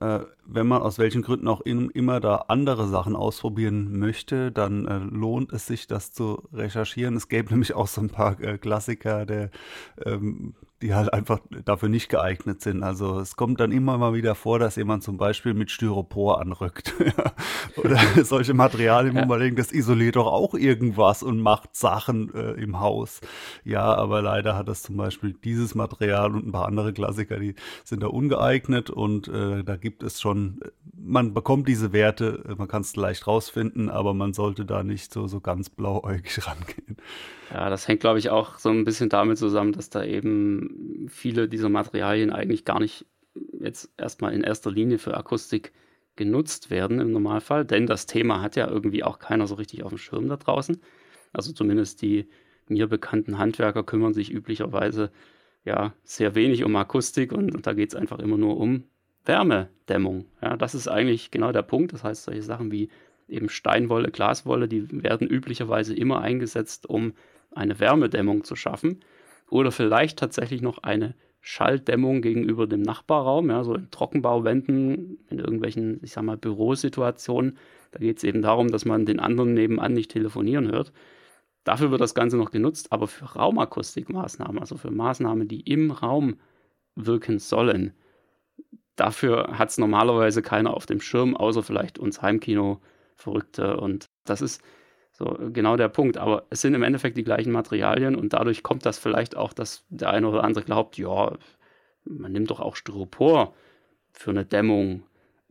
äh, 0.00 0.20
wenn 0.46 0.66
man 0.66 0.82
aus 0.82 0.98
welchen 0.98 1.22
Gründen 1.22 1.48
auch 1.48 1.60
in, 1.60 1.90
immer 1.90 2.20
da 2.20 2.36
andere 2.48 2.88
Sachen 2.88 3.14
ausprobieren 3.14 3.98
möchte, 3.98 4.50
dann 4.50 4.86
äh, 4.86 4.98
lohnt 4.98 5.52
es 5.52 5.66
sich, 5.66 5.86
das 5.86 6.12
zu 6.12 6.48
recherchieren. 6.52 7.16
Es 7.16 7.28
gäbe 7.28 7.50
nämlich 7.50 7.74
auch 7.74 7.86
so 7.86 8.00
ein 8.00 8.10
paar 8.10 8.40
äh, 8.40 8.58
Klassiker, 8.58 9.26
der, 9.26 9.50
ähm, 10.04 10.54
die 10.82 10.94
halt 10.94 11.12
einfach 11.12 11.38
dafür 11.64 11.88
nicht 11.88 12.08
geeignet 12.08 12.60
sind. 12.60 12.82
Also 12.82 13.20
es 13.20 13.36
kommt 13.36 13.60
dann 13.60 13.70
immer 13.70 13.96
mal 13.98 14.14
wieder 14.14 14.34
vor, 14.34 14.58
dass 14.58 14.76
jemand 14.76 15.04
zum 15.04 15.16
Beispiel 15.16 15.54
mit 15.54 15.70
Styropor 15.70 16.40
anrückt. 16.40 16.92
Oder 17.76 17.98
solche 18.24 18.52
Materialien, 18.52 19.14
wo 19.14 19.24
man 19.24 19.40
denkt, 19.40 19.60
das 19.60 19.72
isoliert 19.72 20.16
doch 20.16 20.26
auch 20.26 20.54
irgendwas 20.54 21.22
und 21.22 21.40
macht 21.40 21.76
Sachen 21.76 22.34
äh, 22.34 22.52
im 22.52 22.80
Haus. 22.80 23.20
Ja, 23.64 23.94
aber 23.94 24.22
leider 24.22 24.56
hat 24.56 24.68
das 24.68 24.82
zum 24.82 24.96
Beispiel 24.96 25.34
dieses 25.44 25.74
Material 25.74 26.34
und 26.34 26.48
ein 26.48 26.52
paar 26.52 26.66
andere 26.66 26.92
Klassiker, 26.92 27.38
die 27.38 27.54
sind 27.84 28.02
da 28.02 28.08
ungeeignet 28.08 28.90
und 28.90 29.28
äh, 29.28 29.62
da 29.62 29.76
gibt 29.76 30.02
es 30.02 30.20
schon, 30.20 30.60
man 30.92 31.32
bekommt 31.32 31.68
diese 31.68 31.92
Werte, 31.92 32.54
man 32.58 32.66
kann 32.66 32.82
es 32.82 32.96
leicht 32.96 33.26
rausfinden, 33.28 33.88
aber 33.88 34.14
man 34.14 34.32
sollte 34.32 34.64
da 34.64 34.82
nicht 34.82 35.12
so, 35.12 35.28
so 35.28 35.40
ganz 35.40 35.70
blauäugig 35.70 36.44
rangehen. 36.46 36.91
Ja, 37.52 37.68
das 37.68 37.86
hängt, 37.86 38.00
glaube 38.00 38.18
ich, 38.18 38.30
auch 38.30 38.58
so 38.58 38.70
ein 38.70 38.84
bisschen 38.84 39.08
damit 39.08 39.38
zusammen, 39.38 39.72
dass 39.72 39.90
da 39.90 40.04
eben 40.04 41.06
viele 41.10 41.48
dieser 41.48 41.68
Materialien 41.68 42.30
eigentlich 42.30 42.64
gar 42.64 42.80
nicht 42.80 43.06
jetzt 43.60 43.92
erstmal 43.96 44.32
in 44.32 44.42
erster 44.42 44.70
Linie 44.70 44.98
für 44.98 45.16
Akustik 45.16 45.72
genutzt 46.16 46.70
werden 46.70 47.00
im 47.00 47.12
Normalfall, 47.12 47.64
denn 47.64 47.86
das 47.86 48.06
Thema 48.06 48.42
hat 48.42 48.56
ja 48.56 48.68
irgendwie 48.68 49.02
auch 49.02 49.18
keiner 49.18 49.46
so 49.46 49.54
richtig 49.54 49.82
auf 49.82 49.90
dem 49.90 49.98
Schirm 49.98 50.28
da 50.28 50.36
draußen. 50.36 50.80
Also 51.32 51.52
zumindest 51.52 52.02
die 52.02 52.28
mir 52.68 52.86
bekannten 52.86 53.38
Handwerker 53.38 53.82
kümmern 53.82 54.14
sich 54.14 54.30
üblicherweise 54.30 55.10
ja 55.64 55.94
sehr 56.04 56.34
wenig 56.34 56.64
um 56.64 56.76
Akustik 56.76 57.32
und, 57.32 57.54
und 57.54 57.66
da 57.66 57.72
geht 57.72 57.90
es 57.90 57.94
einfach 57.94 58.18
immer 58.18 58.36
nur 58.36 58.58
um 58.58 58.84
Wärmedämmung. 59.24 60.26
Ja, 60.42 60.56
das 60.56 60.74
ist 60.74 60.88
eigentlich 60.88 61.30
genau 61.30 61.52
der 61.52 61.62
Punkt. 61.62 61.92
Das 61.92 62.04
heißt, 62.04 62.24
solche 62.24 62.42
Sachen 62.42 62.72
wie 62.72 62.88
eben 63.32 63.48
Steinwolle, 63.48 64.10
Glaswolle, 64.10 64.68
die 64.68 65.02
werden 65.02 65.26
üblicherweise 65.28 65.94
immer 65.94 66.20
eingesetzt, 66.20 66.88
um 66.88 67.12
eine 67.50 67.80
Wärmedämmung 67.80 68.44
zu 68.44 68.56
schaffen 68.56 69.00
oder 69.50 69.72
vielleicht 69.72 70.18
tatsächlich 70.18 70.62
noch 70.62 70.78
eine 70.78 71.14
Schalldämmung 71.40 72.22
gegenüber 72.22 72.68
dem 72.68 72.82
Nachbarraum, 72.82 73.50
ja, 73.50 73.64
so 73.64 73.74
in 73.74 73.90
Trockenbauwänden, 73.90 75.18
in 75.28 75.38
irgendwelchen, 75.38 75.98
ich 76.02 76.12
sag 76.12 76.22
mal, 76.22 76.36
Bürosituationen. 76.36 77.58
Da 77.90 77.98
geht 77.98 78.18
es 78.18 78.24
eben 78.24 78.42
darum, 78.42 78.68
dass 78.68 78.84
man 78.84 79.06
den 79.06 79.18
anderen 79.18 79.52
nebenan 79.54 79.92
nicht 79.92 80.12
telefonieren 80.12 80.70
hört. 80.70 80.92
Dafür 81.64 81.90
wird 81.90 82.00
das 82.00 82.14
Ganze 82.14 82.36
noch 82.36 82.52
genutzt, 82.52 82.92
aber 82.92 83.08
für 83.08 83.24
Raumakustikmaßnahmen, 83.24 84.58
also 84.58 84.76
für 84.76 84.92
Maßnahmen, 84.92 85.48
die 85.48 85.60
im 85.60 85.90
Raum 85.90 86.36
wirken 86.94 87.40
sollen, 87.40 87.92
dafür 88.94 89.58
hat 89.58 89.70
es 89.70 89.78
normalerweise 89.78 90.42
keiner 90.42 90.74
auf 90.74 90.86
dem 90.86 91.00
Schirm, 91.00 91.36
außer 91.36 91.62
vielleicht 91.62 91.98
uns 91.98 92.22
Heimkino-Verrückte. 93.12 93.76
Und 93.76 94.10
das 94.24 94.40
ist 94.40 94.62
so 95.12 95.38
genau 95.52 95.76
der 95.76 95.88
Punkt. 95.88 96.18
Aber 96.18 96.46
es 96.50 96.60
sind 96.60 96.74
im 96.74 96.82
Endeffekt 96.82 97.16
die 97.16 97.24
gleichen 97.24 97.52
Materialien 97.52 98.16
und 98.16 98.32
dadurch 98.32 98.62
kommt 98.62 98.86
das 98.86 98.98
vielleicht 98.98 99.36
auch, 99.36 99.52
dass 99.52 99.84
der 99.88 100.10
eine 100.10 100.28
oder 100.28 100.44
andere 100.44 100.64
glaubt, 100.64 100.98
ja, 100.98 101.32
man 102.04 102.32
nimmt 102.32 102.50
doch 102.50 102.60
auch 102.60 102.76
Styropor 102.76 103.54
für 104.12 104.30
eine 104.30 104.44
Dämmung 104.44 105.04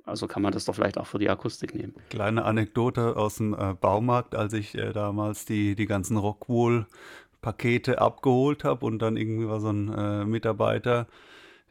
also 0.03 0.27
kann 0.27 0.41
man 0.41 0.51
das 0.51 0.65
doch 0.65 0.73
vielleicht 0.73 0.97
auch 0.97 1.05
für 1.05 1.19
die 1.19 1.29
Akustik 1.29 1.75
nehmen. 1.75 1.93
Kleine 2.09 2.43
Anekdote 2.43 3.15
aus 3.15 3.35
dem 3.35 3.53
äh, 3.53 3.75
Baumarkt, 3.79 4.33
als 4.35 4.51
ich 4.53 4.75
äh, 4.75 4.93
damals 4.93 5.45
die, 5.45 5.75
die 5.75 5.85
ganzen 5.85 6.17
Rockwool-Pakete 6.17 8.01
abgeholt 8.01 8.63
habe 8.63 8.85
und 8.87 8.99
dann 8.99 9.15
irgendwie 9.15 9.47
war 9.47 9.59
so 9.59 9.69
ein 9.69 9.93
äh, 9.93 10.25
Mitarbeiter, 10.25 11.07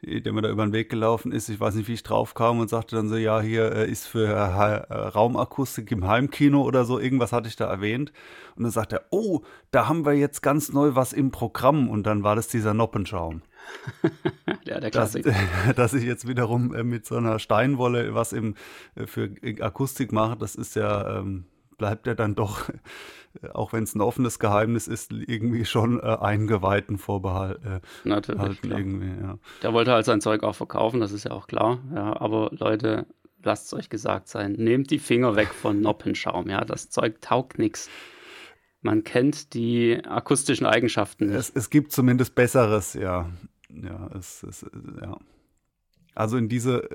der 0.03 0.33
mir 0.33 0.41
da 0.41 0.49
über 0.49 0.65
den 0.65 0.73
Weg 0.73 0.89
gelaufen 0.89 1.31
ist, 1.31 1.47
ich 1.49 1.59
weiß 1.59 1.75
nicht, 1.75 1.87
wie 1.87 1.93
ich 1.93 2.03
drauf 2.03 2.33
kam 2.33 2.59
und 2.59 2.69
sagte 2.69 2.95
dann 2.95 3.07
so, 3.07 3.17
ja, 3.17 3.39
hier 3.39 3.71
äh, 3.71 3.89
ist 3.89 4.07
für 4.07 4.27
äh, 4.27 4.93
Raumakustik 4.93 5.91
im 5.91 6.07
Heimkino 6.07 6.63
oder 6.63 6.85
so, 6.85 6.99
irgendwas 6.99 7.31
hatte 7.31 7.47
ich 7.47 7.55
da 7.55 7.65
erwähnt. 7.65 8.11
Und 8.55 8.63
dann 8.63 8.71
sagt 8.71 8.93
er, 8.93 9.05
oh, 9.11 9.41
da 9.69 9.87
haben 9.87 10.05
wir 10.05 10.13
jetzt 10.13 10.41
ganz 10.41 10.73
neu 10.73 10.95
was 10.95 11.13
im 11.13 11.29
Programm 11.29 11.87
und 11.87 12.03
dann 12.07 12.23
war 12.23 12.35
das 12.35 12.47
dieser 12.47 12.73
Noppenschaum. 12.73 13.43
ja, 14.65 14.79
der 14.79 14.89
Klassiker. 14.89 15.31
Dass, 15.67 15.75
dass, 15.75 15.93
ich 15.93 16.03
jetzt 16.03 16.27
wiederum 16.27 16.73
äh, 16.73 16.83
mit 16.83 17.05
so 17.05 17.15
einer 17.15 17.37
Steinwolle 17.37 18.15
was 18.15 18.33
im, 18.33 18.55
äh, 18.95 19.05
für 19.05 19.29
Akustik 19.59 20.11
mache, 20.11 20.35
das 20.35 20.55
ist 20.55 20.75
ja, 20.75 21.19
ähm, 21.19 21.45
bleibt 21.81 22.05
ja 22.05 22.13
dann 22.13 22.35
doch, 22.35 22.69
auch 23.53 23.73
wenn 23.73 23.83
es 23.83 23.95
ein 23.95 24.01
offenes 24.01 24.37
Geheimnis 24.37 24.87
ist, 24.87 25.11
irgendwie 25.11 25.65
schon 25.65 25.99
äh, 25.99 26.03
Eingeweihten 26.03 26.99
Vorbehalt. 26.99 27.59
Äh, 27.65 27.79
Natürlich. 28.03 28.59
Ja. 28.63 29.39
Der 29.63 29.73
wollte 29.73 29.91
halt 29.91 30.05
sein 30.05 30.21
Zeug 30.21 30.43
auch 30.43 30.55
verkaufen, 30.55 30.99
das 30.99 31.11
ist 31.11 31.25
ja 31.25 31.31
auch 31.31 31.47
klar. 31.47 31.79
Ja, 31.95 32.21
aber 32.21 32.51
Leute, 32.53 33.07
lasst 33.41 33.65
es 33.65 33.73
euch 33.73 33.89
gesagt 33.89 34.27
sein, 34.27 34.53
nehmt 34.53 34.91
die 34.91 34.99
Finger 34.99 35.35
weg 35.35 35.49
von 35.49 35.81
Noppenschaum. 35.81 36.47
Ja, 36.49 36.63
das 36.63 36.91
Zeug 36.91 37.19
taugt 37.19 37.57
nichts. 37.57 37.89
Man 38.81 39.03
kennt 39.03 39.55
die 39.55 39.99
akustischen 40.05 40.67
Eigenschaften. 40.67 41.29
Es, 41.29 41.49
es 41.49 41.71
gibt 41.71 41.91
zumindest 41.91 42.35
Besseres, 42.35 42.93
ja 42.93 43.27
ja, 43.73 44.09
es, 44.17 44.43
es, 44.43 44.65
ja. 45.01 45.17
Also 46.13 46.37
in 46.37 46.49
diese, 46.49 46.89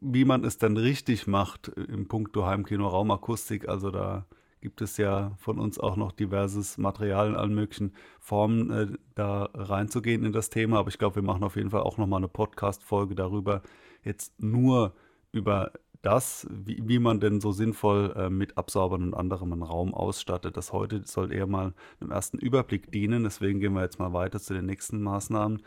wie 0.00 0.24
man 0.24 0.44
es 0.44 0.58
dann 0.58 0.76
richtig 0.76 1.26
macht 1.26 1.68
im 1.68 2.06
Punkto 2.06 2.46
Heimkino 2.46 2.86
Raumakustik, 2.86 3.68
also 3.68 3.90
da 3.90 4.26
gibt 4.60 4.80
es 4.82 4.96
ja 4.96 5.32
von 5.38 5.58
uns 5.58 5.78
auch 5.78 5.96
noch 5.96 6.12
diverses 6.12 6.78
Material 6.78 7.28
in 7.28 7.34
allen 7.34 7.54
möglichen 7.54 7.94
Formen, 8.18 8.70
äh, 8.70 8.86
da 9.14 9.48
reinzugehen 9.54 10.24
in 10.24 10.32
das 10.32 10.50
Thema. 10.50 10.78
Aber 10.78 10.88
ich 10.88 10.98
glaube, 10.98 11.16
wir 11.16 11.22
machen 11.22 11.44
auf 11.44 11.56
jeden 11.56 11.70
Fall 11.70 11.82
auch 11.82 11.98
nochmal 11.98 12.18
eine 12.18 12.28
Podcast-Folge 12.28 13.14
darüber, 13.14 13.62
jetzt 14.04 14.40
nur 14.40 14.94
über 15.32 15.72
das, 16.02 16.46
wie, 16.50 16.80
wie 16.86 16.98
man 16.98 17.20
denn 17.20 17.40
so 17.40 17.52
sinnvoll 17.52 18.14
äh, 18.16 18.30
mit 18.30 18.56
Absaubern 18.56 19.02
und 19.02 19.14
anderem 19.14 19.52
einen 19.52 19.62
Raum 19.62 19.94
ausstattet. 19.94 20.56
Das 20.56 20.72
heute 20.72 21.02
soll 21.04 21.32
eher 21.32 21.46
mal 21.46 21.74
einem 22.00 22.10
ersten 22.10 22.38
Überblick 22.38 22.90
dienen. 22.90 23.24
Deswegen 23.24 23.60
gehen 23.60 23.74
wir 23.74 23.82
jetzt 23.82 23.98
mal 23.98 24.12
weiter 24.12 24.40
zu 24.40 24.54
den 24.54 24.66
nächsten 24.66 25.02
Maßnahmen. 25.02 25.62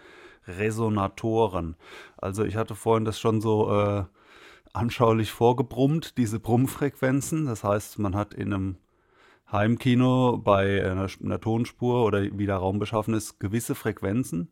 Resonatoren. 0.48 1.76
Also 2.18 2.44
ich 2.44 2.56
hatte 2.56 2.76
vorhin 2.76 3.06
das 3.06 3.20
schon 3.20 3.42
so 3.42 3.72
äh, 3.72 4.04
anschaulich 4.74 5.32
vorgebrummt, 5.32 6.18
diese 6.18 6.40
Brummfrequenzen. 6.40 7.46
Das 7.46 7.64
heißt, 7.64 8.00
man 8.00 8.16
hat 8.16 8.34
in 8.34 8.54
einem 8.54 8.78
Heimkino 9.52 10.38
bei 10.38 10.84
einer, 10.84 11.08
einer 11.24 11.40
Tonspur 11.40 12.06
oder 12.06 12.24
wie 12.38 12.46
der 12.46 12.58
Raum 12.58 12.80
beschaffen 12.80 13.14
ist, 13.14 13.40
gewisse 13.40 13.76
Frequenzen, 13.76 14.50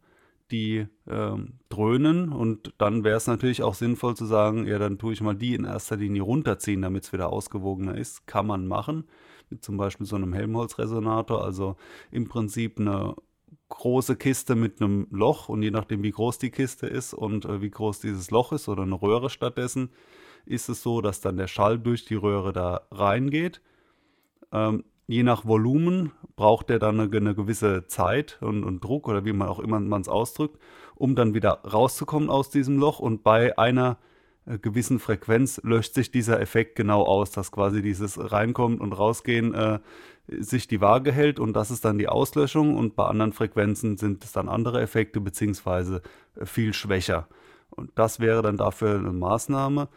die 0.51 0.85
äh, 1.07 1.35
dröhnen 1.69 2.31
und 2.31 2.73
dann 2.77 3.03
wäre 3.03 3.17
es 3.17 3.25
natürlich 3.25 3.63
auch 3.63 3.73
sinnvoll 3.73 4.15
zu 4.15 4.25
sagen, 4.25 4.67
ja, 4.67 4.77
dann 4.77 4.99
tue 4.99 5.13
ich 5.13 5.21
mal 5.21 5.35
die 5.35 5.55
in 5.55 5.65
erster 5.65 5.95
Linie 5.95 6.21
runterziehen, 6.21 6.81
damit 6.81 7.05
es 7.05 7.13
wieder 7.13 7.29
ausgewogener 7.31 7.97
ist. 7.97 8.27
Kann 8.27 8.45
man 8.45 8.67
machen, 8.67 9.05
mit 9.49 9.63
zum 9.63 9.77
Beispiel 9.77 10.05
so 10.05 10.17
einem 10.17 10.33
Helmholtz-Resonator, 10.33 11.43
also 11.43 11.77
im 12.11 12.27
Prinzip 12.27 12.79
eine 12.79 13.15
große 13.71 14.15
Kiste 14.15 14.55
mit 14.55 14.81
einem 14.81 15.07
Loch 15.09 15.49
und 15.49 15.63
je 15.63 15.71
nachdem, 15.71 16.03
wie 16.03 16.11
groß 16.11 16.37
die 16.37 16.51
Kiste 16.51 16.87
ist 16.87 17.13
und 17.13 17.45
äh, 17.45 17.61
wie 17.61 17.71
groß 17.71 17.99
dieses 17.99 18.29
Loch 18.29 18.51
ist 18.51 18.69
oder 18.69 18.83
eine 18.83 19.01
Röhre 19.01 19.29
stattdessen, 19.29 19.89
ist 20.45 20.69
es 20.69 20.83
so, 20.83 21.01
dass 21.01 21.21
dann 21.21 21.37
der 21.37 21.47
Schall 21.47 21.79
durch 21.79 22.05
die 22.05 22.15
Röhre 22.15 22.53
da 22.53 22.81
reingeht. 22.91 23.61
Ähm, 24.51 24.83
je 25.07 25.23
nach 25.23 25.45
Volumen 25.45 26.11
braucht 26.35 26.69
er 26.69 26.79
dann 26.79 26.99
eine, 26.99 27.15
eine 27.15 27.35
gewisse 27.35 27.87
Zeit 27.87 28.37
und, 28.41 28.63
und, 28.63 28.83
Druck 28.83 29.07
oder 29.07 29.25
wie 29.25 29.33
man 29.33 29.47
auch 29.47 29.59
immer 29.59 29.79
man 29.79 30.01
es 30.01 30.09
ausdrückt, 30.09 30.59
um 30.95 31.15
dann 31.15 31.33
wieder 31.33 31.61
rauszukommen 31.63 32.29
aus 32.29 32.49
diesem 32.49 32.77
Loch 32.77 32.99
und 32.99 33.23
bei 33.23 33.57
einer 33.57 33.97
äh, 34.45 34.57
gewissen 34.57 34.99
Frequenz 34.99 35.61
löscht 35.63 35.93
sich 35.93 36.11
dieser 36.11 36.39
Effekt 36.39 36.75
genau 36.75 37.03
aus, 37.03 37.31
dass 37.31 37.51
quasi 37.51 37.81
dieses 37.81 38.31
Reinkommen 38.31 38.79
und 38.79 38.93
Rausgehen 38.93 39.53
äh, 39.53 39.79
sich 40.27 40.67
die 40.67 40.81
Waage 40.81 41.11
hält 41.11 41.39
und 41.39 41.53
das 41.53 41.71
ist 41.71 41.85
dann 41.85 41.97
die 41.97 42.07
Auslöschung 42.07 42.75
und 42.75 42.95
bei 42.95 43.05
anderen 43.05 43.33
Frequenzen 43.33 43.97
sind 43.97 44.23
es 44.23 44.31
dann 44.31 44.49
andere 44.49 44.81
Effekte 44.81 45.19
beziehungsweise 45.19 46.01
äh, 46.35 46.45
viel 46.45 46.73
schwächer. 46.73 47.27
Und 47.69 47.91
das 47.95 48.19
wäre 48.19 48.41
dann 48.41 48.57
dafür 48.57 48.99
eine 48.99 49.13
Maßnahme, 49.13 49.87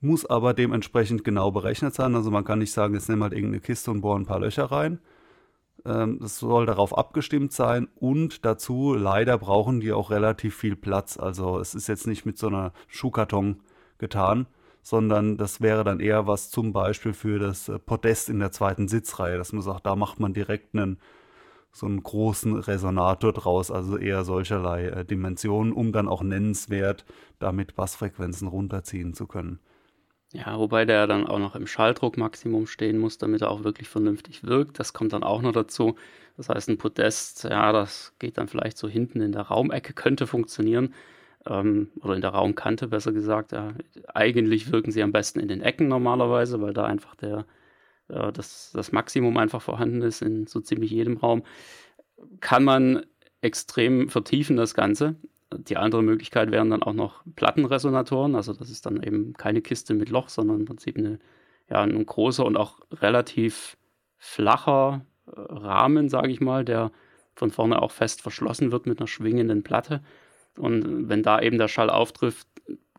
muss 0.00 0.26
aber 0.26 0.54
dementsprechend 0.54 1.24
genau 1.24 1.50
berechnet 1.50 1.94
sein. 1.94 2.14
Also 2.14 2.30
man 2.30 2.44
kann 2.44 2.60
nicht 2.60 2.72
sagen, 2.72 2.94
jetzt 2.94 3.08
nehmen 3.08 3.20
wir 3.20 3.24
halt 3.24 3.34
irgendeine 3.34 3.60
Kiste 3.60 3.90
und 3.90 4.00
bohren 4.00 4.22
ein 4.22 4.26
paar 4.26 4.40
Löcher 4.40 4.64
rein. 4.66 5.00
Ähm, 5.84 6.18
das 6.20 6.38
soll 6.38 6.66
darauf 6.66 6.96
abgestimmt 6.96 7.52
sein 7.52 7.88
und 7.96 8.44
dazu 8.44 8.94
leider 8.94 9.38
brauchen 9.38 9.80
die 9.80 9.92
auch 9.92 10.10
relativ 10.10 10.56
viel 10.56 10.76
Platz. 10.76 11.18
Also 11.18 11.58
es 11.58 11.74
ist 11.74 11.86
jetzt 11.88 12.06
nicht 12.06 12.26
mit 12.26 12.38
so 12.38 12.48
einer 12.48 12.72
Schuhkarton 12.88 13.60
getan, 13.98 14.46
sondern 14.86 15.36
das 15.36 15.60
wäre 15.60 15.82
dann 15.82 15.98
eher 15.98 16.28
was 16.28 16.48
zum 16.48 16.72
Beispiel 16.72 17.12
für 17.12 17.40
das 17.40 17.68
äh, 17.68 17.76
Podest 17.76 18.28
in 18.28 18.38
der 18.38 18.52
zweiten 18.52 18.86
Sitzreihe, 18.86 19.36
dass 19.36 19.52
man 19.52 19.60
sagt, 19.60 19.84
da 19.84 19.96
macht 19.96 20.20
man 20.20 20.32
direkt 20.32 20.76
einen 20.76 21.00
so 21.72 21.86
einen 21.86 22.04
großen 22.04 22.54
Resonator 22.54 23.32
draus, 23.32 23.72
also 23.72 23.98
eher 23.98 24.22
solcherlei 24.22 24.84
äh, 24.84 25.04
Dimensionen, 25.04 25.72
um 25.72 25.90
dann 25.90 26.06
auch 26.06 26.22
nennenswert 26.22 27.04
damit 27.40 27.74
Bassfrequenzen 27.74 28.46
runterziehen 28.46 29.12
zu 29.12 29.26
können. 29.26 29.58
Ja, 30.32 30.56
wobei 30.56 30.84
der 30.84 31.08
dann 31.08 31.26
auch 31.26 31.40
noch 31.40 31.56
im 31.56 31.66
Schalldruckmaximum 31.66 32.68
stehen 32.68 32.98
muss, 32.98 33.18
damit 33.18 33.42
er 33.42 33.50
auch 33.50 33.64
wirklich 33.64 33.88
vernünftig 33.88 34.44
wirkt. 34.44 34.78
Das 34.78 34.92
kommt 34.92 35.12
dann 35.12 35.24
auch 35.24 35.42
noch 35.42 35.52
dazu. 35.52 35.96
Das 36.36 36.48
heißt, 36.48 36.68
ein 36.68 36.78
Podest, 36.78 37.42
ja, 37.42 37.72
das 37.72 38.14
geht 38.20 38.38
dann 38.38 38.46
vielleicht 38.46 38.78
so 38.78 38.86
hinten 38.86 39.20
in 39.20 39.32
der 39.32 39.42
Raumecke, 39.42 39.94
könnte 39.94 40.28
funktionieren 40.28 40.94
ähm, 41.46 41.90
oder 42.00 42.14
in 42.14 42.20
der 42.20 42.30
Raumkante 42.30 42.88
besser 42.88 43.12
gesagt. 43.12 43.52
Ja. 43.52 43.74
Eigentlich 44.14 44.72
wirken 44.72 44.90
sie 44.90 45.02
am 45.02 45.12
besten 45.12 45.40
in 45.40 45.48
den 45.48 45.62
Ecken 45.62 45.88
normalerweise, 45.88 46.60
weil 46.60 46.72
da 46.72 46.84
einfach 46.84 47.14
der, 47.14 47.46
äh, 48.08 48.32
das, 48.32 48.70
das 48.72 48.92
Maximum 48.92 49.36
einfach 49.36 49.62
vorhanden 49.62 50.02
ist 50.02 50.22
in 50.22 50.46
so 50.46 50.60
ziemlich 50.60 50.90
jedem 50.90 51.16
Raum. 51.16 51.42
Kann 52.40 52.64
man 52.64 53.04
extrem 53.40 54.08
vertiefen, 54.08 54.56
das 54.56 54.74
Ganze. 54.74 55.16
Die 55.52 55.76
andere 55.76 56.02
Möglichkeit 56.02 56.50
wären 56.50 56.70
dann 56.70 56.82
auch 56.82 56.92
noch 56.92 57.22
Plattenresonatoren, 57.36 58.34
also 58.34 58.52
das 58.52 58.68
ist 58.68 58.84
dann 58.84 59.02
eben 59.02 59.32
keine 59.34 59.62
Kiste 59.62 59.94
mit 59.94 60.10
Loch, 60.10 60.28
sondern 60.28 60.60
im 60.60 60.64
Prinzip 60.64 60.98
eine, 60.98 61.20
ja, 61.70 61.82
ein 61.82 62.04
großer 62.04 62.44
und 62.44 62.56
auch 62.56 62.80
relativ 62.90 63.76
flacher 64.18 65.06
äh, 65.26 65.30
Rahmen, 65.36 66.08
sage 66.08 66.30
ich 66.30 66.40
mal, 66.40 66.64
der 66.64 66.90
von 67.34 67.50
vorne 67.50 67.80
auch 67.80 67.92
fest 67.92 68.22
verschlossen 68.22 68.72
wird 68.72 68.86
mit 68.86 68.98
einer 68.98 69.06
schwingenden 69.06 69.62
Platte. 69.62 70.02
Und 70.58 71.08
wenn 71.08 71.22
da 71.22 71.40
eben 71.40 71.58
der 71.58 71.68
Schall 71.68 71.90
auftrifft, 71.90 72.46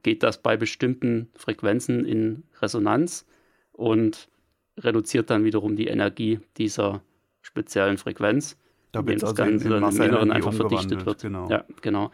geht 0.04 0.24
das 0.24 0.42
bei 0.42 0.58
bestimmten 0.58 1.30
Frequenzen 1.36 2.06
in 2.06 2.44
Resonanz 2.62 3.26
und 3.72 4.30
reduziert 4.78 5.30
dann 5.30 5.44
wiederum 5.44 5.76
die 5.76 5.88
Energie 5.88 6.40
dieser 6.58 7.02
speziellen 7.42 7.98
Frequenz, 7.98 8.58
da 8.92 9.00
indem 9.00 9.20
das 9.20 9.32
also 9.32 9.36
Ganze 9.36 9.68
in, 9.68 9.74
in 9.74 9.84
im 9.84 10.02
Inneren 10.02 10.32
einfach 10.32 10.54
verdichtet 10.54 11.06
wird. 11.06 11.22
Genau. 11.22 11.50
Ja, 11.50 11.66
genau. 11.82 12.12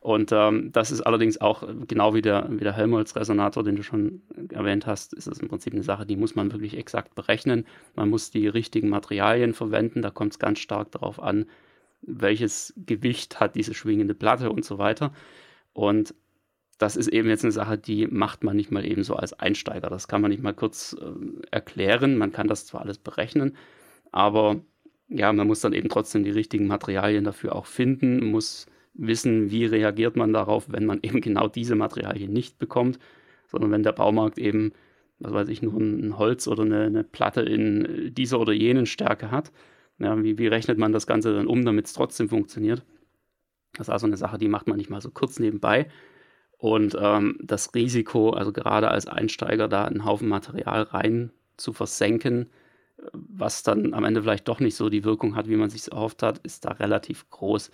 Und 0.00 0.30
ähm, 0.32 0.70
das 0.72 0.92
ist 0.92 1.00
allerdings 1.00 1.40
auch, 1.40 1.64
genau 1.88 2.14
wie 2.14 2.22
der, 2.22 2.46
wie 2.48 2.62
der 2.62 2.72
Helmholtz-Resonator, 2.72 3.64
den 3.64 3.76
du 3.76 3.82
schon 3.82 4.22
erwähnt 4.50 4.86
hast, 4.86 5.12
ist 5.12 5.26
es 5.26 5.40
im 5.40 5.48
Prinzip 5.48 5.72
eine 5.72 5.82
Sache, 5.82 6.06
die 6.06 6.16
muss 6.16 6.36
man 6.36 6.52
wirklich 6.52 6.76
exakt 6.76 7.16
berechnen. 7.16 7.66
Man 7.96 8.08
muss 8.08 8.30
die 8.30 8.46
richtigen 8.46 8.88
Materialien 8.88 9.52
verwenden, 9.52 10.02
da 10.02 10.10
kommt 10.10 10.32
es 10.32 10.38
ganz 10.38 10.60
stark 10.60 10.92
darauf 10.92 11.20
an, 11.20 11.46
welches 12.06 12.72
Gewicht 12.76 13.40
hat 13.40 13.54
diese 13.54 13.74
schwingende 13.74 14.14
Platte 14.14 14.50
und 14.50 14.64
so 14.64 14.78
weiter. 14.78 15.12
Und 15.72 16.14
das 16.78 16.96
ist 16.96 17.08
eben 17.08 17.28
jetzt 17.28 17.44
eine 17.44 17.52
Sache, 17.52 17.78
die 17.78 18.06
macht 18.06 18.44
man 18.44 18.56
nicht 18.56 18.70
mal 18.70 18.84
eben 18.84 19.02
so 19.02 19.16
als 19.16 19.32
Einsteiger. 19.32 19.88
Das 19.88 20.08
kann 20.08 20.20
man 20.20 20.30
nicht 20.30 20.42
mal 20.42 20.54
kurz 20.54 20.96
äh, 21.00 21.46
erklären. 21.50 22.18
Man 22.18 22.32
kann 22.32 22.48
das 22.48 22.66
zwar 22.66 22.82
alles 22.82 22.98
berechnen, 22.98 23.56
aber 24.12 24.60
ja, 25.08 25.32
man 25.32 25.46
muss 25.46 25.60
dann 25.60 25.72
eben 25.72 25.88
trotzdem 25.88 26.24
die 26.24 26.30
richtigen 26.30 26.66
Materialien 26.66 27.24
dafür 27.24 27.54
auch 27.54 27.66
finden, 27.66 28.30
muss 28.30 28.66
wissen, 28.94 29.50
wie 29.50 29.64
reagiert 29.64 30.16
man 30.16 30.32
darauf, 30.32 30.70
wenn 30.70 30.86
man 30.86 30.98
eben 31.02 31.20
genau 31.20 31.48
diese 31.48 31.76
Materialien 31.76 32.32
nicht 32.32 32.58
bekommt, 32.58 32.98
sondern 33.48 33.70
wenn 33.70 33.82
der 33.82 33.92
Baumarkt 33.92 34.38
eben, 34.38 34.72
was 35.18 35.32
weiß 35.32 35.48
ich, 35.48 35.62
nur 35.62 35.80
ein 35.80 36.18
Holz 36.18 36.48
oder 36.48 36.64
eine, 36.64 36.84
eine 36.84 37.04
Platte 37.04 37.42
in 37.42 38.12
dieser 38.14 38.40
oder 38.40 38.52
jenen 38.52 38.86
Stärke 38.86 39.30
hat. 39.30 39.52
Ja, 39.98 40.22
wie, 40.22 40.38
wie 40.38 40.46
rechnet 40.46 40.78
man 40.78 40.92
das 40.92 41.06
Ganze 41.06 41.34
dann 41.34 41.46
um, 41.46 41.64
damit 41.64 41.86
es 41.86 41.92
trotzdem 41.92 42.28
funktioniert? 42.28 42.84
Das 43.74 43.88
ist 43.88 43.92
also 43.92 44.06
eine 44.06 44.16
Sache, 44.16 44.38
die 44.38 44.48
macht 44.48 44.66
man 44.68 44.78
nicht 44.78 44.90
mal 44.90 45.00
so 45.00 45.10
kurz 45.10 45.38
nebenbei. 45.38 45.88
Und 46.58 46.96
ähm, 47.00 47.38
das 47.42 47.74
Risiko, 47.74 48.30
also 48.30 48.52
gerade 48.52 48.88
als 48.90 49.06
Einsteiger 49.06 49.68
da 49.68 49.84
einen 49.86 50.04
Haufen 50.04 50.28
Material 50.28 50.82
rein 50.82 51.32
zu 51.56 51.72
versenken, 51.72 52.50
was 53.12 53.62
dann 53.62 53.94
am 53.94 54.04
Ende 54.04 54.22
vielleicht 54.22 54.48
doch 54.48 54.60
nicht 54.60 54.76
so 54.76 54.88
die 54.88 55.04
Wirkung 55.04 55.36
hat, 55.36 55.48
wie 55.48 55.56
man 55.56 55.70
sich 55.70 55.90
erhofft 55.92 56.22
hat, 56.22 56.38
ist 56.38 56.64
da 56.64 56.72
relativ 56.72 57.28
groß. 57.30 57.70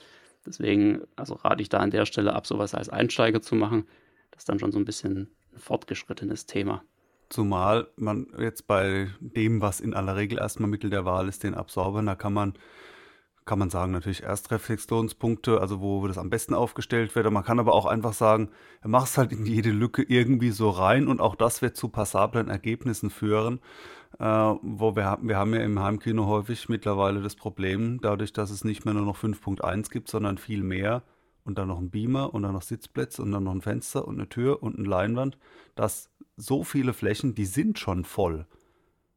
Deswegen, 0.46 1.02
also 1.16 1.34
rate 1.34 1.62
ich 1.62 1.68
da 1.68 1.78
an 1.78 1.90
der 1.90 2.06
Stelle 2.06 2.34
ab, 2.34 2.46
sowas 2.46 2.74
als 2.74 2.88
Einsteiger 2.88 3.42
zu 3.42 3.54
machen. 3.54 3.86
Das 4.32 4.42
ist 4.42 4.48
dann 4.48 4.58
schon 4.58 4.72
so 4.72 4.78
ein 4.78 4.84
bisschen 4.84 5.30
ein 5.52 5.58
fortgeschrittenes 5.58 6.46
Thema. 6.46 6.82
Zumal 7.32 7.88
man 7.96 8.26
jetzt 8.38 8.66
bei 8.66 9.08
dem, 9.20 9.62
was 9.62 9.80
in 9.80 9.94
aller 9.94 10.16
Regel 10.16 10.38
erstmal 10.38 10.68
Mittel 10.68 10.90
der 10.90 11.06
Wahl 11.06 11.28
ist, 11.28 11.44
den 11.44 11.54
Absorbern, 11.54 12.04
da 12.04 12.14
kann 12.14 12.34
man 12.34 12.52
kann 13.44 13.58
man 13.58 13.70
sagen, 13.70 13.90
natürlich 13.90 14.22
Erstreflexionspunkte, 14.22 15.60
also 15.60 15.80
wo 15.80 16.06
das 16.06 16.18
am 16.18 16.30
besten 16.30 16.54
aufgestellt 16.54 17.14
wird. 17.16 17.28
Man 17.30 17.42
kann 17.42 17.58
aber 17.58 17.72
auch 17.72 17.86
einfach 17.86 18.12
sagen, 18.12 18.50
mach 18.84 19.04
es 19.04 19.18
halt 19.18 19.32
in 19.32 19.46
jede 19.46 19.70
Lücke 19.70 20.02
irgendwie 20.02 20.50
so 20.50 20.70
rein 20.70 21.08
und 21.08 21.20
auch 21.20 21.34
das 21.34 21.60
wird 21.60 21.76
zu 21.76 21.88
passablen 21.88 22.48
Ergebnissen 22.48 23.10
führen. 23.10 23.60
Äh, 24.18 24.24
wo 24.24 24.94
wir, 24.94 25.18
wir 25.22 25.36
haben 25.36 25.54
ja 25.54 25.60
im 25.60 25.80
Heimkino 25.80 26.26
häufig 26.26 26.68
mittlerweile 26.68 27.22
das 27.22 27.34
Problem, 27.34 27.98
dadurch, 28.00 28.32
dass 28.32 28.50
es 28.50 28.62
nicht 28.62 28.84
mehr 28.84 28.94
nur 28.94 29.06
noch 29.06 29.16
5.1 29.16 29.90
gibt, 29.90 30.08
sondern 30.08 30.38
viel 30.38 30.62
mehr 30.62 31.02
und 31.44 31.58
dann 31.58 31.68
noch 31.68 31.78
ein 31.78 31.90
Beamer 31.90 32.32
und 32.34 32.42
dann 32.42 32.52
noch 32.52 32.62
Sitzplätze 32.62 33.22
und 33.22 33.32
dann 33.32 33.44
noch 33.44 33.52
ein 33.52 33.62
Fenster 33.62 34.06
und 34.06 34.16
eine 34.16 34.28
Tür 34.28 34.62
und 34.62 34.78
eine 34.78 34.86
Leinwand, 34.86 35.38
dass 35.74 36.10
so 36.36 36.64
viele 36.64 36.92
Flächen, 36.92 37.34
die 37.34 37.46
sind 37.46 37.78
schon 37.78 38.04
voll 38.04 38.46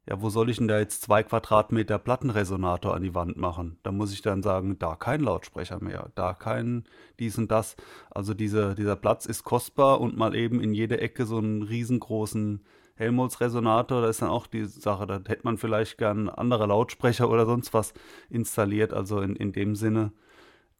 ja, 0.08 0.22
wo 0.22 0.30
soll 0.30 0.50
ich 0.52 0.58
denn 0.58 0.68
da 0.68 0.78
jetzt 0.78 1.02
zwei 1.02 1.24
Quadratmeter 1.24 1.98
Plattenresonator 1.98 2.94
an 2.94 3.02
die 3.02 3.16
Wand 3.16 3.38
machen? 3.38 3.80
Da 3.82 3.92
muss 3.92 4.14
ich 4.14 4.22
dann 4.22 4.44
sagen, 4.44 4.78
da 4.78 4.96
kein 4.96 5.22
Lautsprecher 5.22 5.84
mehr, 5.84 6.12
da 6.14 6.34
kein 6.34 6.84
dies 7.20 7.38
und 7.40 7.50
das. 7.50 7.76
Also 8.12 8.36
diese, 8.36 8.76
dieser 8.76 8.96
Platz 8.96 9.26
ist 9.26 9.44
kostbar 9.44 10.00
und 10.02 10.16
mal 10.16 10.36
eben 10.36 10.62
in 10.62 10.74
jede 10.76 11.02
Ecke 11.02 11.26
so 11.26 11.38
einen 11.40 11.64
riesengroßen 11.64 12.64
Helmholtz-Resonator, 12.98 14.02
da 14.02 14.08
ist 14.08 14.22
dann 14.22 14.30
auch 14.30 14.48
die 14.48 14.66
Sache, 14.66 15.08
da 15.08 15.16
hätte 15.16 15.42
man 15.44 15.58
vielleicht 15.58 15.98
gern 15.98 16.30
andere 16.30 16.68
Lautsprecher 16.68 17.30
oder 17.30 17.46
sonst 17.46 17.74
was 17.74 17.94
installiert. 18.30 18.94
Also 18.94 19.22
in, 19.22 19.36
in 19.36 19.52
dem 19.54 19.76
Sinne, 19.76 20.14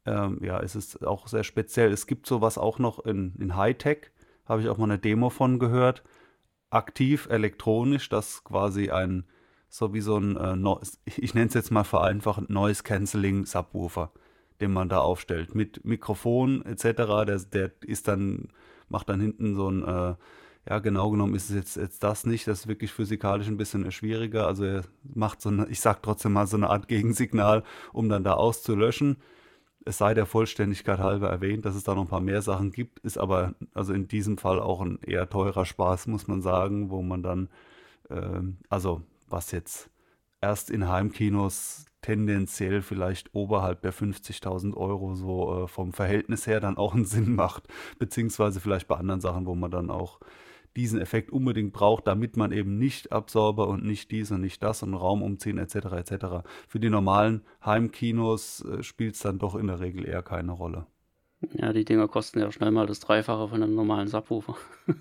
ähm, 0.06 0.38
ja, 0.42 0.58
ist 0.58 0.76
es 0.76 1.02
auch 1.02 1.26
sehr 1.26 1.44
speziell. 1.44 1.90
Es 1.92 2.06
gibt 2.06 2.26
sowas 2.26 2.58
auch 2.58 2.78
noch 2.78 3.00
in, 3.04 3.34
in 3.40 3.56
Hightech, 3.56 4.12
habe 4.46 4.62
ich 4.62 4.68
auch 4.68 4.78
mal 4.78 4.84
eine 4.84 5.00
Demo 5.00 5.30
von 5.30 5.58
gehört 5.58 6.04
aktiv 6.70 7.28
elektronisch, 7.30 8.08
das 8.08 8.44
quasi 8.44 8.90
ein, 8.90 9.24
so 9.68 9.94
wie 9.94 10.00
so 10.00 10.18
ein, 10.18 10.36
äh, 10.36 10.76
ich 11.04 11.34
nenne 11.34 11.48
es 11.48 11.54
jetzt 11.54 11.70
mal 11.70 11.84
vereinfachend, 11.84 12.50
Noise 12.50 12.82
Cancelling 12.82 13.46
Subwoofer, 13.46 14.10
den 14.60 14.72
man 14.72 14.88
da 14.88 14.98
aufstellt. 15.00 15.54
Mit 15.54 15.84
Mikrofon 15.84 16.64
etc. 16.64 16.84
Der, 17.26 17.38
der 17.38 17.70
ist 17.82 18.08
dann, 18.08 18.48
macht 18.88 19.08
dann 19.08 19.20
hinten 19.20 19.54
so 19.54 19.70
ein, 19.70 19.82
äh, 19.84 20.14
ja, 20.68 20.80
genau 20.80 21.10
genommen 21.10 21.36
ist 21.36 21.48
es 21.48 21.56
jetzt, 21.56 21.76
jetzt 21.76 22.02
das 22.02 22.26
nicht. 22.26 22.48
Das 22.48 22.60
ist 22.60 22.66
wirklich 22.66 22.92
physikalisch 22.92 23.46
ein 23.46 23.56
bisschen 23.56 23.90
schwieriger. 23.92 24.46
Also 24.46 24.64
er 24.64 24.82
macht 25.14 25.40
so 25.40 25.48
eine, 25.48 25.68
ich 25.68 25.80
sag 25.80 26.02
trotzdem 26.02 26.32
mal 26.32 26.46
so 26.46 26.56
eine 26.56 26.70
Art 26.70 26.88
Gegensignal, 26.88 27.62
um 27.92 28.08
dann 28.08 28.24
da 28.24 28.34
auszulöschen. 28.34 29.18
Es 29.86 29.98
sei 29.98 30.14
der 30.14 30.26
Vollständigkeit 30.26 30.98
halber 30.98 31.30
erwähnt, 31.30 31.64
dass 31.64 31.76
es 31.76 31.84
da 31.84 31.94
noch 31.94 32.02
ein 32.02 32.08
paar 32.08 32.20
mehr 32.20 32.42
Sachen 32.42 32.72
gibt, 32.72 32.98
ist 33.00 33.18
aber 33.18 33.54
also 33.72 33.94
in 33.94 34.08
diesem 34.08 34.36
Fall 34.36 34.60
auch 34.60 34.80
ein 34.80 34.98
eher 35.00 35.30
teurer 35.30 35.64
Spaß, 35.64 36.08
muss 36.08 36.26
man 36.26 36.42
sagen, 36.42 36.90
wo 36.90 37.02
man 37.02 37.22
dann, 37.22 37.48
äh, 38.10 38.40
also 38.68 39.02
was 39.28 39.52
jetzt 39.52 39.88
erst 40.40 40.70
in 40.70 40.88
Heimkinos 40.88 41.86
tendenziell 42.02 42.82
vielleicht 42.82 43.34
oberhalb 43.34 43.82
der 43.82 43.92
50.000 43.92 44.76
Euro 44.76 45.14
so 45.14 45.64
äh, 45.64 45.68
vom 45.68 45.92
Verhältnis 45.92 46.46
her 46.46 46.60
dann 46.60 46.76
auch 46.76 46.94
einen 46.94 47.04
Sinn 47.04 47.34
macht, 47.34 47.64
beziehungsweise 47.98 48.60
vielleicht 48.60 48.88
bei 48.88 48.96
anderen 48.96 49.20
Sachen, 49.20 49.46
wo 49.46 49.54
man 49.54 49.70
dann 49.70 49.90
auch 49.90 50.20
diesen 50.76 51.00
Effekt 51.00 51.30
unbedingt 51.30 51.72
braucht, 51.72 52.06
damit 52.06 52.36
man 52.36 52.52
eben 52.52 52.78
nicht 52.78 53.10
Absorber 53.10 53.68
und 53.68 53.84
nicht 53.84 54.10
dies 54.10 54.30
und 54.30 54.42
nicht 54.42 54.62
das 54.62 54.82
und 54.82 54.94
Raum 54.94 55.22
umziehen 55.22 55.58
etc. 55.58 55.74
etc. 55.92 56.26
Für 56.68 56.78
die 56.78 56.90
normalen 56.90 57.42
Heimkinos 57.64 58.64
äh, 58.64 58.82
spielt 58.82 59.14
es 59.14 59.20
dann 59.20 59.38
doch 59.38 59.54
in 59.54 59.66
der 59.66 59.80
Regel 59.80 60.06
eher 60.06 60.22
keine 60.22 60.52
Rolle. 60.52 60.86
Ja, 61.52 61.72
die 61.72 61.84
Dinger 61.84 62.08
kosten 62.08 62.40
ja 62.40 62.50
schnell 62.52 62.70
mal 62.70 62.86
das 62.86 63.00
Dreifache 63.00 63.48
von 63.48 63.62
einem 63.62 63.74
normalen 63.74 64.08
Subwoofer. 64.08 64.56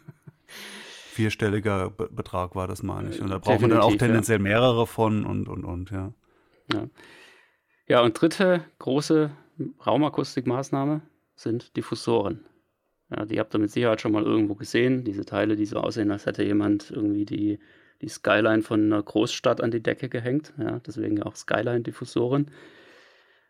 Vierstelliger 1.15 1.89
Be 1.91 2.09
Betrag 2.11 2.55
war 2.55 2.67
das, 2.67 2.84
meine 2.84 3.09
ich. 3.09 3.21
Und 3.21 3.30
da 3.30 3.38
braucht 3.38 3.61
man 3.61 3.69
dann 3.69 3.80
auch 3.80 3.95
tendenziell 3.95 4.39
ja. 4.39 4.43
mehrere 4.43 4.86
von 4.86 5.26
und 5.26 5.47
und 5.47 5.63
und, 5.63 5.91
ja. 5.91 6.13
Ja, 6.73 6.88
ja 7.88 8.01
und 8.01 8.19
dritte 8.19 8.65
große 8.80 9.32
Raumakustikmaßnahme 9.86 11.01
sind 11.36 11.76
Diffusoren. 11.78 12.45
Ja, 13.10 13.26
die 13.26 13.39
habt 13.39 13.53
ihr 13.53 13.60
mit 13.60 13.72
Sicherheit 13.72 14.01
schon 14.01 14.12
mal 14.12 14.24
irgendwo 14.24 14.56
gesehen. 14.56 15.03
Diese 15.03 15.26
Teile, 15.26 15.56
die 15.56 15.66
so 15.66 15.78
aussehen, 15.78 16.12
als 16.12 16.26
hätte 16.26 16.43
jemand 16.43 16.91
irgendwie 16.91 17.26
die, 17.26 17.60
die 18.01 18.10
Skyline 18.10 18.64
von 18.64 18.86
einer 18.86 19.01
Großstadt 19.01 19.62
an 19.62 19.72
die 19.72 19.84
Decke 19.84 20.10
gehängt. 20.10 20.53
Ja, 20.58 20.80
deswegen 20.80 21.22
auch 21.22 21.36
Skyline-Diffusoren. 21.36 22.51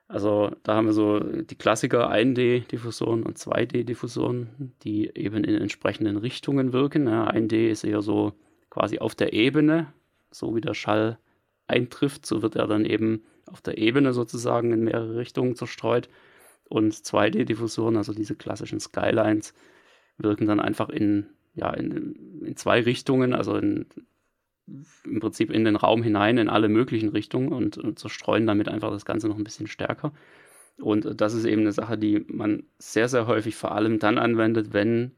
Also 0.08 0.52
da 0.64 0.76
haben 0.76 0.86
wir 0.86 0.94
so 0.94 1.20
die 1.20 1.56
Klassiker 1.56 2.12
1D-Diffusoren 2.12 3.24
und 3.24 3.38
2D-Diffusoren, 3.38 4.74
die 4.84 5.10
eben 5.16 5.44
in 5.44 5.56
entsprechenden 5.56 6.18
Richtungen 6.18 6.74
wirken. 6.74 7.08
Ja, 7.08 7.28
1D 7.28 7.70
ist 7.70 7.84
eher 7.84 8.02
so 8.02 8.34
quasi 8.70 9.00
auf 9.00 9.16
der 9.16 9.34
Ebene, 9.34 9.94
so 10.32 10.56
wie 10.56 10.62
der 10.62 10.76
Schall 10.76 11.18
eintrifft, 11.68 12.26
so 12.26 12.44
wird 12.44 12.56
er 12.56 12.68
dann 12.68 12.86
eben 12.86 13.24
auf 13.48 13.62
der 13.62 13.78
Ebene 13.78 14.14
sozusagen 14.14 14.72
in 14.74 14.84
mehrere 14.84 15.16
Richtungen 15.16 15.56
zerstreut. 15.56 16.10
Und 16.68 16.94
2D-Diffusoren, 16.94 17.98
also 17.98 18.14
diese 18.14 18.36
klassischen 18.36 18.80
Skylines, 18.80 19.54
wirken 20.18 20.48
dann 20.48 20.60
einfach 20.60 20.90
in, 20.90 21.28
ja, 21.54 21.72
in, 21.74 22.42
in 22.44 22.56
zwei 22.56 22.82
Richtungen, 22.82 23.34
also 23.34 23.56
in, 23.56 23.86
im 25.04 25.20
Prinzip 25.20 25.52
in 25.52 25.64
den 25.64 25.76
Raum 25.76 26.02
hinein, 26.02 26.38
in 26.38 26.50
alle 26.50 26.70
möglichen 26.70 27.10
Richtungen 27.10 27.54
und, 27.54 27.78
und 27.78 28.00
zerstreuen 28.00 28.48
damit 28.48 28.68
einfach 28.68 28.92
das 28.92 29.06
Ganze 29.06 29.28
noch 29.28 29.38
ein 29.38 29.44
bisschen 29.44 29.68
stärker. 29.68 30.14
Und 30.78 31.22
das 31.22 31.34
ist 31.34 31.46
eben 31.46 31.62
eine 31.62 31.72
Sache, 31.72 31.98
die 31.98 32.26
man 32.28 32.64
sehr, 32.78 33.08
sehr 33.08 33.28
häufig 33.28 33.56
vor 33.56 33.72
allem 33.74 34.00
dann 34.00 34.18
anwendet, 34.18 34.74
wenn 34.74 35.12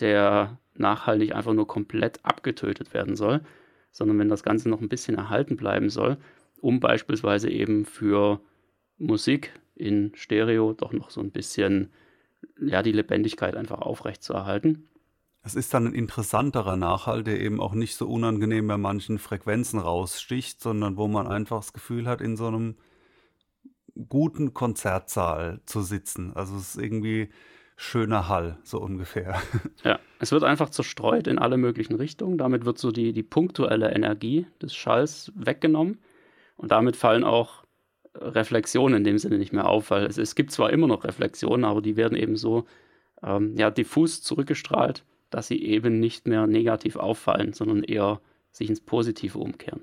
der 0.00 0.58
Nachhall 0.74 1.18
nicht 1.18 1.34
einfach 1.34 1.52
nur 1.52 1.66
komplett 1.66 2.20
abgetötet 2.24 2.92
werden 2.94 3.16
soll, 3.16 3.40
sondern 3.92 4.18
wenn 4.18 4.28
das 4.28 4.42
Ganze 4.42 4.68
noch 4.68 4.80
ein 4.80 4.88
bisschen 4.88 5.16
erhalten 5.16 5.56
bleiben 5.56 5.90
soll, 5.90 6.18
um 6.60 6.80
beispielsweise 6.80 7.50
eben 7.50 7.84
für 7.86 8.40
Musik 8.98 9.52
in 9.80 10.12
Stereo 10.14 10.72
doch 10.72 10.92
noch 10.92 11.10
so 11.10 11.20
ein 11.20 11.30
bisschen 11.30 11.90
ja, 12.60 12.82
die 12.82 12.92
Lebendigkeit 12.92 13.56
einfach 13.56 13.80
aufrecht 13.80 14.22
zu 14.22 14.32
erhalten. 14.32 14.88
Es 15.42 15.54
ist 15.54 15.72
dann 15.72 15.86
ein 15.86 15.94
interessanterer 15.94 16.76
Nachhall, 16.76 17.24
der 17.24 17.40
eben 17.40 17.60
auch 17.60 17.72
nicht 17.72 17.96
so 17.96 18.06
unangenehm 18.06 18.66
bei 18.66 18.76
manchen 18.76 19.18
Frequenzen 19.18 19.78
raussticht, 19.78 20.60
sondern 20.60 20.96
wo 20.98 21.08
man 21.08 21.26
einfach 21.26 21.58
das 21.58 21.72
Gefühl 21.72 22.06
hat, 22.06 22.20
in 22.20 22.36
so 22.36 22.46
einem 22.46 22.76
guten 24.08 24.52
Konzertsaal 24.52 25.60
zu 25.64 25.80
sitzen. 25.80 26.34
Also 26.34 26.56
es 26.56 26.74
ist 26.74 26.82
irgendwie 26.82 27.30
schöner 27.76 28.28
Hall, 28.28 28.58
so 28.62 28.78
ungefähr. 28.80 29.40
Ja, 29.82 29.98
es 30.18 30.32
wird 30.32 30.44
einfach 30.44 30.68
zerstreut 30.68 31.26
in 31.26 31.38
alle 31.38 31.56
möglichen 31.56 31.94
Richtungen. 31.94 32.36
Damit 32.36 32.66
wird 32.66 32.76
so 32.76 32.92
die, 32.92 33.14
die 33.14 33.22
punktuelle 33.22 33.92
Energie 33.92 34.46
des 34.60 34.74
Schalls 34.74 35.32
weggenommen. 35.34 35.98
Und 36.56 36.70
damit 36.70 36.96
fallen 36.96 37.24
auch 37.24 37.59
Reflexion 38.14 38.94
in 38.94 39.04
dem 39.04 39.18
Sinne 39.18 39.38
nicht 39.38 39.52
mehr 39.52 39.68
auf, 39.68 39.90
weil 39.90 40.04
es, 40.04 40.18
es 40.18 40.34
gibt 40.34 40.50
zwar 40.50 40.70
immer 40.70 40.86
noch 40.86 41.04
Reflexionen, 41.04 41.64
aber 41.64 41.80
die 41.80 41.96
werden 41.96 42.16
eben 42.16 42.36
so 42.36 42.66
ähm, 43.22 43.56
ja, 43.56 43.70
diffus 43.70 44.22
zurückgestrahlt, 44.22 45.04
dass 45.30 45.46
sie 45.46 45.62
eben 45.62 46.00
nicht 46.00 46.26
mehr 46.26 46.46
negativ 46.46 46.96
auffallen, 46.96 47.52
sondern 47.52 47.84
eher 47.84 48.20
sich 48.52 48.68
ins 48.68 48.80
Positive 48.80 49.38
umkehren. 49.38 49.82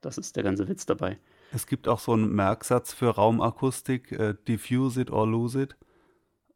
Das 0.00 0.18
ist 0.18 0.36
der 0.36 0.42
ganze 0.42 0.68
Witz 0.68 0.86
dabei. 0.86 1.18
Es 1.52 1.66
gibt 1.66 1.86
auch 1.86 1.98
so 1.98 2.12
einen 2.12 2.34
Merksatz 2.34 2.92
für 2.92 3.10
Raumakustik, 3.10 4.12
äh, 4.12 4.34
diffuse 4.48 5.02
it 5.02 5.10
or 5.10 5.26
lose 5.26 5.62
it. 5.62 5.76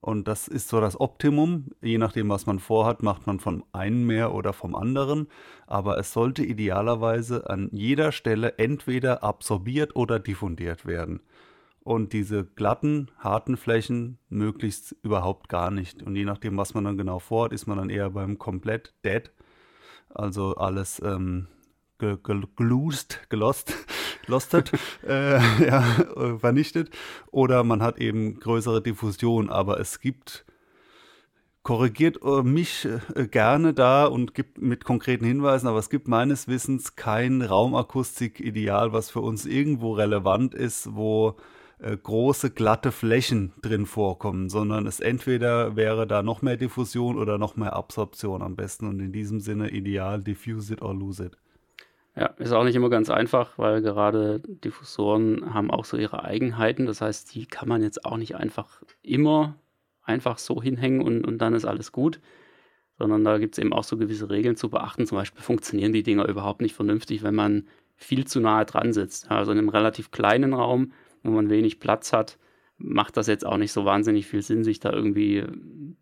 Und 0.01 0.29
das 0.29 0.47
ist 0.47 0.69
so 0.69 0.81
das 0.81 0.99
Optimum. 1.01 1.71
Je 1.81 1.99
nachdem, 1.99 2.29
was 2.29 2.47
man 2.47 2.61
vorhat, 2.61 3.03
macht 3.03 3.27
man 3.27 3.41
von 3.41 3.65
einem 3.73 4.07
mehr 4.07 4.33
oder 4.33 4.53
vom 4.53 4.75
anderen. 4.75 5.29
Aber 5.67 5.99
es 5.99 6.13
sollte 6.13 6.45
idealerweise 6.45 7.51
an 7.51 7.69
jeder 7.73 8.13
Stelle 8.13 8.59
entweder 8.59 9.25
absorbiert 9.25 9.97
oder 9.97 10.21
diffundiert 10.21 10.87
werden. 10.87 11.21
Und 11.81 12.13
diese 12.13 12.45
glatten, 12.45 13.11
harten 13.19 13.57
Flächen 13.57 14.19
möglichst 14.29 14.95
überhaupt 15.03 15.49
gar 15.49 15.71
nicht. 15.71 16.03
Und 16.03 16.15
je 16.17 16.25
nachdem, 16.25 16.57
was 16.57 16.75
man 16.75 16.85
dann 16.85 16.99
genau 16.99 17.19
vorhat, 17.19 17.53
ist 17.53 17.67
man 17.67 17.79
dann 17.79 17.91
eher 17.91 18.11
beim 18.11 18.39
komplett 18.39 18.95
dead. 19.05 19.33
Also 20.11 20.55
alles 20.57 21.01
ähm, 21.05 21.49
gelost, 21.99 23.21
gelost, 23.31 23.75
lostet, 24.29 24.73
äh, 25.07 25.39
ja, 25.65 25.83
vernichtet. 26.39 26.91
Oder 27.31 27.65
man 27.65 27.83
hat 27.83 27.99
eben 27.99 28.39
größere 28.39 28.83
Diffusion. 28.83 29.51
Aber 29.51 29.81
es 29.81 30.01
gibt 30.01 30.45
korrigiert 31.69 32.21
äh, 32.23 32.43
mich 32.43 32.89
äh, 33.15 33.27
gerne 33.27 33.75
da 33.75 34.07
und 34.07 34.33
gibt 34.35 34.59
mit 34.59 34.85
konkreten 34.85 35.27
Hinweisen, 35.27 35.67
aber 35.67 35.79
es 35.79 35.91
gibt 35.91 36.09
meines 36.09 36.49
Wissens 36.49 36.97
kein 36.97 37.43
Raumakustik-Ideal, 37.43 38.95
was 38.95 39.11
für 39.11 39.21
uns 39.21 39.45
irgendwo 39.45 39.93
relevant 39.93 40.55
ist, 40.55 40.95
wo 40.95 41.37
äh, 41.81 41.97
große, 41.97 42.51
glatte 42.51 42.91
Flächen 42.91 43.53
drin 43.61 43.85
vorkommen, 43.85 44.49
sondern 44.49 44.87
es 44.87 45.01
entweder 45.01 45.77
wäre 45.77 46.07
da 46.07 46.23
noch 46.23 46.41
mehr 46.41 46.57
Diffusion 46.57 47.19
oder 47.19 47.37
noch 47.37 47.57
mehr 47.57 47.75
Absorption 47.75 48.41
am 48.41 48.57
besten 48.57 48.87
und 48.87 48.99
in 49.01 49.13
diesem 49.13 49.41
Sinne 49.41 49.71
ideal 49.71 50.23
diffuse 50.23 50.73
it 50.73 50.81
or 50.81 50.95
lose 50.95 51.23
it. 51.23 51.37
Ja, 52.19 52.27
ist 52.39 52.51
auch 52.51 52.65
nicht 52.65 52.75
immer 52.75 52.91
ganz 52.91 53.11
einfach, 53.11 53.57
weil 53.59 53.81
gerade 53.81 54.41
Diffusoren 54.41 55.55
haben 55.55 55.71
auch 55.71 55.85
so 55.85 55.97
ihre 55.97 56.25
Eigenheiten. 56.25 56.85
Das 56.87 57.01
heißt, 57.01 57.33
die 57.33 57.47
kann 57.47 57.69
man 57.69 57.81
jetzt 57.81 58.05
auch 58.05 58.17
nicht 58.17 58.35
einfach 58.35 58.83
immer 59.03 59.55
einfach 60.03 60.39
so 60.39 60.61
hinhängen 60.61 61.01
und, 61.01 61.25
und 61.25 61.39
dann 61.39 61.55
ist 61.55 61.65
alles 61.65 61.93
gut, 61.93 62.19
sondern 62.99 63.23
da 63.23 63.39
gibt 63.39 63.55
es 63.55 63.59
eben 63.59 63.73
auch 63.73 63.85
so 63.85 63.97
gewisse 63.97 64.31
Regeln 64.31 64.57
zu 64.57 64.69
beachten. 64.69 65.07
Zum 65.07 65.17
Beispiel 65.17 65.43
funktionieren 65.43 65.93
die 65.93 66.03
Dinger 66.03 66.27
überhaupt 66.27 66.61
nicht 66.61 66.75
vernünftig, 66.75 67.23
wenn 67.23 67.37
man 67.37 67.69
viel 67.95 68.27
zu 68.27 68.41
nahe 68.41 68.65
dran 68.65 68.93
sitzt. 68.93 69.31
Also 69.31 69.53
in 69.53 69.59
einem 69.59 69.69
relativ 69.69 70.11
kleinen 70.11 70.55
Raum, 70.55 70.93
wo 71.23 71.31
man 71.31 71.51
wenig 71.51 71.79
Platz 71.79 72.13
hat, 72.13 72.37
macht 72.79 73.17
das 73.17 73.29
jetzt 73.29 73.47
auch 73.47 73.59
nicht 73.59 73.71
so 73.71 73.85
wahnsinnig 73.85 74.27
viel 74.27 74.43
Sinn, 74.43 74.65
sich 74.65 74.81
da 74.81 74.93
irgendwie 74.93 75.45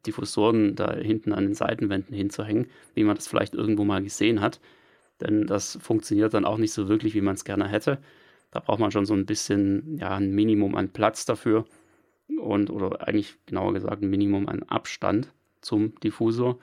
Diffusoren 0.06 0.76
da 0.76 0.94
hinten 0.94 1.34
an 1.34 1.44
den 1.44 1.54
Seitenwänden 1.54 2.16
hinzuhängen, 2.16 2.68
wie 2.94 3.04
man 3.04 3.16
das 3.16 3.28
vielleicht 3.28 3.54
irgendwo 3.54 3.84
mal 3.84 4.02
gesehen 4.02 4.40
hat. 4.40 4.60
Denn 5.20 5.46
das 5.46 5.78
funktioniert 5.80 6.34
dann 6.34 6.44
auch 6.44 6.58
nicht 6.58 6.72
so 6.72 6.88
wirklich, 6.88 7.14
wie 7.14 7.20
man 7.20 7.34
es 7.34 7.44
gerne 7.44 7.68
hätte. 7.68 7.98
Da 8.50 8.60
braucht 8.60 8.80
man 8.80 8.90
schon 8.90 9.06
so 9.06 9.14
ein 9.14 9.26
bisschen, 9.26 9.96
ja, 9.98 10.16
ein 10.16 10.32
Minimum 10.32 10.74
an 10.74 10.90
Platz 10.90 11.24
dafür 11.24 11.64
und 12.40 12.70
oder 12.70 13.06
eigentlich 13.06 13.36
genauer 13.46 13.72
gesagt 13.74 14.02
ein 14.02 14.10
Minimum 14.10 14.48
an 14.48 14.62
Abstand 14.64 15.32
zum 15.60 15.98
Diffusor. 16.00 16.58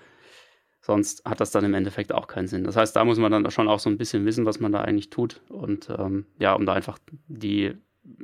Sonst 0.81 1.23
hat 1.23 1.39
das 1.39 1.51
dann 1.51 1.63
im 1.63 1.73
Endeffekt 1.73 2.11
auch 2.11 2.27
keinen 2.27 2.47
Sinn. 2.47 2.65
Das 2.65 2.75
heißt, 2.75 2.95
da 2.95 3.05
muss 3.05 3.17
man 3.17 3.31
dann 3.31 3.49
schon 3.51 3.69
auch 3.69 3.79
so 3.79 3.89
ein 3.89 3.97
bisschen 3.97 4.25
wissen, 4.25 4.45
was 4.45 4.59
man 4.59 4.73
da 4.73 4.81
eigentlich 4.81 5.09
tut. 5.09 5.41
Und 5.47 5.89
ähm, 5.97 6.25
ja, 6.39 6.53
um 6.53 6.65
da 6.65 6.73
einfach 6.73 6.99
die, 7.27 7.73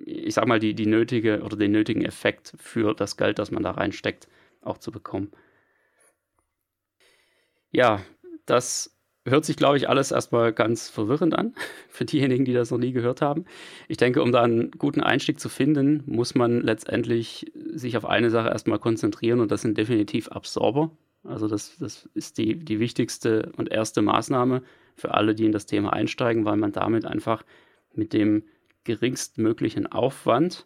ich 0.05 0.33
sag 0.33 0.45
mal, 0.45 0.59
die, 0.59 0.73
die 0.73 0.85
nötige 0.85 1.41
oder 1.41 1.55
den 1.55 1.71
nötigen 1.71 2.03
Effekt 2.03 2.53
für 2.57 2.93
das 2.93 3.15
Geld, 3.15 3.39
das 3.39 3.51
man 3.51 3.63
da 3.63 3.71
reinsteckt, 3.71 4.27
auch 4.61 4.77
zu 4.77 4.91
bekommen. 4.91 5.31
Ja, 7.71 8.01
das 8.45 8.98
hört 9.29 9.45
sich, 9.45 9.55
glaube 9.55 9.77
ich, 9.77 9.89
alles 9.89 10.11
erstmal 10.11 10.53
ganz 10.53 10.89
verwirrend 10.89 11.33
an 11.33 11.53
für 11.89 12.05
diejenigen, 12.05 12.45
die 12.45 12.53
das 12.53 12.71
noch 12.71 12.77
nie 12.77 12.91
gehört 12.91 13.21
haben. 13.21 13.45
Ich 13.87 13.97
denke, 13.97 14.21
um 14.21 14.31
da 14.31 14.43
einen 14.43 14.71
guten 14.71 15.01
Einstieg 15.01 15.39
zu 15.39 15.49
finden, 15.49 16.03
muss 16.05 16.35
man 16.35 16.61
letztendlich 16.61 17.51
sich 17.73 17.97
auf 17.97 18.05
eine 18.05 18.29
Sache 18.29 18.49
erstmal 18.49 18.79
konzentrieren 18.79 19.39
und 19.39 19.51
das 19.51 19.61
sind 19.61 19.77
definitiv 19.77 20.29
Absorber. 20.29 20.91
Also 21.23 21.47
das, 21.47 21.77
das 21.79 22.09
ist 22.13 22.37
die, 22.37 22.55
die 22.55 22.79
wichtigste 22.79 23.51
und 23.57 23.71
erste 23.71 24.01
Maßnahme 24.01 24.61
für 24.95 25.13
alle, 25.13 25.35
die 25.35 25.45
in 25.45 25.51
das 25.51 25.65
Thema 25.65 25.93
einsteigen, 25.93 26.45
weil 26.45 26.57
man 26.57 26.71
damit 26.71 27.05
einfach 27.05 27.43
mit 27.93 28.13
dem 28.13 28.43
geringstmöglichen 28.83 29.87
Aufwand 29.87 30.65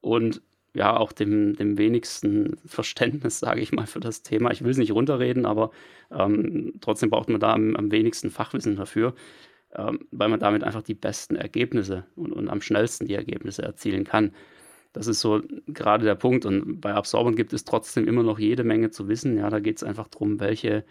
und 0.00 0.42
ja 0.74 0.96
auch 0.96 1.12
dem, 1.12 1.54
dem 1.54 1.78
wenigsten 1.78 2.56
Verständnis, 2.66 3.38
sage 3.38 3.60
ich 3.60 3.72
mal, 3.72 3.86
für 3.86 4.00
das 4.00 4.22
Thema. 4.22 4.50
Ich 4.50 4.62
will 4.62 4.72
es 4.72 4.76
nicht 4.76 4.92
runterreden, 4.92 5.46
aber 5.46 5.70
ähm, 6.10 6.74
trotzdem 6.80 7.10
braucht 7.10 7.28
man 7.28 7.40
da 7.40 7.52
am, 7.52 7.76
am 7.76 7.92
wenigsten 7.92 8.30
Fachwissen 8.30 8.76
dafür, 8.76 9.14
ähm, 9.74 10.00
weil 10.10 10.28
man 10.28 10.40
damit 10.40 10.64
einfach 10.64 10.82
die 10.82 10.94
besten 10.94 11.36
Ergebnisse 11.36 12.04
und, 12.16 12.32
und 12.32 12.48
am 12.48 12.60
schnellsten 12.60 13.06
die 13.06 13.14
Ergebnisse 13.14 13.62
erzielen 13.62 14.04
kann. 14.04 14.32
Das 14.92 15.06
ist 15.06 15.20
so 15.20 15.42
gerade 15.68 16.04
der 16.04 16.16
Punkt. 16.16 16.44
Und 16.44 16.80
bei 16.80 16.92
Absorbern 16.92 17.36
gibt 17.36 17.52
es 17.52 17.64
trotzdem 17.64 18.06
immer 18.08 18.22
noch 18.22 18.38
jede 18.38 18.64
Menge 18.64 18.90
zu 18.90 19.08
wissen. 19.08 19.36
Ja, 19.36 19.50
da 19.50 19.60
geht 19.60 19.76
es 19.76 19.84
einfach 19.84 20.08
darum, 20.08 20.40
welche 20.40 20.84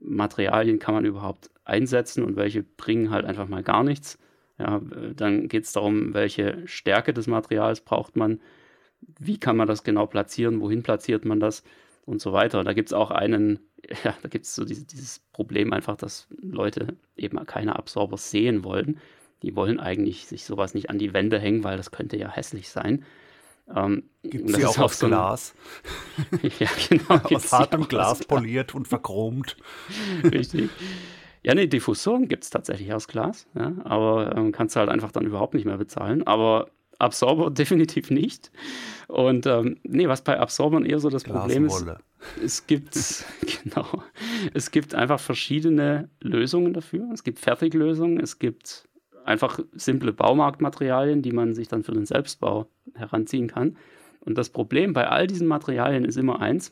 Materialien 0.00 0.78
kann 0.78 0.94
man 0.94 1.04
überhaupt 1.04 1.50
einsetzen 1.64 2.24
und 2.24 2.36
welche 2.36 2.62
bringen 2.62 3.10
halt 3.10 3.24
einfach 3.24 3.48
mal 3.48 3.62
gar 3.62 3.84
nichts. 3.84 4.18
Ja, 4.58 4.80
dann 5.16 5.48
geht 5.48 5.64
es 5.64 5.72
darum, 5.72 6.14
welche 6.14 6.62
Stärke 6.66 7.12
des 7.12 7.26
Materials 7.26 7.80
braucht 7.80 8.16
man 8.16 8.40
wie 9.18 9.38
kann 9.38 9.56
man 9.56 9.68
das 9.68 9.84
genau 9.84 10.06
platzieren, 10.06 10.60
wohin 10.60 10.82
platziert 10.82 11.24
man 11.24 11.40
das 11.40 11.62
und 12.04 12.20
so 12.20 12.32
weiter. 12.32 12.64
Da 12.64 12.72
gibt 12.72 12.90
es 12.90 12.92
auch 12.92 13.10
einen, 13.10 13.60
ja, 14.04 14.14
da 14.22 14.28
gibt 14.28 14.46
es 14.46 14.54
so 14.54 14.64
diese, 14.64 14.84
dieses 14.84 15.20
Problem 15.32 15.72
einfach, 15.72 15.96
dass 15.96 16.28
Leute 16.40 16.96
eben 17.16 17.44
keine 17.46 17.76
Absorber 17.76 18.16
sehen 18.16 18.64
wollen. 18.64 18.98
Die 19.42 19.56
wollen 19.56 19.78
eigentlich 19.78 20.26
sich 20.26 20.44
sowas 20.44 20.74
nicht 20.74 20.90
an 20.90 20.98
die 20.98 21.12
Wände 21.12 21.38
hängen, 21.38 21.64
weil 21.64 21.76
das 21.76 21.90
könnte 21.90 22.16
ja 22.16 22.30
hässlich 22.30 22.70
sein. 22.70 23.04
Ähm, 23.74 24.04
gibt 24.22 24.50
es 24.50 24.56
sie 24.56 24.66
auch 24.66 24.78
aus 24.78 24.98
so 24.98 25.06
Glas? 25.06 25.54
ja, 26.58 26.68
genau. 26.88 27.20
Aus 27.34 27.52
hartem 27.52 27.88
Glas 27.88 28.24
poliert 28.24 28.74
und 28.74 28.86
verchromt. 28.86 29.56
Richtig. 30.22 30.68
Ja, 31.42 31.54
nee, 31.54 31.66
Diffusoren 31.66 32.28
gibt 32.28 32.44
es 32.44 32.50
tatsächlich 32.50 32.92
aus 32.92 33.08
Glas, 33.08 33.46
ja, 33.54 33.72
aber 33.84 34.34
ähm, 34.36 34.52
kannst 34.52 34.76
du 34.76 34.80
halt 34.80 34.88
einfach 34.88 35.12
dann 35.12 35.26
überhaupt 35.26 35.54
nicht 35.54 35.66
mehr 35.66 35.76
bezahlen. 35.76 36.26
Aber 36.26 36.70
Absorber 36.98 37.50
definitiv 37.52 38.10
nicht. 38.10 38.50
Und 39.08 39.46
ähm, 39.46 39.78
nee, 39.82 40.08
was 40.08 40.22
bei 40.22 40.38
Absorbern 40.38 40.84
eher 40.84 40.98
so 40.98 41.10
das 41.10 41.24
Problem 41.24 41.66
ist, 41.66 41.86
es 42.42 42.66
gibt, 42.66 42.94
genau, 43.62 44.02
es 44.54 44.70
gibt 44.70 44.94
einfach 44.94 45.20
verschiedene 45.20 46.08
Lösungen 46.20 46.72
dafür. 46.72 47.10
Es 47.12 47.22
gibt 47.24 47.38
Fertiglösungen, 47.38 48.18
es 48.18 48.38
gibt 48.38 48.88
einfach 49.24 49.58
simple 49.72 50.12
Baumarktmaterialien, 50.12 51.22
die 51.22 51.32
man 51.32 51.54
sich 51.54 51.68
dann 51.68 51.82
für 51.82 51.92
den 51.92 52.06
Selbstbau 52.06 52.68
heranziehen 52.94 53.48
kann. 53.48 53.76
Und 54.20 54.38
das 54.38 54.50
Problem 54.50 54.92
bei 54.92 55.08
all 55.08 55.26
diesen 55.26 55.46
Materialien 55.46 56.04
ist 56.04 56.16
immer 56.16 56.40
eins. 56.40 56.70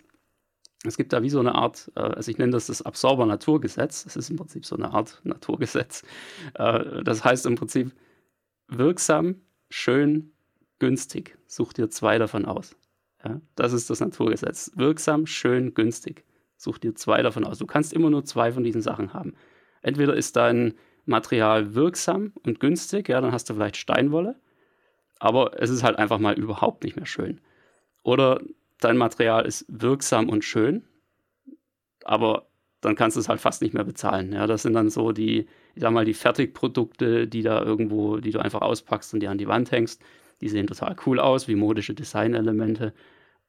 Es 0.84 0.96
gibt 0.96 1.12
da 1.12 1.22
wie 1.22 1.30
so 1.30 1.38
eine 1.38 1.54
Art, 1.54 1.92
äh, 1.94 2.00
also 2.00 2.30
ich 2.30 2.38
nenne 2.38 2.52
das 2.52 2.66
das 2.66 2.82
Absorber-Naturgesetz. 2.82 4.06
Es 4.06 4.16
ist 4.16 4.30
im 4.30 4.36
Prinzip 4.36 4.64
so 4.64 4.76
eine 4.76 4.92
Art 4.92 5.20
Naturgesetz. 5.24 6.02
Äh, 6.54 7.02
das 7.04 7.24
heißt 7.24 7.46
im 7.46 7.54
Prinzip, 7.54 7.92
wirksam 8.68 9.36
schön, 9.72 10.32
günstig. 10.78 11.38
Such 11.46 11.72
dir 11.72 11.88
zwei 11.90 12.18
davon 12.18 12.44
aus. 12.44 12.76
Ja, 13.24 13.40
das 13.54 13.72
ist 13.72 13.90
das 13.90 14.00
Naturgesetz. 14.00 14.72
Wirksam, 14.74 15.26
schön, 15.26 15.74
günstig. 15.74 16.24
Such 16.56 16.78
dir 16.78 16.94
zwei 16.94 17.22
davon 17.22 17.44
aus. 17.44 17.58
Du 17.58 17.66
kannst 17.66 17.92
immer 17.92 18.10
nur 18.10 18.24
zwei 18.24 18.52
von 18.52 18.64
diesen 18.64 18.82
Sachen 18.82 19.12
haben. 19.12 19.34
Entweder 19.80 20.14
ist 20.14 20.36
dein 20.36 20.74
Material 21.04 21.74
wirksam 21.74 22.32
und 22.44 22.60
günstig, 22.60 23.08
ja, 23.08 23.20
dann 23.20 23.32
hast 23.32 23.50
du 23.50 23.54
vielleicht 23.54 23.76
Steinwolle, 23.76 24.36
aber 25.18 25.60
es 25.60 25.70
ist 25.70 25.82
halt 25.82 25.98
einfach 25.98 26.18
mal 26.18 26.38
überhaupt 26.38 26.84
nicht 26.84 26.96
mehr 26.96 27.06
schön. 27.06 27.40
Oder 28.04 28.40
dein 28.78 28.96
Material 28.96 29.44
ist 29.44 29.64
wirksam 29.68 30.28
und 30.28 30.44
schön, 30.44 30.84
aber 32.04 32.46
dann 32.80 32.94
kannst 32.94 33.16
du 33.16 33.20
es 33.20 33.28
halt 33.28 33.40
fast 33.40 33.62
nicht 33.62 33.74
mehr 33.74 33.84
bezahlen. 33.84 34.32
Ja, 34.32 34.46
das 34.46 34.62
sind 34.62 34.74
dann 34.74 34.90
so 34.90 35.12
die, 35.12 35.46
ich 35.74 35.82
sag 35.82 35.92
mal, 35.92 36.04
die 36.04 36.14
Fertigprodukte, 36.14 37.26
die 37.26 37.42
da 37.42 37.62
irgendwo, 37.62 38.18
die 38.18 38.30
du 38.30 38.38
einfach 38.40 38.62
auspackst 38.62 39.14
und 39.14 39.20
die 39.20 39.28
an 39.28 39.38
die 39.38 39.48
Wand 39.48 39.70
hängst. 39.70 40.02
Die 40.40 40.48
sehen 40.48 40.66
total 40.66 40.96
cool 41.06 41.20
aus, 41.20 41.48
wie 41.48 41.54
modische 41.54 41.94
Designelemente 41.94 42.92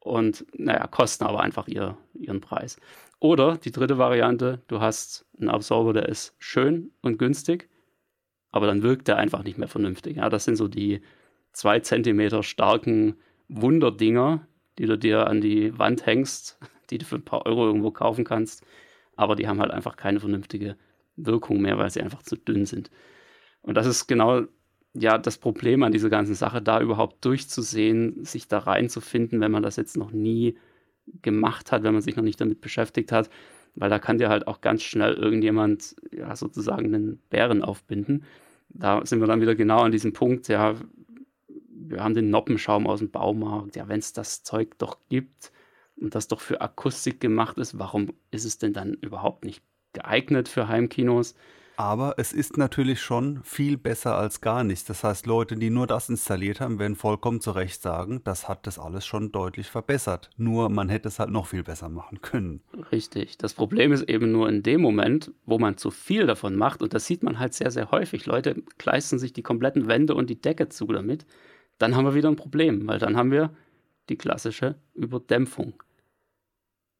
und 0.04 0.46
naja, 0.58 0.86
kosten 0.88 1.24
aber 1.24 1.40
einfach 1.40 1.68
ihr, 1.68 1.98
ihren 2.14 2.42
Preis. 2.42 2.78
Oder 3.20 3.58
die 3.58 3.72
dritte 3.72 3.98
Variante, 3.98 4.62
du 4.68 4.82
hast 4.82 5.26
einen 5.40 5.50
Absorber, 5.50 5.94
der 5.94 6.10
ist 6.10 6.36
schön 6.40 6.92
und 7.02 7.18
günstig, 7.18 7.70
aber 8.52 8.68
dann 8.68 8.84
wirkt 8.84 9.08
der 9.08 9.18
einfach 9.18 9.44
nicht 9.44 9.58
mehr 9.58 9.70
vernünftig. 9.70 10.18
Ja, 10.18 10.30
das 10.30 10.44
sind 10.44 10.58
so 10.58 10.68
die 10.68 11.02
zwei 11.54 11.80
Zentimeter 11.80 12.44
starken 12.44 13.16
Wunderdinger, 13.48 14.46
die 14.78 14.86
du 14.86 14.98
dir 14.98 15.28
an 15.28 15.40
die 15.40 15.78
Wand 15.80 16.06
hängst, 16.06 16.60
die 16.90 16.98
du 16.98 17.06
für 17.06 17.16
ein 17.16 17.26
paar 17.26 17.46
Euro 17.46 17.66
irgendwo 17.66 17.92
kaufen 17.92 18.26
kannst, 18.26 18.66
aber 19.16 19.36
die 19.36 19.48
haben 19.48 19.62
halt 19.62 19.72
einfach 19.72 19.96
keine 19.96 20.20
vernünftige 20.20 20.76
Wirkung 21.16 21.62
mehr, 21.62 21.78
weil 21.78 21.90
sie 21.90 22.02
einfach 22.02 22.24
zu 22.24 22.36
dünn 22.36 22.66
sind. 22.66 22.90
Und 23.62 23.76
das 23.76 23.88
ist 23.88 24.08
genau 24.08 24.44
ja 24.94 25.18
das 25.18 25.38
Problem 25.38 25.84
an 25.84 25.92
dieser 25.92 26.10
ganzen 26.10 26.36
Sache, 26.36 26.62
da 26.62 26.82
überhaupt 26.82 27.24
durchzusehen, 27.26 28.24
sich 28.26 28.48
da 28.48 28.60
reinzufinden, 28.60 29.42
wenn 29.42 29.52
man 29.52 29.64
das 29.64 29.76
jetzt 29.76 29.98
noch 29.98 30.12
nie 30.12 30.58
gemacht 31.22 31.72
hat, 31.72 31.84
wenn 31.84 31.94
man 31.94 32.02
sich 32.02 32.16
noch 32.16 32.24
nicht 32.24 32.40
damit 32.40 32.62
beschäftigt 32.62 33.12
hat, 33.12 33.30
weil 33.76 33.90
da 33.90 34.00
kann 34.00 34.18
dir 34.18 34.30
halt 34.30 34.48
auch 34.48 34.62
ganz 34.62 34.84
schnell 34.84 35.14
irgendjemand 35.14 35.96
ja 36.12 36.36
sozusagen 36.36 36.94
einen 36.94 37.18
Bären 37.30 37.64
aufbinden. 37.64 38.24
Da 38.70 39.06
sind 39.06 39.20
wir 39.20 39.28
dann 39.28 39.42
wieder 39.42 39.56
genau 39.56 39.82
an 39.82 39.92
diesem 39.92 40.14
Punkt, 40.14 40.48
ja, 40.48 40.76
wir 41.70 42.04
haben 42.04 42.14
den 42.14 42.30
Noppenschaum 42.30 42.88
aus 42.88 43.00
dem 43.00 43.12
Baumarkt, 43.12 43.76
ja, 43.76 43.88
wenn 43.88 44.00
es 44.00 44.14
das 44.14 44.44
Zeug 44.44 44.78
doch 44.78 44.98
gibt 45.10 45.52
und 45.96 46.16
das 46.16 46.28
doch 46.28 46.40
für 46.40 46.62
Akustik 46.62 47.20
gemacht 47.20 47.58
ist, 47.58 47.78
warum 47.78 48.14
ist 48.32 48.46
es 48.46 48.58
denn 48.58 48.74
dann 48.74 48.94
überhaupt 48.94 49.44
nicht 49.44 49.62
geeignet 49.94 50.50
für 50.50 50.68
Heimkinos. 50.68 51.36
Aber 51.76 52.16
es 52.18 52.34
ist 52.34 52.58
natürlich 52.58 53.02
schon 53.02 53.44
viel 53.44 53.78
besser 53.78 54.16
als 54.16 54.42
gar 54.42 54.64
nichts. 54.64 54.86
Das 54.86 55.04
heißt, 55.04 55.26
Leute, 55.26 55.56
die 55.56 55.72
nur 55.72 55.88
das 55.88 56.08
installiert 56.08 56.62
haben, 56.62 56.78
werden 56.78 56.96
vollkommen 56.96 57.42
zu 57.42 57.52
Recht 57.52 57.82
sagen, 57.82 58.22
das 58.24 58.48
hat 58.48 58.68
das 58.68 58.78
alles 58.78 59.06
schon 59.08 59.32
deutlich 59.32 59.68
verbessert. 59.68 60.30
Nur 60.38 60.70
man 60.70 60.90
hätte 60.90 61.08
es 61.08 61.18
halt 61.18 61.32
noch 61.32 61.48
viel 61.48 61.64
besser 61.64 61.90
machen 61.90 62.22
können. 62.22 62.62
Richtig. 62.92 63.40
Das 63.40 63.56
Problem 63.56 63.92
ist 63.92 64.04
eben 64.04 64.32
nur 64.32 64.50
in 64.50 64.62
dem 64.62 64.82
Moment, 64.82 65.32
wo 65.46 65.58
man 65.58 65.78
zu 65.78 65.90
viel 65.90 66.28
davon 66.28 66.56
macht, 66.56 66.84
und 66.84 66.94
das 66.94 67.08
sieht 67.08 67.24
man 67.24 67.40
halt 67.40 67.56
sehr, 67.56 67.72
sehr 67.72 67.90
häufig. 67.90 68.28
Leute 68.28 68.62
kleistern 68.78 69.18
sich 69.18 69.34
die 69.34 69.44
kompletten 69.44 69.88
Wände 69.88 70.14
und 70.14 70.30
die 70.30 70.40
Decke 70.40 70.70
zu 70.70 70.86
damit. 70.86 71.26
Dann 71.80 71.96
haben 71.96 72.06
wir 72.06 72.14
wieder 72.14 72.30
ein 72.30 72.36
Problem, 72.36 72.88
weil 72.88 73.00
dann 73.00 73.18
haben 73.18 73.32
wir 73.32 73.50
die 74.10 74.18
klassische 74.18 74.76
Überdämpfung. 74.94 75.82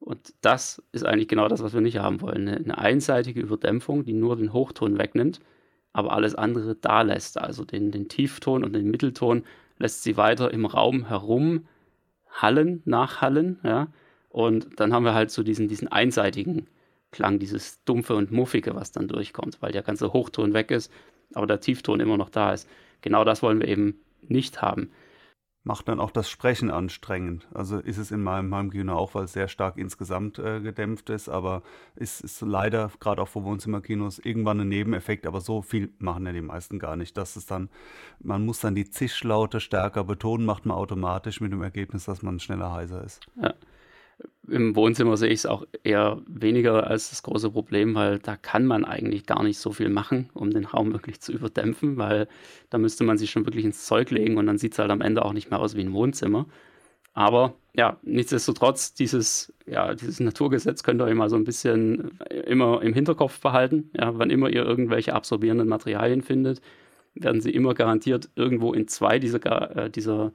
Und 0.04 0.34
das 0.42 0.82
ist 0.92 1.06
eigentlich 1.06 1.28
genau 1.28 1.48
das, 1.48 1.62
was 1.62 1.72
wir 1.72 1.80
nicht 1.80 1.96
haben 1.96 2.20
wollen. 2.20 2.46
Eine, 2.46 2.56
eine 2.58 2.76
einseitige 2.76 3.40
Überdämpfung, 3.40 4.04
die 4.04 4.12
nur 4.12 4.36
den 4.36 4.52
Hochton 4.52 4.98
wegnimmt, 4.98 5.40
aber 5.94 6.12
alles 6.12 6.34
andere 6.34 6.74
da 6.74 7.00
lässt. 7.00 7.38
Also 7.38 7.64
den, 7.64 7.90
den 7.90 8.08
Tiefton 8.08 8.64
und 8.64 8.74
den 8.74 8.90
Mittelton 8.90 9.44
lässt 9.78 10.02
sie 10.02 10.18
weiter 10.18 10.52
im 10.52 10.66
Raum 10.66 11.08
herum 11.08 11.66
hallen, 12.28 12.82
nachhallen. 12.84 13.58
Ja? 13.62 13.88
Und 14.28 14.78
dann 14.78 14.92
haben 14.92 15.04
wir 15.04 15.14
halt 15.14 15.30
so 15.30 15.42
diesen, 15.42 15.68
diesen 15.68 15.88
einseitigen 15.88 16.66
Klang, 17.10 17.38
dieses 17.38 17.82
dumpfe 17.84 18.14
und 18.14 18.30
muffige, 18.30 18.74
was 18.74 18.92
dann 18.92 19.08
durchkommt, 19.08 19.62
weil 19.62 19.72
der 19.72 19.82
ganze 19.82 20.12
Hochton 20.12 20.52
weg 20.52 20.70
ist, 20.70 20.92
aber 21.32 21.46
der 21.46 21.60
Tiefton 21.60 22.00
immer 22.00 22.18
noch 22.18 22.28
da 22.28 22.52
ist. 22.52 22.68
Genau 23.00 23.24
das 23.24 23.42
wollen 23.42 23.60
wir 23.60 23.68
eben 23.68 24.00
nicht 24.28 24.60
haben 24.60 24.90
macht 25.64 25.88
dann 25.88 25.98
auch 25.98 26.10
das 26.10 26.28
Sprechen 26.28 26.70
anstrengend. 26.70 27.48
Also 27.54 27.78
ist 27.78 27.96
es 27.96 28.10
in 28.10 28.22
meinem 28.22 28.54
Heimkino 28.54 28.94
auch, 28.94 29.14
weil 29.14 29.24
es 29.24 29.32
sehr 29.32 29.48
stark 29.48 29.78
insgesamt 29.78 30.38
äh, 30.38 30.60
gedämpft 30.60 31.08
ist, 31.08 31.28
aber 31.30 31.62
ist, 31.96 32.20
ist 32.20 32.42
leider 32.42 32.90
gerade 33.00 33.22
auch 33.22 33.28
für 33.28 33.42
Wohnzimmerkinos 33.42 34.18
irgendwann 34.18 34.60
ein 34.60 34.68
Nebeneffekt, 34.68 35.26
aber 35.26 35.40
so 35.40 35.62
viel 35.62 35.92
machen 35.98 36.26
ja 36.26 36.32
die 36.32 36.42
meisten 36.42 36.78
gar 36.78 36.96
nicht. 36.96 37.16
Das 37.16 37.36
ist 37.36 37.50
dann, 37.50 37.70
man 38.20 38.44
muss 38.44 38.60
dann 38.60 38.74
die 38.74 38.88
Zischlaute 38.88 39.58
stärker 39.58 40.04
betonen, 40.04 40.44
macht 40.44 40.66
man 40.66 40.76
automatisch 40.76 41.40
mit 41.40 41.52
dem 41.52 41.62
Ergebnis, 41.62 42.04
dass 42.04 42.22
man 42.22 42.38
schneller 42.40 42.72
heiser 42.72 43.02
ist. 43.02 43.26
Ja 43.42 43.54
im 44.48 44.76
Wohnzimmer 44.76 45.16
sehe 45.16 45.30
ich 45.30 45.40
es 45.40 45.46
auch 45.46 45.66
eher 45.82 46.20
weniger 46.26 46.86
als 46.86 47.10
das 47.10 47.22
große 47.22 47.50
Problem, 47.50 47.94
weil 47.94 48.18
da 48.18 48.36
kann 48.36 48.66
man 48.66 48.84
eigentlich 48.84 49.26
gar 49.26 49.42
nicht 49.42 49.58
so 49.58 49.72
viel 49.72 49.88
machen, 49.88 50.30
um 50.34 50.50
den 50.50 50.64
Raum 50.64 50.92
wirklich 50.92 51.20
zu 51.20 51.32
überdämpfen, 51.32 51.96
weil 51.96 52.28
da 52.70 52.78
müsste 52.78 53.04
man 53.04 53.18
sich 53.18 53.30
schon 53.30 53.46
wirklich 53.46 53.64
ins 53.64 53.86
Zeug 53.86 54.10
legen 54.10 54.36
und 54.36 54.46
dann 54.46 54.58
sieht 54.58 54.72
es 54.72 54.78
halt 54.78 54.90
am 54.90 55.00
Ende 55.00 55.24
auch 55.24 55.32
nicht 55.32 55.50
mehr 55.50 55.60
aus 55.60 55.76
wie 55.76 55.82
ein 55.82 55.92
Wohnzimmer. 55.92 56.46
Aber 57.14 57.54
ja, 57.74 57.98
nichtsdestotrotz, 58.02 58.94
dieses, 58.94 59.52
ja, 59.66 59.94
dieses 59.94 60.20
Naturgesetz 60.20 60.82
könnt 60.82 61.00
ihr 61.00 61.04
euch 61.04 61.14
mal 61.14 61.30
so 61.30 61.36
ein 61.36 61.44
bisschen 61.44 62.18
immer 62.46 62.82
im 62.82 62.92
Hinterkopf 62.92 63.40
behalten. 63.40 63.90
Ja, 63.96 64.18
wann 64.18 64.30
immer 64.30 64.50
ihr 64.50 64.64
irgendwelche 64.64 65.14
absorbierenden 65.14 65.68
Materialien 65.68 66.22
findet, 66.22 66.60
werden 67.14 67.40
sie 67.40 67.50
immer 67.50 67.74
garantiert 67.74 68.30
irgendwo 68.34 68.72
in 68.72 68.88
zwei 68.88 69.18
dieser, 69.18 69.76
äh, 69.76 69.90
dieser 69.90 70.32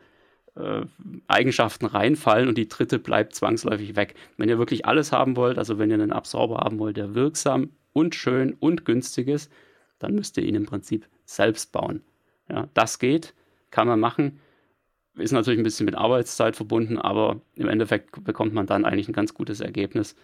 äh, 0.60 0.86
Eigenschaften 1.28 1.86
reinfallen 1.86 2.48
und 2.48 2.58
die 2.58 2.68
dritte 2.68 3.00
bleibt 3.00 3.36
zwangsläufig 3.36 3.96
weg. 3.96 4.16
Wenn 4.38 4.50
ihr 4.50 4.60
wirklich 4.60 4.86
alles 4.86 5.12
haben 5.12 5.36
wollt, 5.36 5.58
also 5.58 5.80
wenn 5.80 5.90
ihr 5.90 5.96
einen 5.96 6.12
Absorber 6.12 6.58
haben 6.58 6.80
wollt, 6.80 6.98
der 6.98 7.16
wirksam 7.16 7.70
und 7.94 8.16
schön 8.16 8.54
und 8.60 8.86
günstig 8.86 9.28
ist, 9.28 9.52
dann 10.00 10.16
müsst 10.16 10.38
ihr 10.38 10.44
ihn 10.44 10.56
im 10.56 10.66
Prinzip 10.66 11.08
selbst 11.26 11.72
bauen. 11.72 12.02
Ja, 12.50 12.68
das 12.74 13.00
geht, 13.00 13.34
kann 13.72 13.88
man 13.88 14.00
machen, 14.00 14.40
ist 15.16 15.32
natürlich 15.32 15.60
ein 15.60 15.64
bisschen 15.64 15.86
mit 15.86 15.96
Arbeitszeit 15.96 16.56
verbunden, 16.56 16.98
aber 16.98 17.42
im 17.56 17.68
Endeffekt 17.68 18.24
bekommt 18.24 18.54
man 18.54 18.66
dann 18.66 18.86
eigentlich 18.86 19.08
ein 19.08 19.14
ganz 19.14 19.34
gutes 19.34 19.60
Ergebnis, 19.60 20.16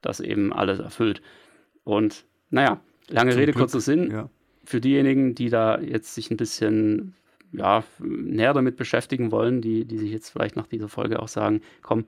das 0.00 0.20
eben 0.20 0.52
alles 0.52 0.78
erfüllt. 0.78 1.22
Und 1.84 2.24
naja, 2.50 2.80
lange 3.08 3.32
Zum 3.32 3.40
Rede, 3.40 3.52
Glück, 3.52 3.62
kurzer 3.62 3.80
Sinn. 3.80 4.10
Ja. 4.10 4.30
Für 4.64 4.80
diejenigen, 4.80 5.34
die 5.34 5.48
da 5.48 5.80
jetzt 5.80 6.14
sich 6.14 6.30
ein 6.30 6.36
bisschen 6.36 7.14
ja, 7.52 7.84
näher 7.98 8.54
damit 8.54 8.76
beschäftigen 8.76 9.30
wollen, 9.30 9.60
die, 9.60 9.84
die 9.84 9.98
sich 9.98 10.10
jetzt 10.10 10.30
vielleicht 10.30 10.56
nach 10.56 10.66
dieser 10.66 10.88
Folge 10.88 11.20
auch 11.20 11.28
sagen, 11.28 11.60
komm, 11.82 12.06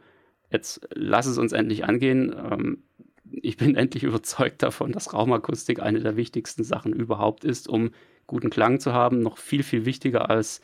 jetzt 0.50 0.86
lass 0.94 1.26
es 1.26 1.38
uns 1.38 1.52
endlich 1.52 1.84
angehen. 1.84 2.34
Ähm, 2.34 2.82
ich 3.30 3.56
bin 3.56 3.74
endlich 3.76 4.02
überzeugt 4.02 4.62
davon, 4.62 4.92
dass 4.92 5.12
Raumakustik 5.12 5.80
eine 5.80 6.00
der 6.00 6.16
wichtigsten 6.16 6.64
Sachen 6.64 6.92
überhaupt 6.92 7.44
ist, 7.44 7.68
um 7.68 7.90
guten 8.26 8.50
Klang 8.50 8.80
zu 8.80 8.92
haben. 8.92 9.20
Noch 9.20 9.38
viel, 9.38 9.62
viel 9.62 9.84
wichtiger 9.84 10.30
als 10.30 10.60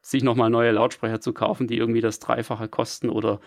sich 0.00 0.22
nochmal 0.22 0.50
neue 0.50 0.72
Lautsprecher 0.72 1.20
zu 1.20 1.32
kaufen, 1.32 1.66
die 1.66 1.78
irgendwie 1.78 2.02
das 2.02 2.18
Dreifache 2.18 2.68
kosten 2.68 3.08
oder 3.08 3.40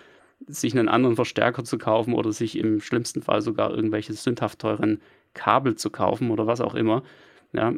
sich 0.46 0.74
einen 0.74 0.90
anderen 0.90 1.16
Verstärker 1.16 1.64
zu 1.64 1.78
kaufen 1.78 2.14
oder 2.14 2.32
sich 2.32 2.58
im 2.58 2.80
schlimmsten 2.82 3.22
Fall 3.22 3.42
sogar 3.42 3.72
irgendwelche 3.72 4.14
sündhaft 4.14 4.60
teuren 4.60 5.02
Kabel 5.34 5.76
zu 5.76 5.90
kaufen 5.90 6.32
oder 6.32 6.48
was 6.48 6.62
auch 6.62 6.76
immer. 6.76 7.04
Ja, 7.54 7.74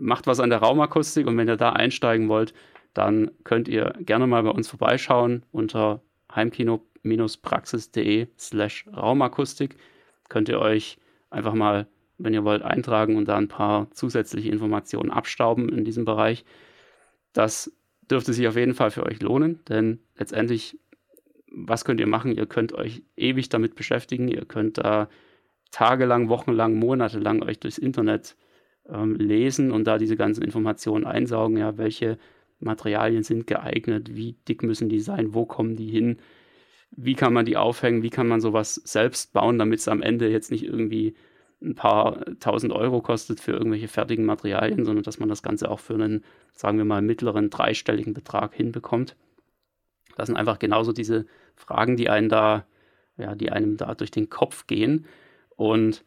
macht 0.00 0.26
was 0.26 0.40
an 0.40 0.50
der 0.50 0.60
Raumakustik 0.60 1.26
und 1.26 1.36
wenn 1.36 1.48
ihr 1.48 1.56
da 1.56 1.70
einsteigen 1.70 2.28
wollt, 2.28 2.54
dann 2.94 3.30
könnt 3.44 3.68
ihr 3.68 3.92
gerne 4.00 4.26
mal 4.26 4.42
bei 4.42 4.50
uns 4.50 4.68
vorbeischauen 4.68 5.44
unter 5.52 6.02
heimkino-praxis.de 6.34 8.28
slash 8.38 8.86
Raumakustik. 8.88 9.76
Könnt 10.28 10.48
ihr 10.48 10.58
euch 10.58 10.98
einfach 11.28 11.54
mal, 11.54 11.86
wenn 12.18 12.34
ihr 12.34 12.44
wollt, 12.44 12.62
eintragen 12.62 13.16
und 13.16 13.28
da 13.28 13.36
ein 13.36 13.48
paar 13.48 13.90
zusätzliche 13.92 14.50
Informationen 14.50 15.10
abstauben 15.10 15.68
in 15.68 15.84
diesem 15.84 16.04
Bereich. 16.04 16.44
Das 17.32 17.72
dürfte 18.10 18.32
sich 18.32 18.48
auf 18.48 18.56
jeden 18.56 18.74
Fall 18.74 18.90
für 18.90 19.06
euch 19.06 19.20
lohnen, 19.20 19.60
denn 19.68 20.00
letztendlich, 20.16 20.78
was 21.52 21.84
könnt 21.84 22.00
ihr 22.00 22.08
machen? 22.08 22.32
Ihr 22.32 22.46
könnt 22.46 22.72
euch 22.72 23.02
ewig 23.16 23.48
damit 23.48 23.76
beschäftigen, 23.76 24.28
ihr 24.28 24.44
könnt 24.44 24.78
da 24.78 25.08
tagelang, 25.70 26.28
wochenlang, 26.28 26.74
monatelang 26.74 27.42
euch 27.42 27.60
durchs 27.60 27.78
Internet 27.78 28.36
ähm, 28.92 29.14
lesen 29.16 29.70
und 29.70 29.84
da 29.84 29.98
diese 29.98 30.16
ganzen 30.16 30.42
Informationen 30.42 31.04
einsaugen, 31.04 31.56
ja, 31.56 31.78
welche 31.78 32.18
Materialien 32.58 33.22
sind 33.22 33.46
geeignet, 33.46 34.14
wie 34.14 34.36
dick 34.48 34.62
müssen 34.62 34.88
die 34.88 35.00
sein, 35.00 35.34
wo 35.34 35.46
kommen 35.46 35.76
die 35.76 35.88
hin, 35.88 36.18
wie 36.90 37.14
kann 37.14 37.32
man 37.32 37.46
die 37.46 37.56
aufhängen, 37.56 38.02
wie 38.02 38.10
kann 38.10 38.28
man 38.28 38.40
sowas 38.40 38.74
selbst 38.74 39.32
bauen, 39.32 39.58
damit 39.58 39.80
es 39.80 39.88
am 39.88 40.02
Ende 40.02 40.28
jetzt 40.28 40.50
nicht 40.50 40.64
irgendwie 40.64 41.14
ein 41.62 41.74
paar 41.74 42.24
tausend 42.40 42.72
Euro 42.72 43.02
kostet 43.02 43.40
für 43.40 43.52
irgendwelche 43.52 43.88
fertigen 43.88 44.24
Materialien, 44.24 44.84
sondern 44.84 45.04
dass 45.04 45.18
man 45.18 45.28
das 45.28 45.42
Ganze 45.42 45.70
auch 45.70 45.80
für 45.80 45.94
einen, 45.94 46.24
sagen 46.52 46.78
wir 46.78 46.84
mal, 46.84 47.02
mittleren 47.02 47.50
dreistelligen 47.50 48.14
Betrag 48.14 48.54
hinbekommt. 48.54 49.16
Das 50.16 50.26
sind 50.26 50.36
einfach 50.36 50.58
genauso 50.58 50.92
diese 50.92 51.26
Fragen, 51.56 51.96
die 51.96 52.08
einen 52.08 52.28
da, 52.28 52.66
ja, 53.16 53.34
die 53.34 53.52
einem 53.52 53.76
da 53.76 53.94
durch 53.94 54.10
den 54.10 54.30
Kopf 54.30 54.66
gehen. 54.66 55.06
Und 55.56 56.02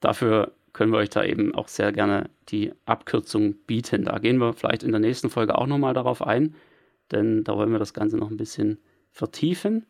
dafür 0.00 0.52
können 0.72 0.92
wir 0.92 0.98
euch 0.98 1.10
da 1.10 1.24
eben 1.24 1.54
auch 1.54 1.68
sehr 1.68 1.92
gerne 1.92 2.30
die 2.48 2.72
Abkürzung 2.86 3.54
bieten. 3.66 4.04
Da 4.04 4.18
gehen 4.18 4.38
wir 4.38 4.52
vielleicht 4.52 4.82
in 4.82 4.92
der 4.92 5.00
nächsten 5.00 5.30
Folge 5.30 5.56
auch 5.56 5.66
nochmal 5.66 5.94
darauf 5.94 6.22
ein, 6.22 6.54
denn 7.10 7.44
da 7.44 7.56
wollen 7.56 7.72
wir 7.72 7.78
das 7.78 7.94
Ganze 7.94 8.16
noch 8.16 8.30
ein 8.30 8.36
bisschen 8.36 8.78
vertiefen. 9.10 9.86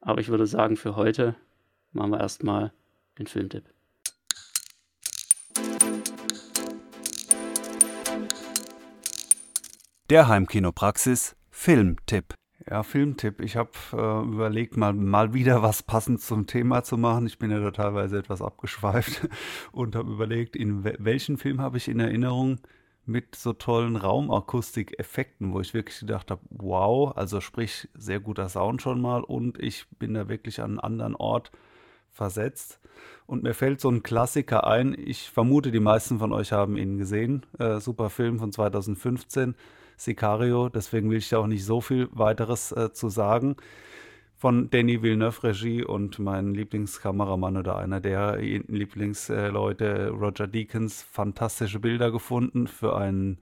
Aber 0.00 0.20
ich 0.20 0.28
würde 0.28 0.46
sagen, 0.46 0.76
für 0.76 0.96
heute 0.96 1.34
machen 1.92 2.10
wir 2.10 2.20
erstmal 2.20 2.72
den 3.18 3.26
Filmtipp. 3.26 3.64
Der 10.10 10.28
Heimkinopraxis 10.28 11.34
Filmtipp. 11.50 12.34
Ja, 12.70 12.82
Filmtipp. 12.82 13.40
Ich 13.40 13.56
habe 13.56 13.70
äh, 13.92 14.22
überlegt, 14.26 14.76
mal, 14.76 14.92
mal 14.92 15.34
wieder 15.34 15.62
was 15.62 15.82
passend 15.82 16.20
zum 16.20 16.46
Thema 16.46 16.82
zu 16.82 16.96
machen. 16.96 17.26
Ich 17.26 17.38
bin 17.38 17.50
ja 17.50 17.58
da 17.58 17.70
teilweise 17.72 18.18
etwas 18.18 18.40
abgeschweift 18.40 19.28
und 19.72 19.96
habe 19.96 20.10
überlegt, 20.10 20.56
in 20.56 20.84
welchen 20.84 21.36
Film 21.36 21.60
habe 21.60 21.76
ich 21.76 21.88
in 21.88 22.00
Erinnerung 22.00 22.60
mit 23.06 23.34
so 23.36 23.52
tollen 23.52 23.96
Raumakustik-Effekten, 23.96 25.52
wo 25.52 25.60
ich 25.60 25.74
wirklich 25.74 26.00
gedacht 26.00 26.30
habe, 26.30 26.40
wow, 26.48 27.14
also 27.16 27.42
sprich, 27.42 27.88
sehr 27.94 28.20
guter 28.20 28.48
Sound 28.48 28.80
schon 28.80 29.00
mal 29.00 29.22
und 29.22 29.62
ich 29.62 29.86
bin 29.98 30.14
da 30.14 30.28
wirklich 30.28 30.62
an 30.62 30.70
einen 30.70 30.80
anderen 30.80 31.16
Ort 31.16 31.52
versetzt. 32.10 32.80
Und 33.26 33.42
mir 33.42 33.52
fällt 33.52 33.80
so 33.80 33.90
ein 33.90 34.02
Klassiker 34.02 34.66
ein. 34.66 34.96
Ich 34.98 35.30
vermute, 35.30 35.70
die 35.70 35.80
meisten 35.80 36.18
von 36.18 36.32
euch 36.32 36.52
haben 36.52 36.76
ihn 36.76 36.96
gesehen. 36.96 37.44
Äh, 37.58 37.80
super 37.80 38.08
Film 38.08 38.38
von 38.38 38.52
2015 38.52 39.54
Sicario. 39.96 40.68
Deswegen 40.68 41.10
will 41.10 41.18
ich 41.18 41.28
da 41.28 41.38
auch 41.38 41.46
nicht 41.46 41.64
so 41.64 41.80
viel 41.80 42.08
weiteres 42.12 42.72
äh, 42.72 42.92
zu 42.92 43.08
sagen. 43.08 43.56
Von 44.36 44.70
Danny 44.70 45.02
Villeneuve 45.02 45.44
Regie 45.44 45.84
und 45.84 46.18
mein 46.18 46.54
Lieblingskameramann 46.54 47.56
oder 47.56 47.76
einer 47.76 48.00
der 48.00 48.36
Lieblingsleute, 48.36 50.10
Roger 50.10 50.46
Deakins, 50.46 51.02
fantastische 51.02 51.80
Bilder 51.80 52.10
gefunden 52.10 52.66
für 52.66 52.96
einen 52.96 53.38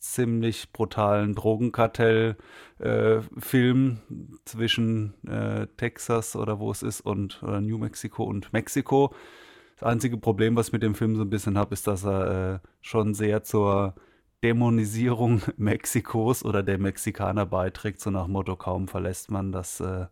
ziemlich 0.00 0.72
brutalen 0.72 1.34
Drogenkartell-Film 1.34 3.90
äh, 3.90 3.96
zwischen 4.44 5.14
äh, 5.26 5.66
Texas 5.76 6.36
oder 6.36 6.58
wo 6.58 6.70
es 6.70 6.82
ist 6.82 7.02
und 7.02 7.42
New 7.42 7.78
Mexico 7.78 8.24
und 8.24 8.52
Mexiko. 8.52 9.14
Das 9.78 9.90
einzige 9.90 10.16
Problem, 10.16 10.56
was 10.56 10.68
ich 10.68 10.72
mit 10.72 10.82
dem 10.82 10.94
Film 10.94 11.16
so 11.16 11.22
ein 11.22 11.30
bisschen 11.30 11.58
habe, 11.58 11.74
ist, 11.74 11.86
dass 11.86 12.04
er 12.04 12.54
äh, 12.54 12.58
schon 12.80 13.14
sehr 13.14 13.42
zur 13.42 13.94
Dämonisierung 14.42 15.42
Mexikos 15.56 16.44
oder 16.44 16.62
der 16.62 16.78
Mexikaner 16.78 17.46
beiträgt, 17.46 18.00
so 18.00 18.10
nach 18.10 18.26
Motto, 18.26 18.56
kaum 18.56 18.88
verlässt 18.88 19.30
man 19.30 19.52
das, 19.52 19.80
äh, 19.80 20.06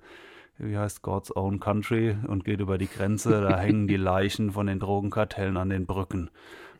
wie 0.58 0.76
heißt 0.76 1.02
God's 1.02 1.34
Own 1.34 1.60
Country 1.60 2.16
und 2.26 2.44
geht 2.44 2.60
über 2.60 2.78
die 2.78 2.88
Grenze, 2.88 3.42
da 3.42 3.58
hängen 3.60 3.86
die 3.86 3.96
Leichen 3.96 4.52
von 4.52 4.66
den 4.66 4.80
Drogenkartellen 4.80 5.56
an 5.56 5.70
den 5.70 5.86
Brücken. 5.86 6.30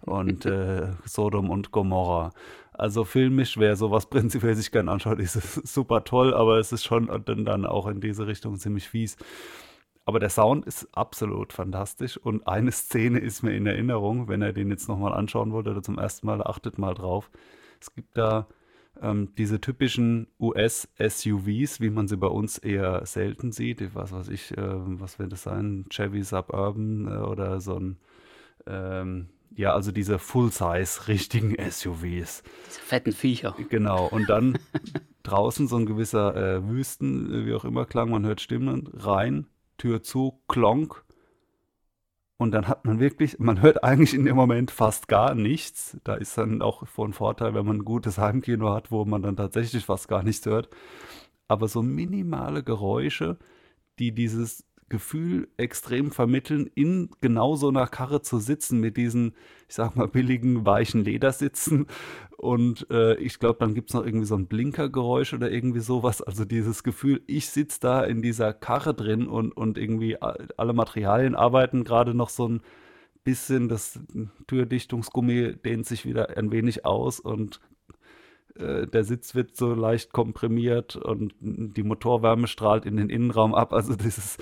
und 0.03 0.45
äh, 0.47 0.93
Sodom 1.05 1.51
und 1.51 1.71
Gomorra. 1.71 2.33
Also 2.73 3.05
filmisch, 3.05 3.57
wer 3.57 3.77
sowas 3.77 4.07
prinzipiell 4.11 4.55
sich 4.55 4.71
gern 4.71 4.89
anschaut, 4.89 5.21
ist 5.21 5.37
es 5.37 5.55
super 5.55 6.05
toll, 6.05 6.35
aber 6.35 6.59
es 6.59 6.73
ist 6.73 6.85
schon 6.85 7.09
dann, 7.25 7.45
dann 7.45 7.67
auch 7.67 7.87
in 7.87 8.01
diese 8.01 8.27
Richtung 8.27 8.57
ziemlich 8.57 8.89
fies. 8.89 9.17
Aber 10.05 10.19
der 10.21 10.29
Sound 10.29 10.67
ist 10.67 10.89
absolut 10.93 11.53
fantastisch 11.53 12.19
und 12.19 12.47
eine 12.47 12.73
Szene 12.73 13.21
ist 13.21 13.43
mir 13.43 13.53
in 13.53 13.67
Erinnerung, 13.67 14.29
wenn 14.29 14.43
ihr 14.43 14.53
den 14.53 14.71
jetzt 14.71 14.89
nochmal 14.89 15.15
anschauen 15.15 15.53
wollt 15.53 15.67
oder 15.67 15.83
zum 15.83 15.99
ersten 15.99 16.27
Mal, 16.27 16.43
achtet 16.43 16.79
mal 16.79 16.95
drauf. 16.95 17.31
Es 17.81 17.95
gibt 17.95 18.17
da 18.17 18.47
ähm, 19.01 19.35
diese 19.37 19.61
typischen 19.61 20.29
US-SUVs, 20.39 21.81
wie 21.81 21.91
man 21.91 22.07
sie 22.07 22.17
bei 22.17 22.27
uns 22.27 22.59
eher 22.59 23.05
selten 23.07 23.51
sieht. 23.51 23.95
Was 23.95 24.13
weiß 24.13 24.29
ich, 24.29 24.57
äh, 24.57 24.63
was 24.63 25.19
wird 25.19 25.33
das 25.33 25.43
sein? 25.43 25.87
Chevy 25.91 26.23
Suburban 26.23 27.09
äh, 27.09 27.17
oder 27.17 27.61
so 27.61 27.79
ein, 27.79 27.97
ähm, 28.67 29.29
ja, 29.57 29.73
also 29.73 29.91
diese 29.91 30.19
Full-Size 30.19 31.09
richtigen 31.09 31.57
SUVs. 31.71 32.43
Diese 32.67 32.81
fetten 32.81 33.13
Viecher. 33.13 33.57
Genau. 33.69 34.07
Und 34.07 34.29
dann 34.29 34.59
draußen 35.23 35.67
so 35.67 35.77
ein 35.77 35.87
gewisser 35.87 36.37
äh, 36.37 36.69
Wüsten, 36.69 37.33
äh, 37.33 37.47
wie 37.47 37.55
auch 37.55 37.65
immer 37.65 37.87
klang, 37.87 38.11
man 38.11 38.27
hört 38.27 38.41
Stimmen 38.41 38.89
rein, 38.93 39.47
Tür 39.77 40.03
zu, 40.03 40.43
Klonk. 40.49 41.05
Und 42.37 42.51
dann 42.51 42.67
hat 42.69 42.85
man 42.85 42.99
wirklich, 42.99 43.39
man 43.39 43.63
hört 43.63 43.85
eigentlich 43.85 44.13
in 44.15 44.25
dem 44.25 44.37
Moment 44.37 44.71
fast 44.71 45.09
gar 45.09 45.35
nichts. 45.35 45.97
Da 46.05 46.15
ist 46.15 46.37
dann 46.37 46.63
auch 46.63 46.87
von 46.87 47.13
Vorteil, 47.13 47.55
wenn 47.55 47.65
man 47.65 47.79
ein 47.79 47.85
gutes 47.85 48.19
Heimkino 48.19 48.73
hat, 48.73 48.91
wo 48.91 49.05
man 49.05 49.23
dann 49.23 49.37
tatsächlich 49.37 49.85
fast 49.85 50.09
gar 50.09 50.23
nichts 50.23 50.45
hört. 50.47 50.69
Aber 51.47 51.69
so 51.69 51.83
minimale 51.83 52.63
Geräusche, 52.63 53.39
die 53.99 54.13
dieses 54.13 54.65
Gefühl 54.89 55.49
extrem 55.57 56.11
vermitteln, 56.11 56.71
in 56.75 57.11
genau 57.21 57.57
so 57.57 57.69
einer 57.69 57.87
Karre 57.87 58.23
zu 58.23 58.39
sitzen 58.39 58.81
mit 58.81 58.97
diesen, 58.97 59.35
ich 59.69 59.75
sag 59.75 59.97
mal, 59.97 60.09
billigen, 60.09 60.67
weichen 60.67 61.05
Ledersitzen. 61.05 61.87
Und 62.37 62.87
äh, 62.91 63.15
ich 63.17 63.39
glaube, 63.39 63.59
dann 63.61 63.75
gibt 63.75 63.91
es 63.91 63.95
noch 63.95 64.05
irgendwie 64.05 64.27
so 64.27 64.37
ein 64.37 64.47
Blinkergeräusch 64.47 65.33
oder 65.33 65.51
irgendwie 65.51 65.81
sowas. 65.81 66.21
Also 66.21 66.45
dieses 66.45 66.83
Gefühl, 66.83 67.23
ich 67.27 67.49
sitze 67.49 67.81
da 67.81 68.05
in 68.05 68.23
dieser 68.23 68.53
Karre 68.53 68.95
drin 68.95 69.27
und, 69.27 69.53
und 69.57 69.79
irgendwie 69.79 70.19
alle 70.21 70.73
Materialien 70.75 71.35
arbeiten 71.35 71.85
gerade 71.85 72.15
noch 72.15 72.29
so 72.29 72.49
ein 72.49 72.61
bisschen. 73.25 73.69
Das 73.69 73.99
Türdichtungsgummi 74.47 75.57
dehnt 75.57 75.87
sich 75.87 76.05
wieder 76.05 76.37
ein 76.37 76.53
wenig 76.53 76.85
aus 76.85 77.19
und 77.19 77.61
äh, 78.57 78.87
der 78.87 79.05
Sitz 79.05 79.35
wird 79.35 79.57
so 79.57 79.75
leicht 79.75 80.13
komprimiert 80.13 80.97
und 80.97 81.35
die 81.41 81.83
Motorwärme 81.83 82.47
strahlt 82.47 82.85
in 82.85 82.97
den 82.97 83.11
Innenraum 83.11 83.55
ab. 83.55 83.73
Also 83.73 83.97
dieses 83.97 84.37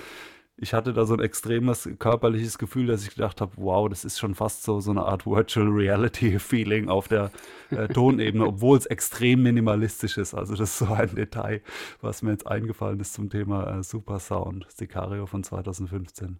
ich 0.63 0.73
hatte 0.73 0.93
da 0.93 1.05
so 1.05 1.13
ein 1.13 1.19
extremes 1.19 1.89
körperliches 1.99 2.57
Gefühl, 2.57 2.87
dass 2.87 3.03
ich 3.03 3.13
gedacht 3.13 3.41
habe, 3.41 3.51
wow, 3.57 3.87
das 3.89 4.05
ist 4.05 4.17
schon 4.17 4.33
fast 4.33 4.63
so, 4.63 4.79
so 4.79 4.91
eine 4.91 5.03
Art 5.03 5.25
Virtual 5.27 5.67
Reality 5.67 6.39
Feeling 6.39 6.89
auf 6.89 7.07
der 7.07 7.31
äh, 7.69 7.87
Tonebene, 7.89 8.47
obwohl 8.47 8.77
es 8.77 8.85
extrem 8.85 9.43
minimalistisch 9.43 10.17
ist. 10.17 10.33
Also 10.33 10.55
das 10.55 10.71
ist 10.71 10.77
so 10.79 10.93
ein 10.93 11.13
Detail, 11.13 11.61
was 12.01 12.21
mir 12.21 12.31
jetzt 12.31 12.47
eingefallen 12.47 12.99
ist 12.99 13.13
zum 13.13 13.29
Thema 13.29 13.79
äh, 13.79 13.83
Super 13.83 14.19
Sound, 14.19 14.65
Sicario 14.69 15.25
von 15.25 15.43
2015. 15.43 16.39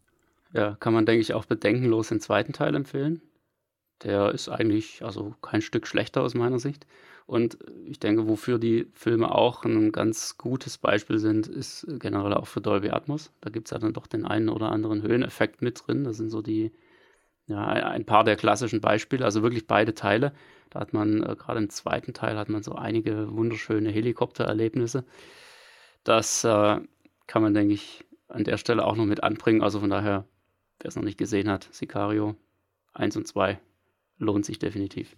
Ja, 0.53 0.75
kann 0.79 0.93
man, 0.93 1.05
denke 1.05 1.21
ich, 1.21 1.33
auch 1.33 1.45
bedenkenlos 1.45 2.09
den 2.09 2.21
zweiten 2.21 2.53
Teil 2.53 2.75
empfehlen. 2.75 3.21
Der 4.03 4.31
ist 4.31 4.49
eigentlich 4.49 5.03
also 5.03 5.35
kein 5.41 5.61
Stück 5.61 5.85
schlechter 5.85 6.21
aus 6.21 6.33
meiner 6.33 6.59
Sicht. 6.59 6.87
Und 7.25 7.57
ich 7.85 7.99
denke, 7.99 8.27
wofür 8.27 8.59
die 8.59 8.87
Filme 8.93 9.33
auch 9.33 9.63
ein 9.63 9.91
ganz 9.91 10.37
gutes 10.37 10.77
Beispiel 10.77 11.19
sind, 11.19 11.47
ist 11.47 11.87
generell 11.99 12.33
auch 12.33 12.47
für 12.47 12.61
Dolby 12.61 12.89
Atmos. 12.89 13.31
Da 13.41 13.49
gibt 13.49 13.67
es 13.67 13.71
ja 13.71 13.79
dann 13.79 13.93
doch 13.93 14.07
den 14.07 14.25
einen 14.25 14.49
oder 14.49 14.71
anderen 14.71 15.01
Höheneffekt 15.01 15.61
mit 15.61 15.81
drin. 15.85 16.03
Das 16.03 16.17
sind 16.17 16.29
so 16.29 16.41
die, 16.41 16.71
ja, 17.47 17.65
ein 17.65 18.05
paar 18.05 18.23
der 18.23 18.35
klassischen 18.35 18.81
Beispiele, 18.81 19.23
also 19.23 19.41
wirklich 19.41 19.67
beide 19.67 19.93
Teile. 19.93 20.33
Da 20.69 20.79
hat 20.81 20.93
man, 20.93 21.23
äh, 21.23 21.35
gerade 21.37 21.59
im 21.59 21.69
zweiten 21.69 22.13
Teil, 22.13 22.37
hat 22.37 22.49
man 22.49 22.63
so 22.63 22.75
einige 22.75 23.33
wunderschöne 23.33 23.89
Helikoptererlebnisse. 23.89 25.05
Das 26.03 26.43
äh, 26.43 26.79
kann 27.27 27.41
man, 27.41 27.53
denke 27.53 27.73
ich, 27.73 28.03
an 28.27 28.43
der 28.43 28.57
Stelle 28.57 28.85
auch 28.85 28.95
noch 28.95 29.05
mit 29.05 29.23
anbringen. 29.23 29.61
Also 29.61 29.79
von 29.79 29.89
daher, 29.89 30.25
wer 30.79 30.89
es 30.89 30.95
noch 30.95 31.03
nicht 31.03 31.17
gesehen 31.17 31.49
hat, 31.49 31.69
Sicario 31.71 32.35
1 32.93 33.15
und 33.15 33.27
2 33.27 33.59
lohnt 34.17 34.45
sich 34.45 34.59
definitiv. 34.59 35.15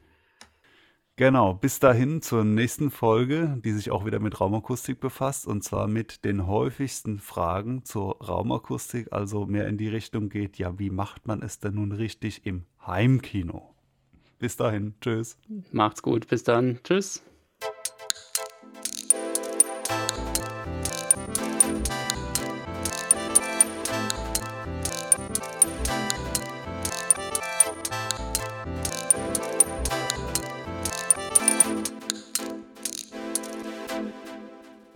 Genau, 1.18 1.54
bis 1.54 1.80
dahin 1.80 2.22
zur 2.22 2.44
nächsten 2.44 2.92
Folge, 2.92 3.62
die 3.64 3.72
sich 3.72 3.90
auch 3.90 4.06
wieder 4.06 4.20
mit 4.20 4.42
Raumakustik 4.42 5.00
befasst 5.00 5.48
und 5.48 5.64
zwar 5.64 5.88
mit 5.88 6.26
den 6.26 6.46
häufigsten 6.46 7.20
Fragen 7.20 7.86
zur 7.86 8.22
Raumakustik, 8.22 9.14
also 9.14 9.46
mehr 9.46 9.66
in 9.70 9.78
die 9.78 9.88
Richtung 9.88 10.28
geht, 10.28 10.58
ja, 10.58 10.78
wie 10.78 10.90
macht 10.90 11.26
man 11.26 11.42
es 11.42 11.60
denn 11.60 11.76
nun 11.76 11.94
richtig 11.94 12.46
im 12.46 12.66
Heimkino? 12.86 13.74
Bis 14.40 14.58
dahin, 14.58 14.96
tschüss. 15.00 15.38
Macht's 15.72 16.02
gut, 16.02 16.28
bis 16.28 16.44
dann, 16.44 16.80
tschüss. 16.84 17.24